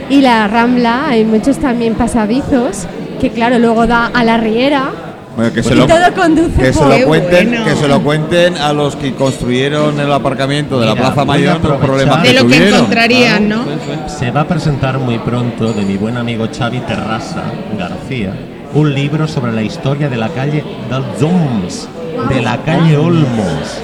y 0.10 0.22
la 0.22 0.48
Rambla 0.48 1.08
hay 1.10 1.24
muchos 1.24 1.60
también 1.60 1.94
pasadizos 1.94 2.88
que 3.22 3.30
claro, 3.30 3.60
luego 3.60 3.86
da 3.86 4.08
a 4.08 4.24
la 4.24 4.38
Riera 4.38 4.90
Bueno, 5.36 5.54
que 5.54 5.62
se 5.62 5.74
y 5.74 5.78
lo, 5.78 5.86
todo 5.86 6.14
conduce 6.16 6.60
que 6.62 6.74
se 6.74 6.84
lo 6.84 7.08
cuenten, 7.08 7.50
bueno. 7.50 7.66
que 7.66 7.76
se 7.76 7.88
lo 7.88 8.02
cuenten 8.02 8.58
a 8.58 8.74
los 8.74 8.96
que 8.96 9.14
construyeron 9.14 10.00
el 10.00 10.12
aparcamiento 10.12 10.80
de 10.80 10.86
la 10.88 10.94
Mira, 10.96 11.06
Plaza 11.14 11.24
voy 11.24 11.36
a 11.36 11.40
Mayor 11.54 11.64
los 11.70 11.78
problemas 11.78 12.24
De 12.24 12.30
que 12.30 12.34
lo 12.34 12.40
que 12.40 12.46
tuvieron. 12.56 12.74
encontrarían, 12.76 13.50
¿no? 13.50 13.66
Se 14.08 14.32
va 14.32 14.42
a 14.42 14.48
presentar 14.48 14.98
muy 14.98 15.20
pronto 15.20 15.72
de 15.74 15.84
mi 15.84 15.98
buen 15.98 16.18
amigo 16.18 16.48
Xavi 16.58 16.80
Terrassa 16.80 17.44
García 17.78 18.32
un 18.76 18.94
libro 18.94 19.28
sobre 19.28 19.54
la 19.54 19.64
historia 19.64 20.10
de 20.10 20.18
la 20.18 20.30
calle 20.30 20.64
dels 20.90 21.22
Oms, 21.24 21.88
de 22.30 22.42
la 22.42 22.58
calle 22.58 22.98
Olmos. 22.98 23.80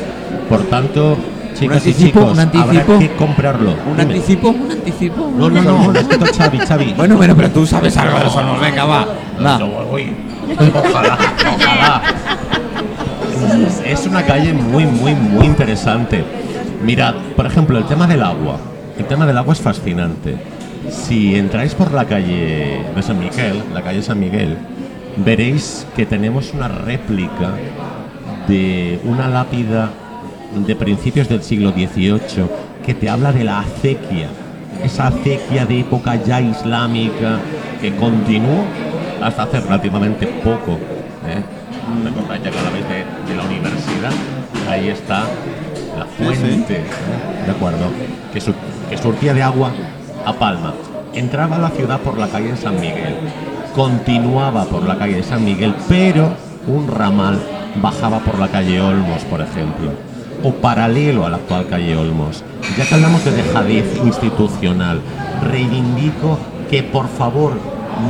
Por 0.49 0.63
tanto, 0.63 1.17
chicas 1.57 1.87
y 1.87 1.93
chicos, 1.93 2.37
habrá 2.37 2.83
que 2.99 3.11
comprarlo. 3.15 3.71
¿Un 3.89 3.97
Dime. 3.97 4.15
anticipo? 4.15 4.49
¿Un 4.49 4.69
anticipo? 4.69 5.31
No, 5.35 5.49
no, 5.49 5.61
no, 5.61 5.91
necesito 5.93 6.25
Xavi, 6.25 6.59
Xavi. 6.59 6.93
Bueno, 6.97 7.15
bueno, 7.15 7.35
pero 7.35 7.49
tú 7.51 7.65
sabes 7.65 7.95
algo 7.95 8.19
de 8.19 8.27
eso, 8.27 8.43
no, 8.43 8.59
venga, 8.59 8.83
va. 8.83 9.07
va. 9.43 9.59
Yo 9.59 9.67
voy. 9.67 10.13
Ojalá, 10.73 11.17
ojalá. 11.55 12.01
Es 13.85 14.05
una 14.05 14.25
calle 14.25 14.53
muy, 14.53 14.85
muy, 14.85 15.15
muy 15.15 15.45
interesante. 15.45 16.25
Mirad, 16.83 17.15
por 17.37 17.45
ejemplo, 17.45 17.77
el 17.77 17.85
tema 17.85 18.07
del 18.07 18.23
agua. 18.23 18.57
El 18.99 19.05
tema 19.05 19.25
del 19.25 19.37
agua 19.37 19.53
es 19.53 19.61
fascinante. 19.61 20.35
Si 20.89 21.35
entráis 21.35 21.73
por 21.75 21.93
la 21.93 22.05
calle 22.05 22.81
de 22.93 23.01
San 23.01 23.19
Miguel, 23.19 23.63
la 23.73 23.81
calle 23.81 24.01
San 24.01 24.19
Miguel, 24.19 24.57
veréis 25.18 25.86
que 25.95 26.05
tenemos 26.05 26.53
una 26.53 26.68
réplica 26.68 27.51
de 28.47 28.99
una 29.05 29.28
lápida 29.28 29.89
de 30.66 30.76
principios 30.76 31.30
del 31.30 31.43
siglo 31.43 31.72
XVIII 31.72 32.20
que 32.86 32.93
te 32.93 33.09
habla 33.09 33.32
de 33.32 33.43
la 33.43 33.59
acequia, 33.59 34.28
esa 34.84 35.07
acequia 35.07 35.66
de 35.66 35.80
época 35.82 36.16
ya 36.16 36.41
islámica 36.41 37.39
que 37.80 37.95
continuó 37.95 38.64
hasta 39.22 39.43
hace 39.43 39.59
relativamente 39.62 40.26
poco. 40.28 40.74
¿eh? 41.28 41.41
Recordáis 42.03 42.43
ya 42.43 42.49
que 42.51 42.57
vez 42.57 42.89
de, 42.89 43.32
de 43.32 43.38
la 43.38 43.43
universidad, 43.43 44.12
ahí 44.70 44.89
está 44.89 45.24
la 45.97 46.05
fuente, 46.05 46.78
¿eh? 46.78 46.84
¿de 47.45 47.51
acuerdo? 47.51 47.86
Que, 48.34 48.41
su- 48.41 48.53
que 48.89 48.97
surtía 48.97 49.34
de 49.34 49.43
agua 49.43 49.72
a 50.26 50.34
Palma. 50.34 50.74
Entraba 51.14 51.57
a 51.57 51.59
la 51.59 51.70
ciudad 51.70 51.99
por 51.99 52.18
la 52.18 52.28
calle 52.28 52.51
de 52.51 52.57
San 52.57 52.76
Miguel, 52.80 53.16
continuaba 53.76 54.65
por 54.65 54.84
la 54.84 54.97
calle 54.97 55.15
de 55.17 55.24
San 55.24 55.43
Miguel, 55.43 55.74
pero 55.88 56.30
un 56.67 56.88
ramal 56.88 57.39
bajaba 57.82 58.19
por 58.19 58.38
la 58.39 58.47
calle 58.49 58.82
Olmos, 58.82 59.22
por 59.30 59.41
ejemplo, 59.41 59.91
o 60.43 60.51
paralelo 60.53 61.26
a 61.26 61.30
la 61.30 61.38
actual 61.38 61.67
calle 61.67 61.95
Olmos. 61.95 62.43
Ya 62.78 62.86
que 62.86 62.95
hablamos 62.95 63.24
de 63.26 63.32
dejadez 63.32 63.86
institucional, 64.03 65.01
reivindico 65.49 66.38
que 66.69 66.84
por 66.84 67.07
favor 67.07 67.53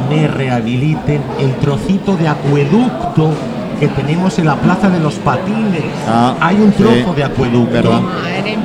me 0.09 0.27
rehabiliten 0.27 1.21
el 1.39 1.53
trocito 1.55 2.15
de 2.17 2.27
acueducto 2.27 3.31
que 3.79 3.87
tenemos 3.87 4.37
en 4.37 4.45
la 4.45 4.55
Plaza 4.55 4.89
de 4.89 4.99
los 4.99 5.15
Patines. 5.15 5.81
Ah, 6.07 6.35
Hay 6.39 6.55
un 6.57 6.71
sí, 6.71 6.83
trozo 6.83 7.13
de 7.15 7.23
acueducto. 7.23 8.01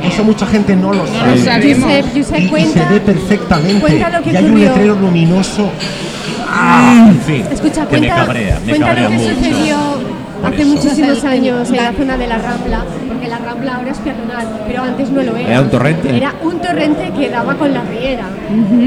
Eso 0.05 0.25
mucha 0.25 0.47
gente 0.47 0.77
no 0.77 0.93
lo 0.93 1.05
No 1.05 1.07
sabe. 1.07 1.37
lo 1.37 1.45
sabemos. 1.45 1.85
Josep, 1.91 2.07
Josep, 2.17 2.39
Y- 2.41 2.57
y, 2.63 2.67
se 2.67 2.85
ve 2.85 3.01
perfectamente. 3.01 3.81
cuenta 3.81 4.11
lo 4.11 4.23
que 4.23 4.33
y 4.33 4.37
hay 4.37 4.45
un 4.45 4.51
ocurrió. 4.51 4.69
letrero 4.69 4.95
luminoso. 4.97 5.71
¡Ah! 6.49 7.07
En 7.11 7.21
fin, 7.21 7.45
Escucha, 7.51 7.87
que 7.87 8.01
me 8.01 8.07
cuenta, 8.09 8.27
cabrea, 8.27 8.59
me 8.61 8.67
cuenta 8.71 8.87
cabrea 8.87 9.05
lo 9.05 9.11
que 9.11 9.17
mucho. 9.17 9.35
sucedió 9.35 9.77
hace 10.45 10.63
eso. 10.63 10.67
muchísimos 10.71 11.25
años 11.25 11.69
en 11.71 11.77
la 11.77 11.93
zona 11.93 12.17
de 12.17 12.27
la 12.27 12.39
Rambla, 12.39 12.85
porque 13.09 13.29
la 13.29 13.39
Rambla 13.39 13.75
ahora 13.77 13.91
es 13.91 13.99
peatonal, 13.99 14.47
pero 14.67 14.83
antes 14.83 15.11
no 15.11 15.23
lo 15.23 15.37
era. 15.37 15.49
Era 15.49 15.61
un 15.63 15.71
torrente. 15.71 16.17
Era 16.17 16.35
un 16.43 16.61
torrente 16.61 17.13
que 17.19 17.29
daba 17.31 17.55
con 17.57 17.73
la 17.75 17.83
riera. 17.83 18.25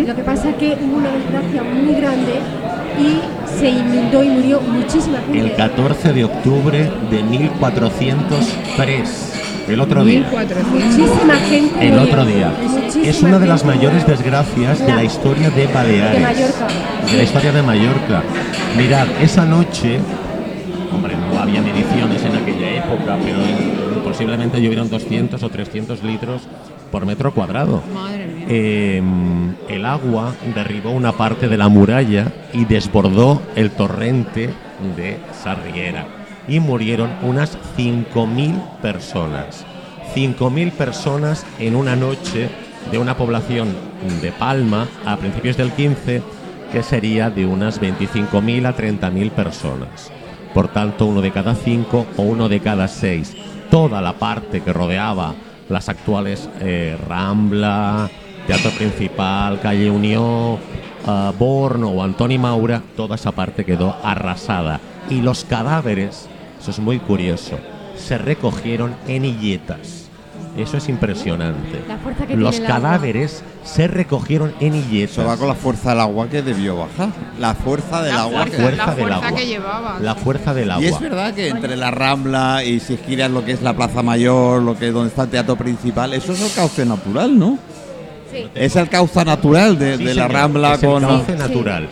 Lo 0.08 0.16
que 0.16 0.24
pasa 0.24 0.50
es 0.50 0.56
que 0.56 0.78
hubo 0.82 0.98
una 0.98 1.10
desgracia 1.12 1.64
muy 1.64 1.94
grande 1.96 2.34
y 3.00 3.20
se 3.60 3.70
inundó 3.70 4.24
y 4.24 4.30
murió 4.30 4.62
muchísima 4.62 5.20
gente. 5.20 5.40
El 5.40 5.54
14 5.56 6.14
de 6.14 6.24
octubre 6.26 6.92
de 7.12 7.24
1403. 7.24 9.34
El 9.70 9.80
otro 9.82 10.04
día. 10.04 10.20
1400. 10.32 10.98
Muchísima 10.98 11.36
gente 11.36 11.88
El 11.88 12.00
otro 12.00 12.26
día. 12.26 12.54
Muchísima 12.62 13.06
Es 13.06 13.22
una 13.24 13.40
de 13.40 13.48
las 13.48 13.66
mayores 13.66 14.06
desgracias 14.08 14.80
de 14.80 14.88
La- 14.88 14.96
la 14.96 15.04
historia 15.04 15.50
de 15.50 15.68
Baleares. 15.68 16.14
de 16.14 16.20
Mallorca. 16.26 16.68
De 17.12 17.18
la 17.18 17.24
historia 17.24 17.52
de 17.52 17.62
Mallorca. 17.64 18.24
Mirad, 18.78 19.08
esa 19.22 19.46
noche, 19.46 20.00
hombre, 20.94 21.16
no 21.16 21.40
había 21.40 21.62
mediciones 21.62 22.24
en 22.24 22.36
aquella 22.36 22.72
época, 22.78 23.18
pero 23.24 24.04
posiblemente 24.04 24.62
llovieron 24.62 24.90
200 24.90 25.42
o 25.44 25.50
300 25.50 26.04
litros 26.04 26.42
por 26.92 27.06
metro 27.06 27.32
cuadrado. 27.34 27.84
Madre 27.94 28.26
mía. 28.28 28.46
Eh, 28.50 29.02
el 29.70 29.86
agua 29.86 30.34
derribó 30.56 30.90
una 30.92 31.12
parte 31.12 31.48
de 31.48 31.58
la 31.58 31.68
muralla 31.70 32.26
y 32.54 32.66
desbordó 32.66 33.42
el 33.56 33.70
torrente 33.72 34.50
de 34.98 35.18
Sarriera. 35.44 36.06
Y 36.50 36.60
murieron 36.60 37.12
unas 37.22 37.58
5.000 37.78 38.60
personas. 38.82 39.66
5.000 40.16 40.72
personas 40.72 41.46
en 41.60 41.76
una 41.76 41.96
noche 41.96 42.50
de 42.92 42.98
una 42.98 43.16
población 43.16 43.70
de 44.22 44.32
Palma 44.32 44.88
a 45.06 45.18
principios 45.18 45.58
del 45.58 45.72
15 45.72 46.24
que 46.72 46.84
sería 46.84 47.30
de 47.30 47.46
unas 47.46 47.80
25.000 47.80 48.66
a 48.66 48.76
30.000 48.76 49.32
personas. 49.32 50.12
Por 50.54 50.68
tanto, 50.70 51.06
uno 51.06 51.22
de 51.22 51.32
cada 51.32 51.56
cinco 51.56 52.06
o 52.18 52.24
uno 52.24 52.50
de 52.50 52.60
cada 52.60 52.88
seis. 52.88 53.36
Toda 53.70 54.02
la 54.02 54.14
parte 54.14 54.62
que 54.62 54.74
rodeaba 54.74 55.36
las 55.70 55.90
actuales 55.90 56.50
eh, 56.60 56.98
Rambla, 57.08 58.10
Teatro 58.48 58.72
Principal, 58.72 59.60
Calle 59.60 59.92
Unión, 59.92 60.58
ah, 61.06 61.32
Borno 61.38 61.90
o 61.90 62.04
Antoni 62.04 62.40
Maura, 62.40 62.82
toda 62.96 63.16
esa 63.16 63.32
parte 63.32 63.64
quedó 63.64 63.96
arrasada. 64.04 64.80
Y 65.10 65.22
los 65.22 65.46
cadáveres, 65.46 66.28
eso 66.60 66.72
es 66.72 66.80
muy 66.80 67.00
curioso, 67.00 67.58
se 67.98 68.18
recogieron 68.18 68.96
en 69.08 69.26
illetas. 69.26 70.06
Eso 70.58 70.78
es 70.78 70.90
impresionante. 70.90 71.80
La 71.88 71.98
fuerza 71.98 72.26
que 72.26 72.36
Los 72.36 72.52
tiene 72.56 72.66
el 72.66 72.72
agua. 72.72 72.90
cadáveres 72.90 73.44
se 73.64 73.88
recogieron 73.88 74.54
en 74.60 74.76
illetas. 74.76 75.12
Eso 75.20 75.26
va 75.26 75.38
con 75.38 75.48
la 75.48 75.54
fuerza 75.54 75.92
del 75.92 76.00
agua 76.02 76.28
que 76.28 76.42
debió 76.42 76.76
bajar. 76.76 77.10
La 77.40 77.54
fuerza 77.54 78.02
del 78.02 78.16
La 78.16 78.22
agua. 78.24 78.42
fuerza, 78.42 78.58
que- 78.58 78.62
fuerza 78.64 78.86
la 78.88 78.96
del 78.96 79.04
fuerza 79.06 79.28
agua. 79.28 79.40
que 79.40 79.46
llevaba. 79.48 80.00
La 80.02 80.16
fuerza 80.16 80.54
del 80.54 80.72
agua. 80.72 80.84
Y 80.84 80.88
es 80.88 81.00
verdad 81.00 81.34
que 81.34 81.48
entre 81.50 81.78
la 81.78 81.92
Rambla 81.92 82.64
y 82.66 82.80
si 82.80 82.98
giras 82.98 83.32
lo 83.32 83.46
que 83.46 83.52
es 83.54 83.62
la 83.62 83.74
Plaza 83.76 84.02
Mayor, 84.02 84.62
lo 84.64 84.76
que 84.78 84.92
donde 84.92 85.10
está 85.10 85.24
el 85.24 85.30
teatro 85.30 85.56
principal, 85.56 86.14
eso 86.14 86.34
es 86.34 86.42
el 86.42 86.52
cauce 86.52 86.84
natural, 86.86 87.38
¿no? 87.40 87.58
Sí. 88.32 88.48
Es 88.54 88.76
el 88.76 88.90
cauce 88.90 89.24
natural 89.24 89.78
de, 89.80 89.98
Sí, 89.98 90.04
de 90.04 90.14
la 90.16 90.24
señor, 90.24 90.32
Rambla 90.42 90.74
es 90.74 90.84
el 90.84 90.90
con. 90.90 91.02
cauce 91.04 91.32
Sí, 91.34 91.40
natural. 91.40 91.90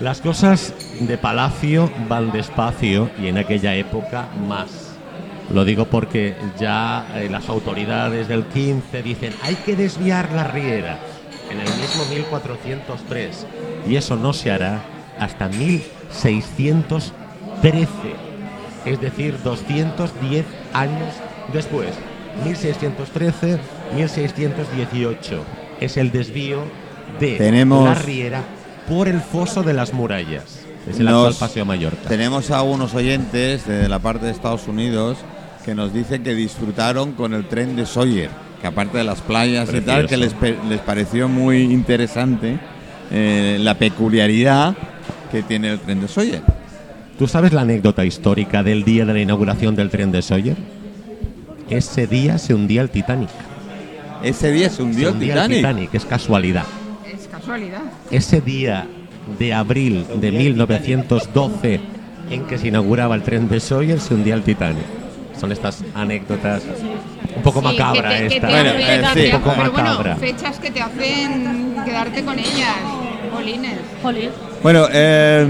Las 0.00 0.20
cosas 0.20 0.74
de 1.00 1.16
palacio 1.18 1.90
van 2.08 2.32
despacio 2.32 3.10
y 3.22 3.26
en 3.28 3.38
aquella 3.38 3.74
época 3.74 4.28
más. 4.48 4.96
Lo 5.52 5.64
digo 5.64 5.84
porque 5.86 6.34
ya 6.58 7.06
eh, 7.16 7.28
las 7.30 7.48
autoridades 7.48 8.28
del 8.28 8.44
15 8.44 9.02
dicen 9.02 9.32
hay 9.42 9.56
que 9.56 9.74
desviar 9.76 10.30
la 10.32 10.44
riera 10.44 10.98
en 11.50 11.58
el 11.60 11.66
mismo 11.66 12.04
1403 12.14 13.46
y 13.88 13.96
eso 13.96 14.14
no 14.16 14.32
se 14.32 14.50
hará 14.52 14.80
hasta 15.18 15.48
1613, 15.48 17.88
es 18.86 19.00
decir, 19.00 19.36
210 19.42 20.44
años 20.72 21.14
después. 21.52 21.90
1613, 22.44 23.58
1618 23.96 25.44
es 25.80 25.96
el 25.96 26.12
desvío 26.12 26.60
de 27.18 27.36
Tenemos- 27.36 27.84
la 27.84 27.94
riera 27.96 28.42
por 28.90 29.08
el 29.08 29.20
foso 29.22 29.62
de 29.62 29.72
las 29.72 29.94
murallas. 29.94 30.60
Es 30.86 30.98
el 30.98 31.06
Nos- 31.06 31.28
actual 31.28 31.48
Paseo 31.48 31.64
Mallorca. 31.64 32.08
Tenemos 32.08 32.50
a 32.50 32.60
unos 32.62 32.92
oyentes 32.94 33.66
de 33.66 33.88
la 33.88 33.98
parte 34.00 34.26
de 34.26 34.32
Estados 34.32 34.66
Unidos 34.68 35.16
que 35.64 35.74
nos 35.74 35.94
dicen 35.94 36.22
que 36.22 36.34
disfrutaron 36.34 37.12
con 37.12 37.32
el 37.32 37.46
tren 37.46 37.76
de 37.76 37.86
Sawyer, 37.86 38.28
que 38.60 38.66
aparte 38.66 38.98
de 38.98 39.04
las 39.04 39.20
playas 39.20 39.68
y 39.72 39.80
tal, 39.80 40.06
Precioso. 40.06 40.38
que 40.40 40.50
les, 40.52 40.68
les 40.68 40.80
pareció 40.80 41.28
muy 41.28 41.62
interesante 41.62 42.58
eh, 43.12 43.58
la 43.60 43.74
peculiaridad 43.78 44.74
que 45.30 45.42
tiene 45.42 45.70
el 45.70 45.78
tren 45.80 46.00
de 46.00 46.08
Sawyer. 46.08 46.42
¿Tú 47.18 47.28
sabes 47.28 47.52
la 47.52 47.60
anécdota 47.60 48.04
histórica 48.04 48.62
del 48.62 48.82
día 48.84 49.04
de 49.04 49.12
la 49.12 49.20
inauguración 49.20 49.76
del 49.76 49.90
tren 49.90 50.10
de 50.10 50.22
Sawyer? 50.22 50.56
Ese 51.68 52.06
día 52.06 52.38
se 52.38 52.54
hundía 52.54 52.82
el 52.82 52.90
Titanic. 52.90 53.28
Ese 54.24 54.50
día 54.50 54.68
se 54.70 54.82
hundió 54.82 55.04
Se 55.04 55.08
el 55.08 55.14
hundía 55.14 55.34
Titanic. 55.34 55.50
el 55.50 55.56
Titanic, 55.58 55.94
es 55.94 56.04
casualidad. 56.06 56.64
Casualidad. 57.50 57.80
Ese 58.12 58.40
día 58.40 58.86
de 59.38 59.52
abril 59.52 60.06
de 60.20 60.30
1912 60.30 61.80
en 62.30 62.44
que 62.46 62.58
se 62.58 62.68
inauguraba 62.68 63.16
el 63.16 63.22
tren 63.22 63.48
de 63.48 63.58
Sawyer 63.58 63.98
se 63.98 64.14
hundía 64.14 64.34
el 64.34 64.42
Titanic. 64.42 64.84
Son 65.38 65.50
estas 65.50 65.82
anécdotas 65.94 66.62
un 67.34 67.42
poco 67.42 67.58
Sí, 67.60 67.64
macabra 67.66 68.08
que 68.10 68.14
te- 68.14 68.28
que 68.28 68.34
esta. 68.36 68.46
te 68.46 68.52
Bueno, 68.54 68.70
hacen- 68.70 69.04
eh, 69.04 69.08
sí. 69.14 69.34
Un 69.34 69.42
poco 69.42 69.54
pero 69.56 69.72
macabra. 69.72 70.14
bueno, 70.14 70.16
fechas 70.36 70.58
que 70.60 70.70
te 70.70 70.80
hacen 70.80 71.74
quedarte 71.84 72.24
con 72.24 72.38
ellas. 72.38 72.76
Bueno, 74.62 74.86
eh, 74.92 75.48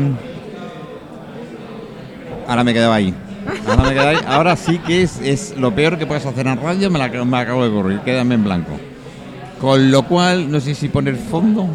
ahora 2.48 2.64
me 2.64 2.72
quedaba 2.72 2.94
ahí. 2.94 3.14
Ahora, 3.68 3.82
me 3.82 3.90
quedaba 3.90 4.10
ahí. 4.10 4.18
Ahora 4.26 4.56
sí 4.56 4.78
que 4.78 5.02
es, 5.02 5.20
es 5.20 5.54
lo 5.58 5.74
peor 5.74 5.98
que 5.98 6.06
puedes 6.06 6.24
hacer 6.24 6.46
en 6.46 6.56
radio, 6.62 6.90
me, 6.90 6.98
la, 6.98 7.08
me 7.08 7.38
acabo 7.38 7.62
de 7.64 7.70
ocurrir, 7.70 8.00
quédame 8.00 8.36
en 8.36 8.44
blanco. 8.44 8.72
Con 9.60 9.90
lo 9.90 10.04
cual, 10.04 10.50
no 10.50 10.60
sé 10.60 10.74
si 10.74 10.88
poner 10.88 11.16
fondo. 11.16 11.68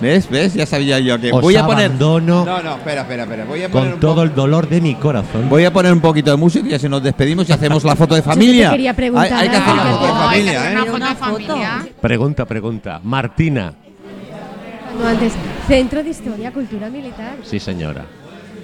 ¿Ves? 0.00 0.28
¿Ves? 0.30 0.54
Ya 0.54 0.64
sabía 0.64 1.00
yo 1.00 1.18
que 1.20 1.32
Os 1.32 1.40
voy 1.40 1.56
a 1.56 1.66
poner. 1.66 1.86
abandono 1.86 2.44
No, 2.44 2.62
no, 2.62 2.76
espera, 2.76 3.00
espera, 3.02 3.24
espera. 3.24 3.44
Voy 3.44 3.62
a 3.64 3.68
poner 3.68 3.84
con 3.88 3.94
un 3.94 4.00
todo 4.00 4.22
el 4.22 4.34
dolor 4.34 4.68
de 4.68 4.80
mi 4.80 4.94
corazón. 4.94 5.48
Voy 5.48 5.64
a 5.64 5.72
poner 5.72 5.92
un 5.92 6.00
poquito 6.00 6.30
de 6.30 6.36
música 6.36 6.68
y 6.68 6.74
así 6.74 6.88
nos 6.88 7.02
despedimos 7.02 7.48
y 7.48 7.52
hacemos 7.52 7.82
la 7.84 7.96
foto 7.96 8.14
de 8.14 8.22
familia. 8.30 8.70
quería 8.70 8.94
preguntar 8.94 9.32
hay, 9.32 9.44
hay 9.44 9.48
que 9.48 9.56
hacer 9.56 9.74
la 9.76 9.82
foto 9.84 10.06
de 10.06 10.06
hay 10.06 10.12
que 10.12 10.24
familia, 10.24 10.60
hacer 10.60 10.72
¿eh? 10.72 10.74
una 10.74 10.84
foto 10.84 10.96
Una 10.96 11.08
de 11.08 11.14
foto. 11.16 11.30
familia. 11.32 11.86
Pregunta, 12.00 12.44
pregunta. 12.46 13.00
Martina. 13.02 13.72
No, 15.00 15.06
antes, 15.06 15.32
Centro 15.66 16.02
de 16.02 16.10
Historia, 16.10 16.52
Cultura 16.52 16.88
Militar. 16.90 17.36
Sí, 17.42 17.58
señora. 17.60 18.04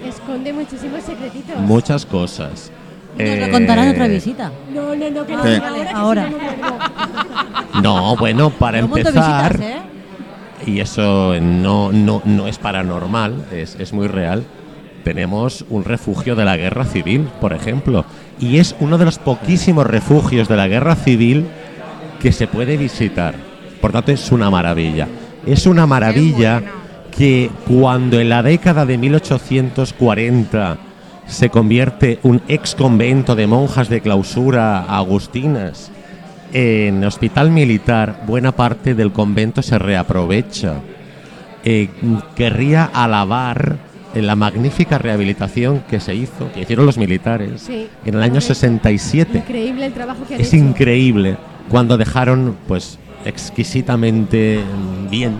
Esconde 0.07 0.53
muchísimos 0.53 1.01
secretitos. 1.03 1.57
Muchas 1.59 2.05
cosas. 2.05 2.71
Nos 3.17 3.21
Eh, 3.27 3.45
lo 3.45 3.51
contará 3.51 3.83
en 3.85 3.91
otra 3.91 4.07
visita. 4.07 4.51
No, 4.73 4.93
no, 4.95 5.09
no, 5.09 5.25
que 5.25 5.33
no 5.35 5.43
Sí. 5.43 5.49
ahora. 5.61 5.91
Ahora. 5.93 6.29
no, 6.29 6.37
no, 6.37 7.81
no. 7.81 7.81
No, 7.81 8.15
bueno, 8.17 8.49
para 8.49 8.79
empezar, 8.79 9.53
visitas, 9.57 9.61
¿eh? 9.61 9.81
Y 10.65 10.79
eso 10.79 11.33
no, 11.41 11.91
no, 11.91 12.21
no 12.25 12.47
es 12.47 12.57
paranormal, 12.57 13.45
es, 13.51 13.75
es 13.79 13.93
muy 13.93 14.07
real, 14.07 14.43
tenemos 15.03 15.65
un 15.69 15.83
refugio 15.83 16.35
de 16.35 16.45
la 16.45 16.57
guerra 16.57 16.83
civil, 16.85 17.27
por 17.39 17.53
ejemplo, 17.53 18.05
y 18.39 18.57
es 18.57 18.75
uno 18.79 18.97
de 18.97 19.05
los 19.05 19.19
poquísimos 19.19 19.85
refugios 19.85 20.47
de 20.47 20.57
la 20.57 20.67
guerra 20.67 20.95
civil 20.95 21.45
que 22.19 22.31
se 22.31 22.47
puede 22.47 22.75
visitar. 22.75 23.35
Por 23.81 23.91
tanto, 23.91 24.11
es 24.11 24.31
una 24.31 24.49
maravilla. 24.49 25.07
Es 25.45 25.67
una 25.67 25.85
maravilla 25.85 26.63
que 27.15 27.51
cuando 27.67 28.19
en 28.19 28.29
la 28.29 28.41
década 28.41 28.85
de 28.85 28.97
1840 28.97 30.77
se 31.27 31.49
convierte 31.49 32.19
un 32.23 32.41
ex 32.47 32.73
convento 32.73 33.35
de 33.35 33.45
monjas 33.45 33.89
de 33.89 34.01
clausura 34.01 34.85
agustinas 34.85 35.91
en 36.57 37.03
hospital 37.03 37.51
militar, 37.51 38.21
buena 38.25 38.53
parte 38.53 38.95
del 38.95 39.11
convento 39.11 39.61
se 39.61 39.77
reaprovecha. 39.77 40.75
Eh, 41.65 41.89
querría 42.33 42.85
alabar 42.85 43.75
eh, 44.13 44.21
la 44.21 44.37
magnífica 44.37 44.97
rehabilitación 44.97 45.81
que 45.89 45.99
se 45.99 46.15
hizo, 46.15 46.49
que 46.53 46.61
hicieron 46.61 46.85
los 46.85 46.97
militares 46.97 47.61
Sí. 47.63 47.89
en 48.05 48.13
el 48.15 48.21
año 48.21 48.35
Correcto. 48.35 48.53
67. 48.53 49.37
Increíble 49.39 49.85
el 49.87 49.91
trabajo 49.93 50.19
que 50.25 50.35
han 50.35 50.39
Es 50.41 50.53
hecho. 50.53 50.63
increíble 50.63 51.35
cuando 51.67 51.97
dejaron 51.97 52.55
pues 52.69 52.99
exquisitamente 53.25 54.59
mm, 54.59 55.09
bien 55.09 55.33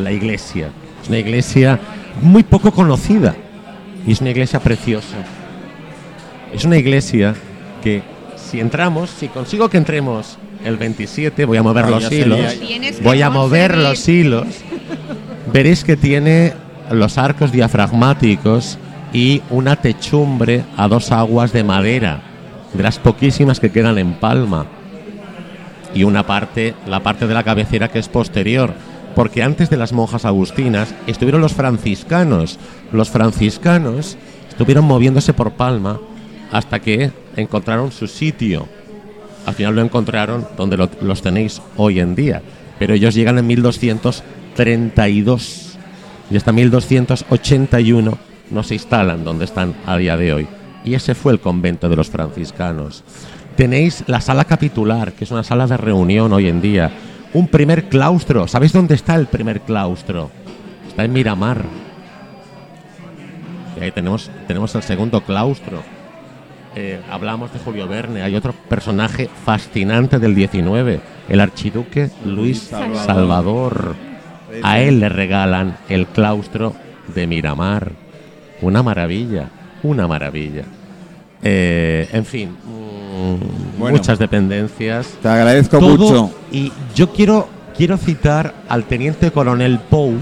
la 0.00 0.10
iglesia. 0.10 0.70
Es 1.00 1.08
una 1.08 1.18
iglesia 1.18 1.78
muy 2.22 2.42
poco 2.42 2.72
conocida 2.72 3.36
y 4.04 4.10
es 4.10 4.20
una 4.20 4.30
iglesia 4.30 4.58
preciosa. 4.58 5.18
Es 6.52 6.64
una 6.64 6.76
iglesia 6.76 7.36
que 7.84 8.02
si 8.34 8.58
entramos, 8.58 9.10
si 9.10 9.28
consigo 9.28 9.68
que 9.68 9.76
entremos 9.76 10.38
el 10.66 10.76
27, 10.76 11.44
voy 11.44 11.56
a 11.58 11.62
mover 11.62 11.84
Ah, 11.86 11.90
los 11.90 12.12
hilos. 12.12 12.38
Voy 13.02 13.22
a 13.22 13.30
mover 13.30 13.72
conseguir- 13.72 13.88
los 13.88 14.08
hilos. 14.08 14.46
Veréis 15.52 15.84
que 15.84 15.96
tiene 15.96 16.52
los 16.90 17.18
arcos 17.18 17.52
diafragmáticos 17.52 18.78
y 19.12 19.42
una 19.50 19.76
techumbre 19.76 20.64
a 20.76 20.88
dos 20.88 21.12
aguas 21.12 21.52
de 21.52 21.64
madera, 21.64 22.20
de 22.74 22.82
las 22.82 22.98
poquísimas 22.98 23.60
que 23.60 23.70
quedan 23.70 23.98
en 23.98 24.14
Palma. 24.14 24.66
Y 25.94 26.04
una 26.04 26.26
parte, 26.26 26.74
la 26.86 27.00
parte 27.00 27.26
de 27.26 27.34
la 27.34 27.42
cabecera 27.44 27.88
que 27.88 27.98
es 27.98 28.08
posterior, 28.08 28.74
porque 29.14 29.42
antes 29.42 29.70
de 29.70 29.78
las 29.78 29.92
monjas 29.92 30.24
agustinas 30.26 30.94
estuvieron 31.06 31.40
los 31.40 31.54
franciscanos. 31.54 32.58
Los 32.92 33.08
franciscanos 33.10 34.18
estuvieron 34.48 34.84
moviéndose 34.84 35.32
por 35.32 35.52
Palma 35.52 35.98
hasta 36.52 36.80
que 36.80 37.12
encontraron 37.36 37.92
su 37.92 38.06
sitio. 38.08 38.68
Al 39.46 39.54
final 39.54 39.74
lo 39.76 39.82
encontraron 39.82 40.46
donde 40.56 40.76
lo- 40.76 40.90
los 41.00 41.22
tenéis 41.22 41.62
hoy 41.76 42.00
en 42.00 42.14
día. 42.14 42.42
Pero 42.78 42.94
ellos 42.94 43.14
llegan 43.14 43.38
en 43.38 43.46
1232 43.46 45.78
y 46.30 46.36
hasta 46.36 46.52
1281 46.52 48.18
no 48.50 48.62
se 48.62 48.74
instalan 48.74 49.24
donde 49.24 49.44
están 49.44 49.74
a 49.86 49.96
día 49.96 50.16
de 50.16 50.32
hoy. 50.32 50.46
Y 50.84 50.94
ese 50.94 51.14
fue 51.14 51.32
el 51.32 51.40
convento 51.40 51.88
de 51.88 51.96
los 51.96 52.10
franciscanos. 52.10 53.02
Tenéis 53.56 54.04
la 54.06 54.20
sala 54.20 54.44
capitular, 54.44 55.12
que 55.12 55.24
es 55.24 55.30
una 55.30 55.42
sala 55.42 55.66
de 55.66 55.76
reunión 55.76 56.32
hoy 56.32 56.48
en 56.48 56.60
día. 56.60 56.90
Un 57.32 57.48
primer 57.48 57.88
claustro. 57.88 58.46
¿Sabéis 58.46 58.72
dónde 58.72 58.94
está 58.94 59.14
el 59.14 59.26
primer 59.26 59.62
claustro? 59.62 60.30
Está 60.88 61.04
en 61.04 61.12
Miramar. 61.12 61.64
Y 63.80 63.84
ahí 63.84 63.90
tenemos, 63.92 64.30
tenemos 64.46 64.74
el 64.74 64.82
segundo 64.82 65.20
claustro. 65.22 65.82
Eh, 66.78 67.00
hablamos 67.10 67.50
de 67.54 67.58
Julio 67.58 67.88
Verne. 67.88 68.20
Hay 68.22 68.34
otro 68.36 68.52
personaje 68.52 69.30
fascinante 69.46 70.18
del 70.18 70.34
19, 70.34 71.00
el 71.28 71.40
archiduque 71.40 72.10
Luis 72.24 72.58
Salvador. 72.64 73.06
Salvador. 73.06 73.96
A 74.62 74.80
él 74.80 75.00
le 75.00 75.08
regalan 75.08 75.78
el 75.88 76.06
claustro 76.06 76.74
de 77.14 77.26
Miramar. 77.26 77.92
Una 78.60 78.82
maravilla, 78.82 79.48
una 79.82 80.06
maravilla. 80.06 80.64
Eh, 81.42 82.08
en 82.12 82.24
fin, 82.26 82.50
mm, 82.50 83.78
Bueno. 83.78 83.96
muchas 83.96 84.18
dependencias. 84.18 85.08
Te 85.22 85.28
agradezco 85.28 85.78
Todo- 85.78 85.96
mucho. 85.96 86.30
Y 86.52 86.72
yo 86.94 87.10
quiero, 87.10 87.48
quiero 87.74 87.96
citar 87.96 88.52
al 88.68 88.84
teniente 88.84 89.30
coronel 89.30 89.78
Pou. 89.78 90.12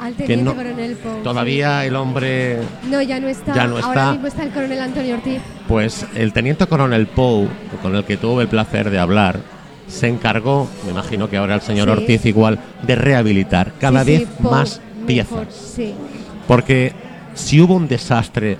Al 0.00 0.14
que 0.14 0.24
teniente 0.26 0.44
no- 0.44 0.56
coronel 0.56 0.96
Pou, 0.96 1.22
Todavía 1.22 1.84
el 1.84 1.94
hombre. 1.96 2.58
No, 2.90 3.02
ya 3.02 3.20
no 3.20 3.28
está. 3.28 3.54
ya 3.54 3.66
no 3.66 3.76
está. 3.78 3.88
Ahora 3.88 4.12
mismo 4.12 4.26
está 4.26 4.42
el 4.44 4.50
coronel 4.50 4.80
Antonio 4.80 5.14
Ortiz. 5.16 5.40
Pues 5.68 6.06
el 6.14 6.32
teniente 6.32 6.66
coronel 6.66 7.06
Pou, 7.06 7.48
con 7.82 7.94
el 7.96 8.04
que 8.04 8.16
tuve 8.16 8.44
el 8.44 8.48
placer 8.48 8.90
de 8.90 8.98
hablar, 8.98 9.40
se 9.88 10.08
encargó, 10.08 10.68
me 10.84 10.92
imagino 10.92 11.28
que 11.28 11.36
ahora 11.36 11.56
el 11.56 11.60
señor 11.60 11.88
Sí. 11.88 11.92
Ortiz 12.00 12.24
igual, 12.26 12.58
de 12.82 12.94
rehabilitar 12.94 13.72
cada 13.78 14.04
Sí, 14.04 14.10
vez 14.18 14.28
Pou, 14.40 14.50
más 14.50 14.80
piezas. 15.06 15.52
Sí. 15.54 15.94
Porque 16.48 16.92
si 17.34 17.60
hubo 17.60 17.74
un 17.74 17.86
desastre 17.88 18.56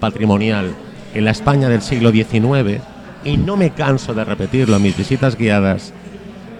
patrimonial 0.00 0.74
en 1.14 1.24
la 1.24 1.30
España 1.30 1.68
del 1.68 1.82
siglo 1.82 2.10
XIX, 2.12 2.80
y 3.24 3.36
no 3.38 3.56
me 3.56 3.70
canso 3.70 4.12
de 4.14 4.24
repetirlo 4.24 4.76
en 4.76 4.82
mis 4.82 4.96
visitas 4.96 5.36
guiadas, 5.36 5.92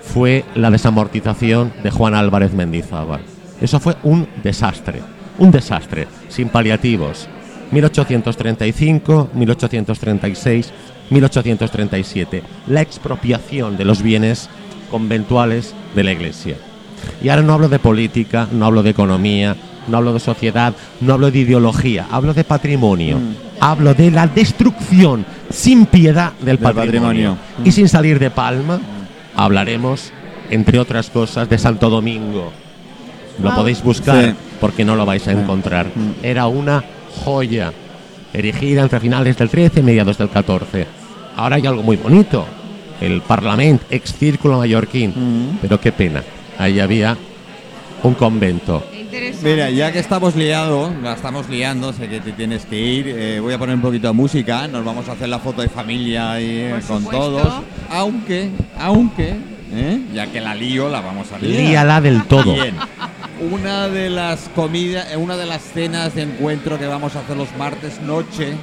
fue 0.02 0.44
la 0.55 0.70
desamortización 0.70 1.73
de 1.82 1.90
Juan 1.90 2.15
Álvarez 2.15 2.52
Mendizábal. 2.52 3.20
Eso 3.60 3.81
fue 3.81 3.97
un 4.02 4.28
desastre, 4.43 5.01
un 5.39 5.51
desastre, 5.51 6.06
sin 6.28 6.48
paliativos. 6.48 7.28
1835, 7.70 9.31
1836, 9.35 10.72
1837. 11.10 12.43
La 12.68 12.81
expropiación 12.81 13.76
de 13.76 13.85
los 13.85 14.02
bienes 14.02 14.48
conventuales 14.90 15.74
de 15.94 16.05
la 16.05 16.12
Iglesia. 16.12 16.56
Y 17.22 17.28
ahora 17.28 17.43
no 17.43 17.55
hablo 17.55 17.68
de 17.68 17.78
política, 17.78 18.48
no 18.52 18.66
hablo 18.66 18.82
de 18.82 18.90
economía, 18.90 19.56
no 19.89 19.98
hablo 19.98 20.14
de 20.14 20.20
sociedad, 20.20 20.74
no 21.01 21.14
hablo 21.14 21.31
de 21.31 21.40
ideología, 21.40 22.06
hablo 22.10 22.32
de 22.35 22.44
patrimonio. 22.44 23.18
Hablo 23.60 23.94
de 23.94 24.10
la 24.10 24.26
destrucción 24.26 25.24
sin 25.51 25.86
piedad 25.86 26.32
del, 26.40 26.59
patrimonio. 26.59 26.85
patrimonio. 26.85 27.39
Y 27.64 27.72
sin 27.72 27.89
salir 27.89 28.18
de 28.18 28.31
Palma, 28.31 28.81
hablaremos, 29.35 30.12
entre 30.51 30.78
otras 30.78 31.10
cosas, 31.10 31.48
de 31.48 31.59
Santo 31.59 31.89
Domingo. 31.90 32.52
Lo 33.43 33.55
podéis 33.55 33.82
buscar 33.82 34.24
Sí. 34.24 34.35
porque 34.61 34.85
no 34.85 34.97
lo 34.97 35.05
vais 35.06 35.27
a 35.28 35.32
Sí. 35.32 35.39
encontrar. 35.39 35.86
Era 36.23 36.47
una 36.47 36.85
joya, 37.24 37.73
erigida 38.32 38.82
entre 38.82 39.01
finales 39.01 39.36
del 39.36 39.48
13 39.51 39.81
y 39.81 39.82
mediados 39.82 40.19
del 40.19 40.28
14. 40.28 40.86
Ahora 41.36 41.56
hay 41.56 41.66
algo 41.66 41.82
muy 41.82 41.97
bonito, 41.97 42.47
el 43.01 43.20
Parlamento, 43.23 43.85
ex 43.90 44.15
Círculo 44.15 44.59
Mallorquín. 44.59 45.59
Pero 45.61 45.81
qué 45.81 45.90
pena, 45.93 46.23
ahí 46.59 46.78
había 46.81 47.16
un 48.02 48.15
convento. 48.15 48.85
Mira, 49.43 49.70
ya 49.70 49.93
que 49.93 50.01
estamos 50.01 50.35
liados, 50.35 50.90
la 51.02 51.12
estamos 51.15 51.48
liando, 51.48 51.93
sé 51.93 52.09
que 52.09 52.20
te 52.20 52.32
tienes 52.32 52.66
que 52.66 52.81
ir, 52.81 53.09
eh, 53.09 53.39
voy 53.40 53.55
a 53.55 53.59
poner 53.59 53.77
un 53.77 53.81
poquito 53.82 54.09
de 54.09 54.12
música, 54.12 54.66
nos 54.66 54.85
vamos 54.85 55.09
a 55.09 55.12
hacer 55.12 55.28
la 55.28 55.39
foto 55.39 55.62
de 55.62 55.69
familia 55.69 56.32
ahí, 56.32 56.47
eh, 56.51 56.74
con 56.86 57.02
supuesto. 57.05 57.11
todos, 57.11 57.52
aunque, 57.90 58.51
aunque, 58.78 59.36
¿eh? 59.73 60.01
ya 60.12 60.27
que 60.27 60.40
la 60.40 60.55
lío, 60.55 60.89
la 60.89 61.01
vamos 61.01 61.31
a 61.31 61.39
liar. 61.39 61.61
Líala 61.61 62.01
del 62.01 62.24
todo. 62.24 62.55
Bien. 62.55 62.74
Una 63.40 63.89
de 63.89 64.11
las 64.11 64.48
comidas, 64.55 65.11
eh, 65.12 65.16
una 65.16 65.36
de 65.36 65.47
las 65.47 65.62
cenas 65.62 66.15
de 66.15 66.23
encuentro 66.23 66.78
que 66.78 66.86
vamos 66.86 67.16
a 67.16 67.20
hacer 67.20 67.36
los 67.36 67.55
martes 67.56 68.01
noche, 68.01 68.55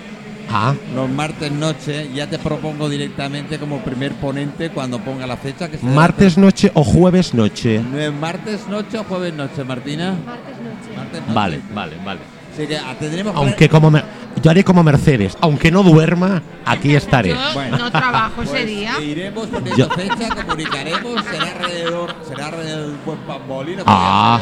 Ah, 0.54 0.76
los 0.94 1.10
martes 1.10 1.50
noche, 1.52 2.10
ya 2.14 2.28
te 2.28 2.38
propongo 2.38 2.90
directamente 2.90 3.58
como 3.58 3.80
primer 3.80 4.12
ponente 4.14 4.70
cuando 4.70 5.00
ponga 5.00 5.26
la 5.26 5.38
fecha 5.38 5.70
que 5.70 5.78
martes 5.78 6.38
noche 6.38 6.72
o 6.74 6.84
jueves 6.84 7.34
noche. 7.34 7.80
¿No 7.80 8.12
¿Martes 8.12 8.68
noche 8.68 8.98
o 8.98 9.04
jueves 9.06 9.34
noche, 9.34 9.64
Martina? 9.64 10.12
Martes 10.26 10.58
noche. 10.58 10.98
Martes 10.98 11.22
noche. 11.22 11.34
Vale, 11.34 11.62
vale, 11.74 11.96
vale. 12.04 12.41
Así 12.54 12.68
que 12.68 12.78
tendremos 13.00 13.34
que- 13.34 13.40
Aunque 13.40 13.70
como 13.70 13.90
Mer- 13.92 14.04
yo 14.42 14.52
haré 14.52 14.64
como 14.64 14.84
Mercedes, 14.84 15.38
aunque 15.42 15.72
no 15.72 15.84
duerma, 15.84 16.42
aquí 16.66 16.96
estaré. 16.96 17.30
Yo 17.30 17.38
Bueno. 17.54 17.78
no 17.78 17.92
trabajo 17.92 18.42
ese 18.44 18.52
Pues 18.52 18.66
día. 18.68 19.00
Iremos 19.02 19.48
poniendo 19.48 19.76
Yo- 19.78 19.90
fecha, 19.90 20.36
comunicaremos, 20.46 21.24
será 21.26 21.52
alrededor, 21.52 22.16
será 22.28 22.46
alrededor 22.48 22.88
del 22.88 22.98
buen 23.06 23.18
pambolino. 23.20 23.84
Ah, 23.88 24.40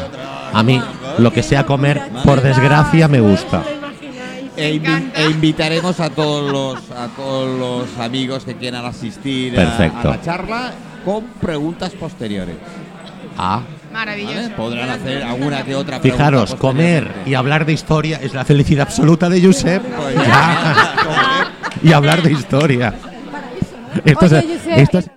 a 0.52 0.62
mí 0.62 0.80
lo 1.18 1.32
que 1.32 1.42
sea 1.42 1.64
comer, 1.66 2.02
por 2.24 2.40
desgracia, 2.42 3.08
me 3.08 3.20
gusta. 3.20 3.62
E, 4.56 4.74
invi- 4.74 5.10
e 5.14 5.30
invitaremos 5.30 6.00
a 6.00 6.10
todos 6.10 6.50
los 6.52 6.90
a 6.90 7.06
todos 7.16 7.58
los 7.58 7.98
amigos 7.98 8.44
que 8.44 8.56
quieran 8.56 8.84
asistir 8.84 9.58
a- 9.58 9.76
a, 9.76 10.04
la 10.04 10.20
charla 10.20 10.72
con 11.04 11.24
preguntas 11.40 11.92
posteriores. 11.92 12.56
Ah, 13.38 13.62
¿vale? 13.92 14.06
Maravilloso. 14.06 14.50
Podrán 14.56 14.90
hacer 14.90 15.22
alguna 15.22 15.62
que 15.64 15.74
otra 15.74 16.00
fijaros, 16.00 16.50
pregunta 16.50 16.60
comer 16.60 16.94
posteriormente. 17.04 17.30
y 17.30 17.34
hablar 17.34 17.66
de 17.66 17.72
historia 17.72 18.20
es 18.22 18.34
la 18.34 18.44
felicidad 18.44 18.82
absoluta 18.86 19.28
de 19.28 19.42
Josep. 19.44 19.82
Pues 19.82 20.14
Ya. 20.14 20.94
comer. 21.04 21.46
y 21.82 21.92
hablar 21.92 22.22
de 22.22 22.32
historia. 22.32 22.94
Esto 24.04 24.26
es- 24.26 24.32
Oye, 24.32 24.58
Josep, 24.58 24.78
esto 24.78 24.98
es- 24.98 25.10